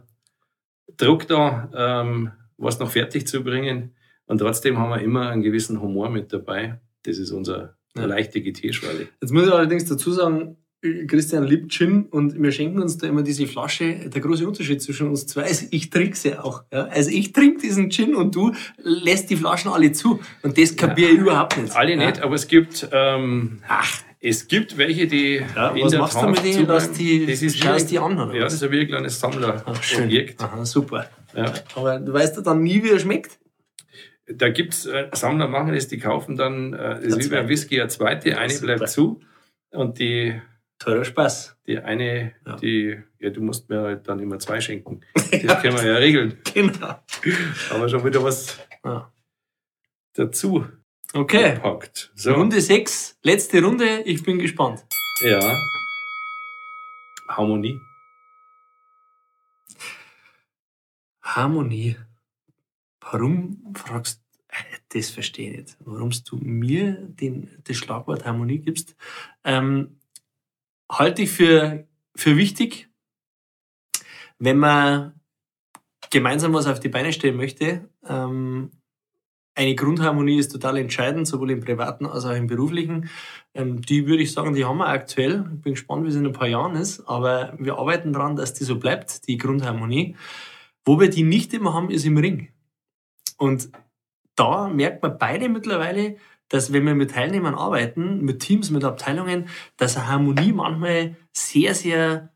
Druck 0.97 1.27
da, 1.27 1.69
ähm, 1.75 2.31
was 2.57 2.79
noch 2.79 2.89
fertig 2.89 3.27
zu 3.27 3.43
bringen. 3.43 3.95
Und 4.25 4.39
trotzdem 4.39 4.79
haben 4.79 4.89
wir 4.89 5.01
immer 5.01 5.29
einen 5.29 5.43
gewissen 5.43 5.79
Humor 5.79 6.09
mit 6.09 6.33
dabei. 6.33 6.81
Das 7.03 7.19
ist 7.19 7.31
unser 7.31 7.77
ja. 7.95 8.05
leichte 8.05 8.41
GT-Schorle. 8.41 9.07
Jetzt 9.21 9.31
muss 9.31 9.45
ich 9.45 9.53
allerdings 9.53 9.85
dazu 9.85 10.11
sagen, 10.11 10.57
Christian 10.81 11.43
liebt 11.43 11.71
Gin 11.71 12.05
und 12.05 12.39
wir 12.39 12.51
schenken 12.51 12.79
uns 12.79 12.97
da 12.97 13.07
immer 13.07 13.23
diese 13.23 13.47
Flasche. 13.47 14.09
Der 14.09 14.21
große 14.21 14.47
Unterschied 14.47 14.81
zwischen 14.81 15.07
uns 15.07 15.25
zwei 15.25 15.49
ist, 15.49 15.73
ich 15.73 15.89
trinke 15.89 16.15
sie 16.15 16.37
auch. 16.37 16.63
Ja? 16.71 16.85
Also 16.85 17.09
ich 17.09 17.33
trinke 17.33 17.61
diesen 17.61 17.89
Gin 17.89 18.15
und 18.15 18.35
du 18.35 18.53
lässt 18.77 19.29
die 19.31 19.35
Flaschen 19.35 19.71
alle 19.71 19.91
zu. 19.91 20.19
Und 20.43 20.57
das 20.57 20.75
kapiere 20.75 21.11
ich 21.11 21.17
überhaupt 21.17 21.57
nicht. 21.57 21.75
Alle 21.75 21.95
ja? 21.95 22.05
nicht, 22.05 22.21
aber 22.21 22.35
es 22.35 22.47
gibt, 22.47 22.87
ähm, 22.91 23.59
ach, 23.67 24.01
es 24.19 24.47
gibt 24.47 24.77
welche, 24.77 25.07
die 25.07 25.41
ja, 25.55 25.69
in 25.71 25.83
was 25.83 25.91
der 25.91 25.99
machst 25.99 26.13
Tat 26.13 26.23
du 26.23 26.29
mit 26.29 26.43
denen, 26.43 26.67
dass 26.67 26.91
die, 26.91 27.25
das 27.25 27.41
ist 27.41 27.57
schaust 27.57 27.89
die 27.89 27.97
an? 27.97 28.19
Oder 28.19 28.35
ja, 28.35 28.43
das 28.43 28.53
ist 28.53 28.63
ein 28.63 28.71
wirklich 28.71 28.89
kleines 28.89 29.19
Sammlerobjekt. 29.19 30.41
Aha, 30.41 30.63
super. 30.63 31.09
Ja. 31.35 31.53
Aber 31.75 31.99
du 31.99 32.13
weißt 32.13 32.37
ja 32.37 32.41
dann 32.43 32.61
nie, 32.61 32.83
wie 32.83 32.89
er 32.89 32.99
schmeckt? 32.99 33.39
Da 34.27 34.49
gibt's 34.49 34.85
äh, 34.85 35.07
Sammler 35.13 35.47
machen 35.47 35.73
das, 35.73 35.87
die 35.87 35.97
kaufen 35.97 36.35
dann, 36.35 36.73
äh, 36.73 36.99
das 37.01 37.17
ist 37.17 37.31
wie 37.31 37.35
beim 37.35 37.47
Whisky, 37.47 37.79
eine 37.79 37.89
zweite, 37.89 38.37
eine 38.37 38.53
bleibt 38.53 38.89
zu 38.89 39.21
und 39.71 39.99
die 39.99 40.39
Teurer 40.79 41.05
Spaß. 41.05 41.57
Die 41.65 41.79
eine, 41.79 42.33
ja. 42.45 42.55
die, 42.57 43.01
ja, 43.19 43.29
du 43.29 43.41
musst 43.41 43.69
mir 43.69 43.81
halt 43.81 44.07
dann 44.07 44.19
immer 44.19 44.39
zwei 44.39 44.61
schenken. 44.61 45.01
Das 45.31 45.43
ja. 45.43 45.55
können 45.55 45.75
wir 45.75 45.85
ja 45.85 45.97
regeln. 45.97 46.37
Genau. 46.53 46.99
Aber 47.69 47.89
schon 47.89 48.05
wieder 48.05 48.23
was 48.23 48.57
ja. 48.85 49.11
dazu. 50.13 50.65
Okay. 51.13 51.55
Gepackt. 51.55 52.11
So. 52.15 52.33
Runde 52.33 52.61
6, 52.61 53.19
letzte 53.23 53.61
Runde. 53.61 54.03
Ich 54.05 54.23
bin 54.23 54.39
gespannt. 54.39 54.85
Ja. 55.21 55.41
Harmonie. 57.27 57.77
Harmonie. 61.21 61.97
Warum 63.01 63.73
fragst 63.75 64.21
du, 64.21 64.27
das 64.89 65.09
verstehe 65.09 65.51
ich 65.51 65.57
nicht, 65.57 65.77
warum 65.81 66.09
du 66.09 66.37
mir 66.37 66.93
den, 66.93 67.49
das 67.63 67.77
Schlagwort 67.77 68.25
Harmonie 68.25 68.59
gibst. 68.59 68.95
Ähm, 69.43 69.96
halte 70.89 71.23
ich 71.23 71.31
für, 71.31 71.87
für 72.15 72.37
wichtig, 72.37 72.89
wenn 74.39 74.57
man 74.57 75.19
gemeinsam 76.09 76.53
was 76.53 76.67
auf 76.67 76.79
die 76.79 76.89
Beine 76.89 77.13
stellen 77.13 77.37
möchte. 77.37 77.89
Ähm, 78.07 78.71
eine 79.55 79.73
Grundharmonie 79.73 80.37
ist 80.37 80.51
total 80.51 80.77
entscheidend, 80.77 81.27
sowohl 81.27 81.49
im 81.49 81.61
privaten 81.61 82.05
als 82.05 82.25
auch 82.25 82.35
im 82.35 82.45
beruflichen. 82.45 83.09
Ähm, 83.55 83.81
die 83.81 84.05
würde 84.05 84.21
ich 84.21 84.31
sagen, 84.31 84.53
die 84.53 84.65
haben 84.65 84.77
wir 84.77 84.87
aktuell. 84.87 85.49
Ich 85.55 85.61
bin 85.61 85.73
gespannt, 85.73 86.05
wie 86.05 86.09
es 86.09 86.15
in 86.15 86.27
ein 86.27 86.33
paar 86.33 86.47
Jahren 86.47 86.75
ist, 86.75 87.07
aber 87.07 87.53
wir 87.57 87.77
arbeiten 87.77 88.13
daran, 88.13 88.35
dass 88.35 88.53
die 88.53 88.63
so 88.63 88.77
bleibt, 88.77 89.27
die 89.27 89.37
Grundharmonie. 89.37 90.15
Wo 90.85 90.99
wir 90.99 91.09
die 91.09 91.23
nicht 91.23 91.53
immer 91.53 91.73
haben, 91.73 91.89
ist 91.89 92.05
im 92.05 92.17
Ring. 92.17 92.49
Und 93.37 93.71
da 94.35 94.69
merkt 94.69 95.01
man 95.01 95.17
beide 95.17 95.49
mittlerweile, 95.49 96.17
dass 96.49 96.71
wenn 96.71 96.85
wir 96.85 96.95
mit 96.95 97.11
Teilnehmern 97.11 97.55
arbeiten, 97.55 98.21
mit 98.21 98.39
Teams, 98.39 98.69
mit 98.71 98.83
Abteilungen, 98.83 99.49
dass 99.75 99.97
eine 99.97 100.07
Harmonie 100.07 100.53
manchmal 100.53 101.15
sehr, 101.33 101.75
sehr 101.75 102.31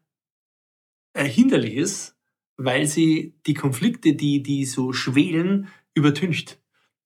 hinderlich 1.15 1.75
ist, 1.75 2.17
weil 2.57 2.85
sie 2.87 3.35
die 3.45 3.53
Konflikte, 3.53 4.13
die, 4.13 4.43
die 4.43 4.65
so 4.65 4.93
schwelen, 4.93 5.67
übertüncht. 5.93 6.59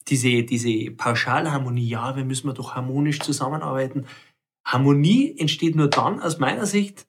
Diese, 0.08 0.44
diese 0.44 0.92
Pauschalharmonie, 0.92 1.88
ja, 1.88 2.16
wir 2.16 2.26
müssen 2.26 2.54
doch 2.54 2.76
harmonisch 2.76 3.20
zusammenarbeiten. 3.20 4.06
Harmonie 4.64 5.36
entsteht 5.38 5.76
nur 5.76 5.90
dann 5.90 6.20
aus 6.20 6.40
meiner 6.40 6.66
Sicht, 6.66 7.08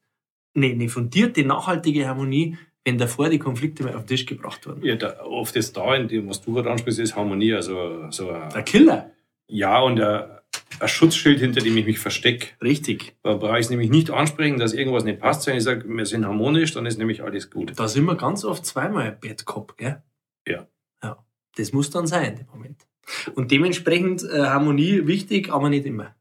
eine, 0.54 0.66
eine 0.66 0.88
fundierte, 0.88 1.44
nachhaltige 1.44 2.06
Harmonie, 2.06 2.56
wenn 2.84 2.98
davor 2.98 3.28
die 3.28 3.38
Konflikte 3.38 3.82
mal 3.82 3.94
auf 3.94 4.02
den 4.02 4.08
Tisch 4.08 4.26
gebracht 4.26 4.66
wurden. 4.66 4.84
Ja, 4.84 4.94
da, 4.94 5.20
oft 5.24 5.56
ist 5.56 5.76
da, 5.76 5.94
in 5.96 6.08
dem, 6.08 6.28
was 6.28 6.40
du 6.40 6.54
gerade 6.54 6.70
ansprichst, 6.70 7.00
ist 7.00 7.16
Harmonie, 7.16 7.52
also 7.52 8.10
so 8.10 8.30
ein 8.30 8.64
Killer. 8.64 9.10
Ja, 9.48 9.80
und 9.80 10.00
ein, 10.00 10.38
ein 10.80 10.88
Schutzschild, 10.88 11.40
hinter 11.40 11.60
dem 11.60 11.76
ich 11.76 11.86
mich 11.86 11.98
verstecke. 11.98 12.48
Richtig. 12.62 13.16
Da 13.22 13.34
brauche 13.34 13.58
ich 13.58 13.66
es 13.66 13.70
nämlich 13.70 13.90
nicht 13.90 14.10
ansprechen, 14.10 14.58
dass 14.58 14.72
irgendwas 14.72 15.04
nicht 15.04 15.20
passt, 15.20 15.46
wenn 15.46 15.56
ich 15.56 15.62
sage, 15.62 15.88
wir 15.88 16.06
sind 16.06 16.26
harmonisch, 16.26 16.72
dann 16.72 16.86
ist 16.86 16.98
nämlich 16.98 17.22
alles 17.22 17.50
gut. 17.50 17.78
Da 17.78 17.88
sind 17.88 18.04
wir 18.04 18.16
ganz 18.16 18.44
oft 18.44 18.64
zweimal 18.66 19.12
Bad 19.12 19.44
Cop, 19.44 19.76
gell? 19.76 20.02
Ja. 20.46 20.66
Ja. 21.02 21.24
Das 21.56 21.72
muss 21.72 21.90
dann 21.90 22.06
sein, 22.06 22.38
im 22.38 22.46
Moment. 22.46 22.86
Und 23.34 23.50
dementsprechend 23.50 24.24
äh, 24.24 24.46
Harmonie 24.46 25.06
wichtig, 25.06 25.52
aber 25.52 25.68
nicht 25.68 25.86
immer. 25.86 26.16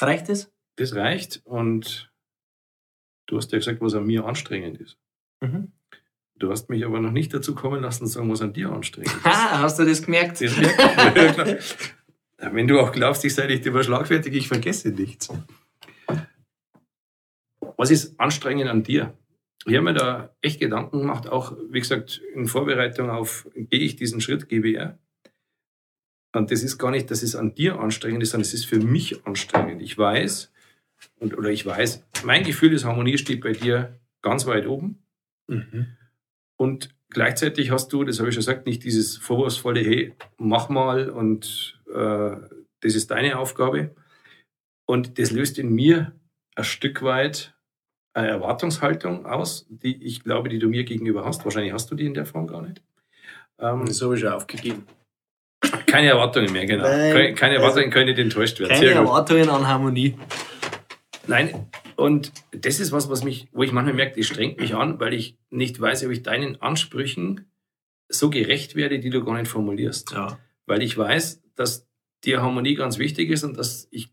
Reicht 0.00 0.28
es? 0.28 0.52
Das 0.76 0.94
reicht 0.94 1.40
und 1.44 2.12
du 3.26 3.36
hast 3.36 3.50
ja 3.52 3.58
gesagt, 3.58 3.80
was 3.80 3.94
an 3.94 4.06
mir 4.06 4.24
anstrengend 4.24 4.80
ist. 4.80 4.96
Mhm. 5.40 5.72
Du 6.38 6.50
hast 6.50 6.70
mich 6.70 6.84
aber 6.84 7.00
noch 7.00 7.10
nicht 7.10 7.34
dazu 7.34 7.54
kommen 7.54 7.82
lassen, 7.82 8.06
zu 8.06 8.12
sagen, 8.12 8.30
was 8.30 8.42
an 8.42 8.52
dir 8.52 8.70
anstrengend 8.70 9.12
ist. 9.12 9.24
Ha, 9.24 9.60
hast 9.60 9.78
du 9.78 9.84
das 9.84 10.02
gemerkt? 10.02 10.40
Das 10.40 10.56
merkt 10.56 11.84
Wenn 12.52 12.68
du 12.68 12.78
auch 12.78 12.92
glaubst, 12.92 13.24
ich 13.24 13.34
sei 13.34 13.46
nicht 13.48 13.66
überschlagfertig, 13.66 14.32
ich 14.34 14.46
vergesse 14.46 14.90
nichts. 14.90 15.28
Was 17.76 17.90
ist 17.90 18.18
anstrengend 18.18 18.68
an 18.68 18.82
dir? 18.82 19.12
ich 19.66 19.74
habe 19.74 19.84
mir 19.84 19.94
da 19.94 20.34
echt 20.40 20.60
Gedanken 20.60 21.00
gemacht, 21.00 21.28
auch 21.28 21.56
wie 21.70 21.80
gesagt, 21.80 22.22
in 22.34 22.46
Vorbereitung 22.46 23.10
auf, 23.10 23.48
gehe 23.54 23.80
ich 23.80 23.96
diesen 23.96 24.20
Schritt 24.20 24.48
GBR? 24.48 24.98
Und 26.34 26.50
das 26.50 26.62
ist 26.62 26.78
gar 26.78 26.90
nicht, 26.90 27.10
dass 27.10 27.22
es 27.22 27.34
an 27.34 27.54
dir 27.54 27.78
anstrengend 27.78 28.22
ist, 28.22 28.30
sondern 28.30 28.46
es 28.46 28.54
ist 28.54 28.66
für 28.66 28.78
mich 28.78 29.26
anstrengend. 29.26 29.82
Ich 29.82 29.96
weiß, 29.96 30.52
und, 31.18 31.36
oder 31.36 31.50
ich 31.50 31.66
weiß, 31.66 32.04
mein 32.24 32.44
Gefühl 32.44 32.72
ist, 32.72 32.84
Harmonie 32.84 33.18
steht 33.18 33.40
bei 33.40 33.52
dir 33.52 33.98
ganz 34.22 34.46
weit 34.46 34.66
oben. 34.66 35.02
Mhm. 35.48 35.97
Und 36.58 36.90
gleichzeitig 37.10 37.70
hast 37.70 37.92
du, 37.92 38.04
das 38.04 38.18
habe 38.18 38.28
ich 38.28 38.34
schon 38.34 38.40
gesagt, 38.40 38.66
nicht 38.66 38.84
dieses 38.84 39.16
vorwurfsvolle, 39.16 39.80
hey, 39.80 40.14
mach 40.36 40.68
mal 40.68 41.08
und 41.08 41.80
äh, 41.92 42.36
das 42.80 42.94
ist 42.94 43.10
deine 43.10 43.38
Aufgabe. 43.38 43.94
Und 44.86 45.18
das 45.18 45.30
löst 45.30 45.58
in 45.58 45.70
mir 45.74 46.12
ein 46.56 46.64
Stück 46.64 47.02
weit 47.02 47.54
eine 48.14 48.28
Erwartungshaltung 48.28 49.26
aus, 49.26 49.66
die 49.68 50.02
ich 50.02 50.24
glaube, 50.24 50.48
die 50.48 50.58
du 50.58 50.68
mir 50.68 50.84
gegenüber 50.84 51.24
hast. 51.24 51.44
Wahrscheinlich 51.44 51.72
hast 51.72 51.90
du 51.90 51.94
die 51.94 52.06
in 52.06 52.14
der 52.14 52.26
Form 52.26 52.46
gar 52.46 52.62
nicht. 52.62 52.82
Ähm, 53.60 53.84
das 53.86 54.02
habe 54.02 54.14
ich 54.14 54.20
schon 54.20 54.32
aufgegeben. 54.32 54.86
Keine 55.86 56.08
Erwartungen 56.08 56.52
mehr, 56.52 56.66
genau. 56.66 56.84
Nein, 56.84 57.34
keine 57.34 57.56
Erwartungen 57.56 57.86
also, 57.86 57.94
können 57.94 58.06
nicht 58.06 58.18
enttäuscht 58.18 58.60
werden. 58.60 58.70
Keine 58.70 58.90
Erwartungen 58.90 59.48
an 59.48 59.66
Harmonie. 59.66 60.16
Nein, 61.28 61.66
und 61.96 62.32
das 62.52 62.80
ist 62.80 62.90
was, 62.90 63.10
was 63.10 63.22
mich, 63.22 63.48
wo 63.52 63.62
ich 63.62 63.70
manchmal 63.70 63.94
merke, 63.94 64.16
das 64.16 64.26
strengt 64.26 64.58
mich 64.58 64.74
an, 64.74 64.98
weil 64.98 65.12
ich 65.12 65.36
nicht 65.50 65.78
weiß, 65.78 66.04
ob 66.06 66.10
ich 66.10 66.22
deinen 66.22 66.60
Ansprüchen 66.62 67.46
so 68.08 68.30
gerecht 68.30 68.74
werde, 68.76 68.98
die 68.98 69.10
du 69.10 69.22
gar 69.22 69.38
nicht 69.38 69.50
formulierst. 69.50 70.12
Ja. 70.12 70.38
Weil 70.66 70.82
ich 70.82 70.96
weiß, 70.96 71.42
dass 71.54 71.86
dir 72.24 72.40
Harmonie 72.40 72.74
ganz 72.74 72.98
wichtig 72.98 73.30
ist 73.30 73.44
und 73.44 73.58
dass 73.58 73.88
ich 73.90 74.10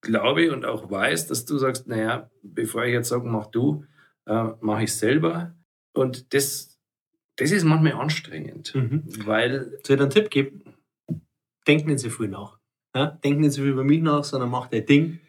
glaube 0.00 0.52
und 0.52 0.64
auch 0.64 0.90
weiß, 0.90 1.28
dass 1.28 1.44
du 1.44 1.58
sagst, 1.58 1.86
naja, 1.86 2.28
bevor 2.42 2.84
ich 2.84 2.92
jetzt 2.92 3.08
sage, 3.08 3.28
mach 3.28 3.46
du, 3.46 3.84
äh, 4.26 4.48
mache 4.60 4.84
ich 4.84 4.94
selber. 4.94 5.54
Und 5.92 6.34
das, 6.34 6.78
das 7.36 7.52
ist 7.52 7.64
manchmal 7.64 7.92
anstrengend, 7.92 8.74
mhm. 8.74 9.04
weil... 9.24 9.78
Soll 9.84 9.96
ich 9.96 10.02
einen 10.02 10.10
Tipp 10.10 10.30
geben? 10.30 10.62
Denk 11.68 11.86
nicht 11.86 12.00
so 12.00 12.10
viel 12.10 12.28
nach. 12.28 12.58
Ja? 12.94 13.18
Denk 13.22 13.38
nicht 13.38 13.52
so 13.52 13.62
viel 13.62 13.70
über 13.70 13.84
mich 13.84 14.02
nach, 14.02 14.24
sondern 14.24 14.50
mach 14.50 14.66
dein 14.66 14.86
Ding 14.86 15.20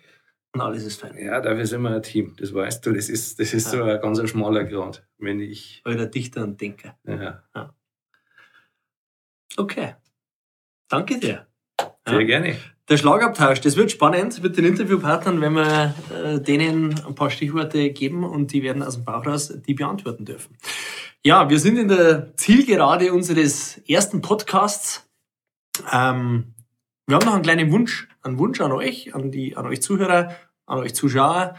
und 0.53 0.61
alles 0.61 0.83
ist 0.83 1.01
fein. 1.01 1.17
Ja, 1.17 1.41
dafür 1.41 1.65
sind 1.65 1.81
wir 1.83 1.91
ein 1.91 2.03
Team, 2.03 2.35
das 2.37 2.53
weißt 2.53 2.85
du. 2.85 2.91
Das 2.91 3.09
ist, 3.09 3.39
das 3.39 3.53
ist 3.53 3.71
ja. 3.71 3.79
so 3.79 3.83
ein 3.83 4.01
ganz 4.01 4.29
schmaler 4.29 4.63
Grad, 4.63 5.07
wenn 5.17 5.39
ich... 5.39 5.81
Alter 5.85 6.07
Dichter 6.07 6.43
und 6.43 6.59
Denker. 6.59 6.97
Ja. 7.05 7.43
ja. 7.55 7.73
Okay. 9.57 9.95
Danke 10.87 11.19
dir. 11.19 11.47
Sehr 12.07 12.25
gerne. 12.25 12.57
Der 12.89 12.97
Schlagabtausch, 12.97 13.61
das 13.61 13.75
wird 13.75 13.91
spannend 13.91 14.41
mit 14.41 14.57
den 14.57 14.65
Interviewpartnern, 14.65 15.39
wenn 15.41 15.53
wir 15.53 15.93
äh, 16.11 16.41
denen 16.41 16.99
ein 17.05 17.13
paar 17.13 17.29
Stichworte 17.29 17.91
geben 17.91 18.23
und 18.23 18.51
die 18.51 18.63
werden 18.63 18.81
aus 18.81 18.95
dem 18.95 19.05
Bauch 19.05 19.27
raus 19.27 19.53
die 19.67 19.75
beantworten 19.75 20.25
dürfen. 20.25 20.57
Ja, 21.23 21.47
wir 21.49 21.59
sind 21.59 21.77
in 21.77 21.89
der 21.89 22.35
Zielgerade 22.35 23.13
unseres 23.13 23.77
ersten 23.87 24.21
Podcasts. 24.21 25.07
Ähm, 25.91 26.55
wir 27.05 27.15
haben 27.15 27.25
noch 27.25 27.35
einen 27.35 27.43
kleinen 27.43 27.71
Wunsch, 27.71 28.08
einen 28.21 28.37
Wunsch 28.37 28.61
an 28.61 28.71
euch, 28.71 29.13
an 29.15 29.31
die, 29.31 29.55
an 29.55 29.65
euch 29.65 29.81
Zuhörer, 29.81 30.35
an 30.65 30.79
euch 30.79 30.93
Zuschauer. 30.93 31.55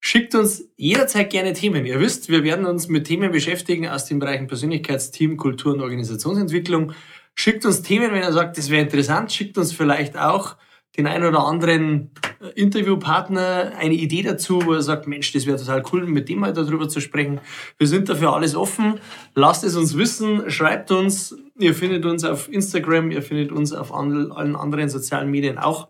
Schickt 0.00 0.34
uns 0.34 0.64
jederzeit 0.76 1.30
gerne 1.30 1.52
Themen. 1.54 1.84
Ihr 1.84 1.98
wisst, 2.00 2.28
wir 2.28 2.44
werden 2.44 2.66
uns 2.66 2.88
mit 2.88 3.06
Themen 3.06 3.32
beschäftigen 3.32 3.88
aus 3.88 4.04
den 4.04 4.20
Bereichen 4.20 4.46
Persönlichkeitsteam, 4.46 5.36
Kultur 5.36 5.74
und 5.74 5.80
Organisationsentwicklung. 5.80 6.92
Schickt 7.34 7.64
uns 7.64 7.82
Themen, 7.82 8.12
wenn 8.12 8.22
ihr 8.22 8.32
sagt, 8.32 8.58
das 8.58 8.70
wäre 8.70 8.82
interessant. 8.82 9.32
Schickt 9.32 9.58
uns 9.58 9.72
vielleicht 9.72 10.16
auch 10.16 10.56
den 10.96 11.06
einen 11.06 11.24
oder 11.24 11.44
anderen 11.44 12.10
äh, 12.40 12.48
Interviewpartner 12.60 13.72
eine 13.78 13.94
Idee 13.94 14.22
dazu, 14.22 14.64
wo 14.64 14.72
er 14.72 14.82
sagt, 14.82 15.06
Mensch, 15.06 15.32
das 15.32 15.46
wäre 15.46 15.56
total 15.56 15.82
cool, 15.92 16.06
mit 16.06 16.28
dem 16.28 16.40
mal 16.40 16.52
darüber 16.52 16.88
zu 16.88 17.00
sprechen. 17.00 17.40
Wir 17.76 17.86
sind 17.86 18.08
dafür 18.08 18.32
alles 18.32 18.54
offen. 18.54 19.00
Lasst 19.34 19.64
es 19.64 19.76
uns 19.76 19.96
wissen, 19.96 20.50
schreibt 20.50 20.90
uns. 20.90 21.36
Ihr 21.58 21.74
findet 21.74 22.04
uns 22.06 22.24
auf 22.24 22.50
Instagram, 22.50 23.10
ihr 23.10 23.22
findet 23.22 23.52
uns 23.52 23.72
auf 23.72 23.92
allen 23.92 24.32
anderen 24.32 24.88
sozialen 24.88 25.30
Medien 25.30 25.58
auch. 25.58 25.88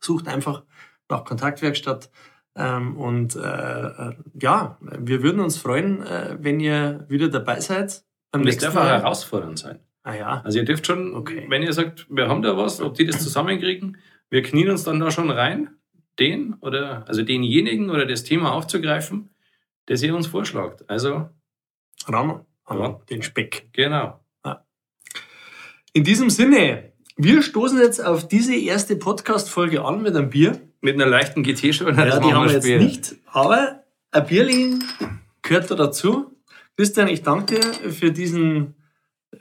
Sucht 0.00 0.28
einfach 0.28 0.64
nach 1.08 1.24
Kontaktwerkstatt. 1.24 2.10
Ähm, 2.54 2.96
und 2.96 3.36
äh, 3.36 3.40
äh, 3.40 4.14
ja, 4.40 4.78
wir 4.80 5.22
würden 5.22 5.40
uns 5.40 5.58
freuen, 5.58 6.02
wenn 6.40 6.60
ihr 6.60 7.04
wieder 7.08 7.28
dabei 7.28 7.60
seid. 7.60 8.04
Beim 8.32 8.42
und 8.42 8.48
es 8.48 8.56
darf 8.56 8.76
auch 8.76 8.84
herausfordernd 8.84 9.58
sein. 9.58 9.80
Ah 10.02 10.14
ja. 10.14 10.42
Also 10.44 10.58
ihr 10.58 10.64
dürft 10.64 10.86
schon, 10.86 11.14
okay. 11.14 11.46
wenn 11.48 11.62
ihr 11.62 11.72
sagt, 11.72 12.06
wir 12.08 12.28
haben 12.28 12.40
da 12.40 12.56
was, 12.56 12.80
ob 12.80 12.94
die 12.94 13.06
das 13.06 13.22
zusammenkriegen, 13.22 13.98
wir 14.30 14.42
knien 14.42 14.70
uns 14.70 14.84
dann 14.84 15.00
da 15.00 15.10
schon 15.10 15.30
rein, 15.30 15.70
den 16.18 16.54
oder 16.60 17.04
also 17.08 17.22
denjenigen 17.22 17.90
oder 17.90 18.06
das 18.06 18.24
Thema 18.24 18.52
aufzugreifen, 18.52 19.30
das 19.86 20.02
ihr 20.02 20.14
uns 20.14 20.26
vorschlagt. 20.26 20.88
Also 20.88 21.28
ran 22.06 22.44
an 22.64 22.96
den 23.10 23.22
Speck. 23.22 23.68
Genau. 23.72 24.20
In 25.96 26.04
diesem 26.04 26.28
Sinne, 26.28 26.92
wir 27.16 27.40
stoßen 27.40 27.80
jetzt 27.80 28.04
auf 28.04 28.28
diese 28.28 28.54
erste 28.54 28.96
Podcast-Folge 28.96 29.82
an 29.82 30.02
mit 30.02 30.14
einem 30.14 30.28
Bier. 30.28 30.60
Mit 30.82 30.96
einer 30.96 31.06
leichten 31.06 31.42
GT 31.42 31.74
schon. 31.74 31.96
Ja, 31.96 32.20
die 32.20 32.34
haben 32.34 32.46
wir 32.46 32.52
jetzt 32.52 32.66
nicht. 32.66 33.16
Aber 33.32 33.82
ein 34.10 34.26
Bierling 34.26 34.84
gehört 35.40 35.70
da 35.70 35.74
dazu. 35.74 36.36
Christian, 36.76 37.08
ich 37.08 37.22
danke 37.22 37.60
dir 37.60 37.90
für 37.90 38.12
diesen 38.12 38.74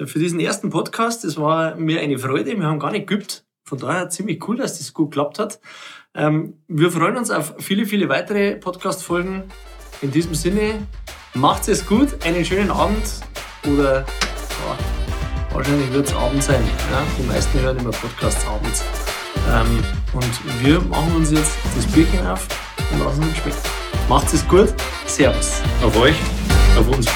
für 0.06 0.18
diesen 0.18 0.39
ersten 0.39 0.70
Podcast. 0.70 1.26
Es 1.26 1.36
war 1.36 1.76
mir 1.76 1.99
eine 1.99 2.18
Freude. 2.18 2.58
Wir 2.58 2.68
haben 2.68 2.80
gar 2.80 2.91
nicht 2.91 3.08
geübt. 3.08 3.43
Von 3.66 3.80
daher 3.80 4.08
ziemlich 4.08 4.47
cool, 4.47 4.56
dass 4.56 4.78
das 4.78 4.93
gut 4.93 5.12
geklappt 5.12 5.39
hat. 5.39 5.60
Ähm, 6.14 6.53
wir 6.70 6.89
freuen 6.89 7.18
uns 7.18 7.32
auf 7.32 7.56
viele, 7.60 7.86
viele 7.86 8.08
weitere 8.08 8.56
Podcast-Folgen. 8.56 9.43
In 10.01 10.10
diesem 10.10 10.36
Sinne, 10.36 10.88
macht 11.34 11.68
es 11.68 11.86
gut, 11.86 12.26
einen 12.26 12.45
schönen 12.45 12.72
Abend 12.72 13.03
oder 13.66 14.06
ja, 14.06 14.94
wahrscheinlich 15.56 15.91
wird 15.93 16.08
es 16.08 16.16
Abend 16.16 16.43
sein. 16.43 16.64
Ja? 16.91 17.01
Die 17.18 17.28
meisten 17.28 17.60
hören 17.60 17.78
immer 17.78 17.91
Podcasts 17.91 18.45
abends. 18.47 18.84
Ähm, 19.53 19.84
und 20.14 20.64
wir 20.64 20.82
machen 20.82 21.16
uns 21.16 21.32
jetzt 21.32 21.58
das 21.76 21.86
Bierchen 21.88 22.26
auf 22.28 22.47
und 22.91 23.03
lassen 23.03 23.24
uns 23.24 23.38
schmecken. 23.38 23.58
Macht 24.10 24.34
es 24.34 24.47
gut. 24.47 24.74
Servus. 25.06 25.62
Auf 25.84 25.95
euch, 25.97 26.16
auf 26.78 26.88
uns. 26.88 27.08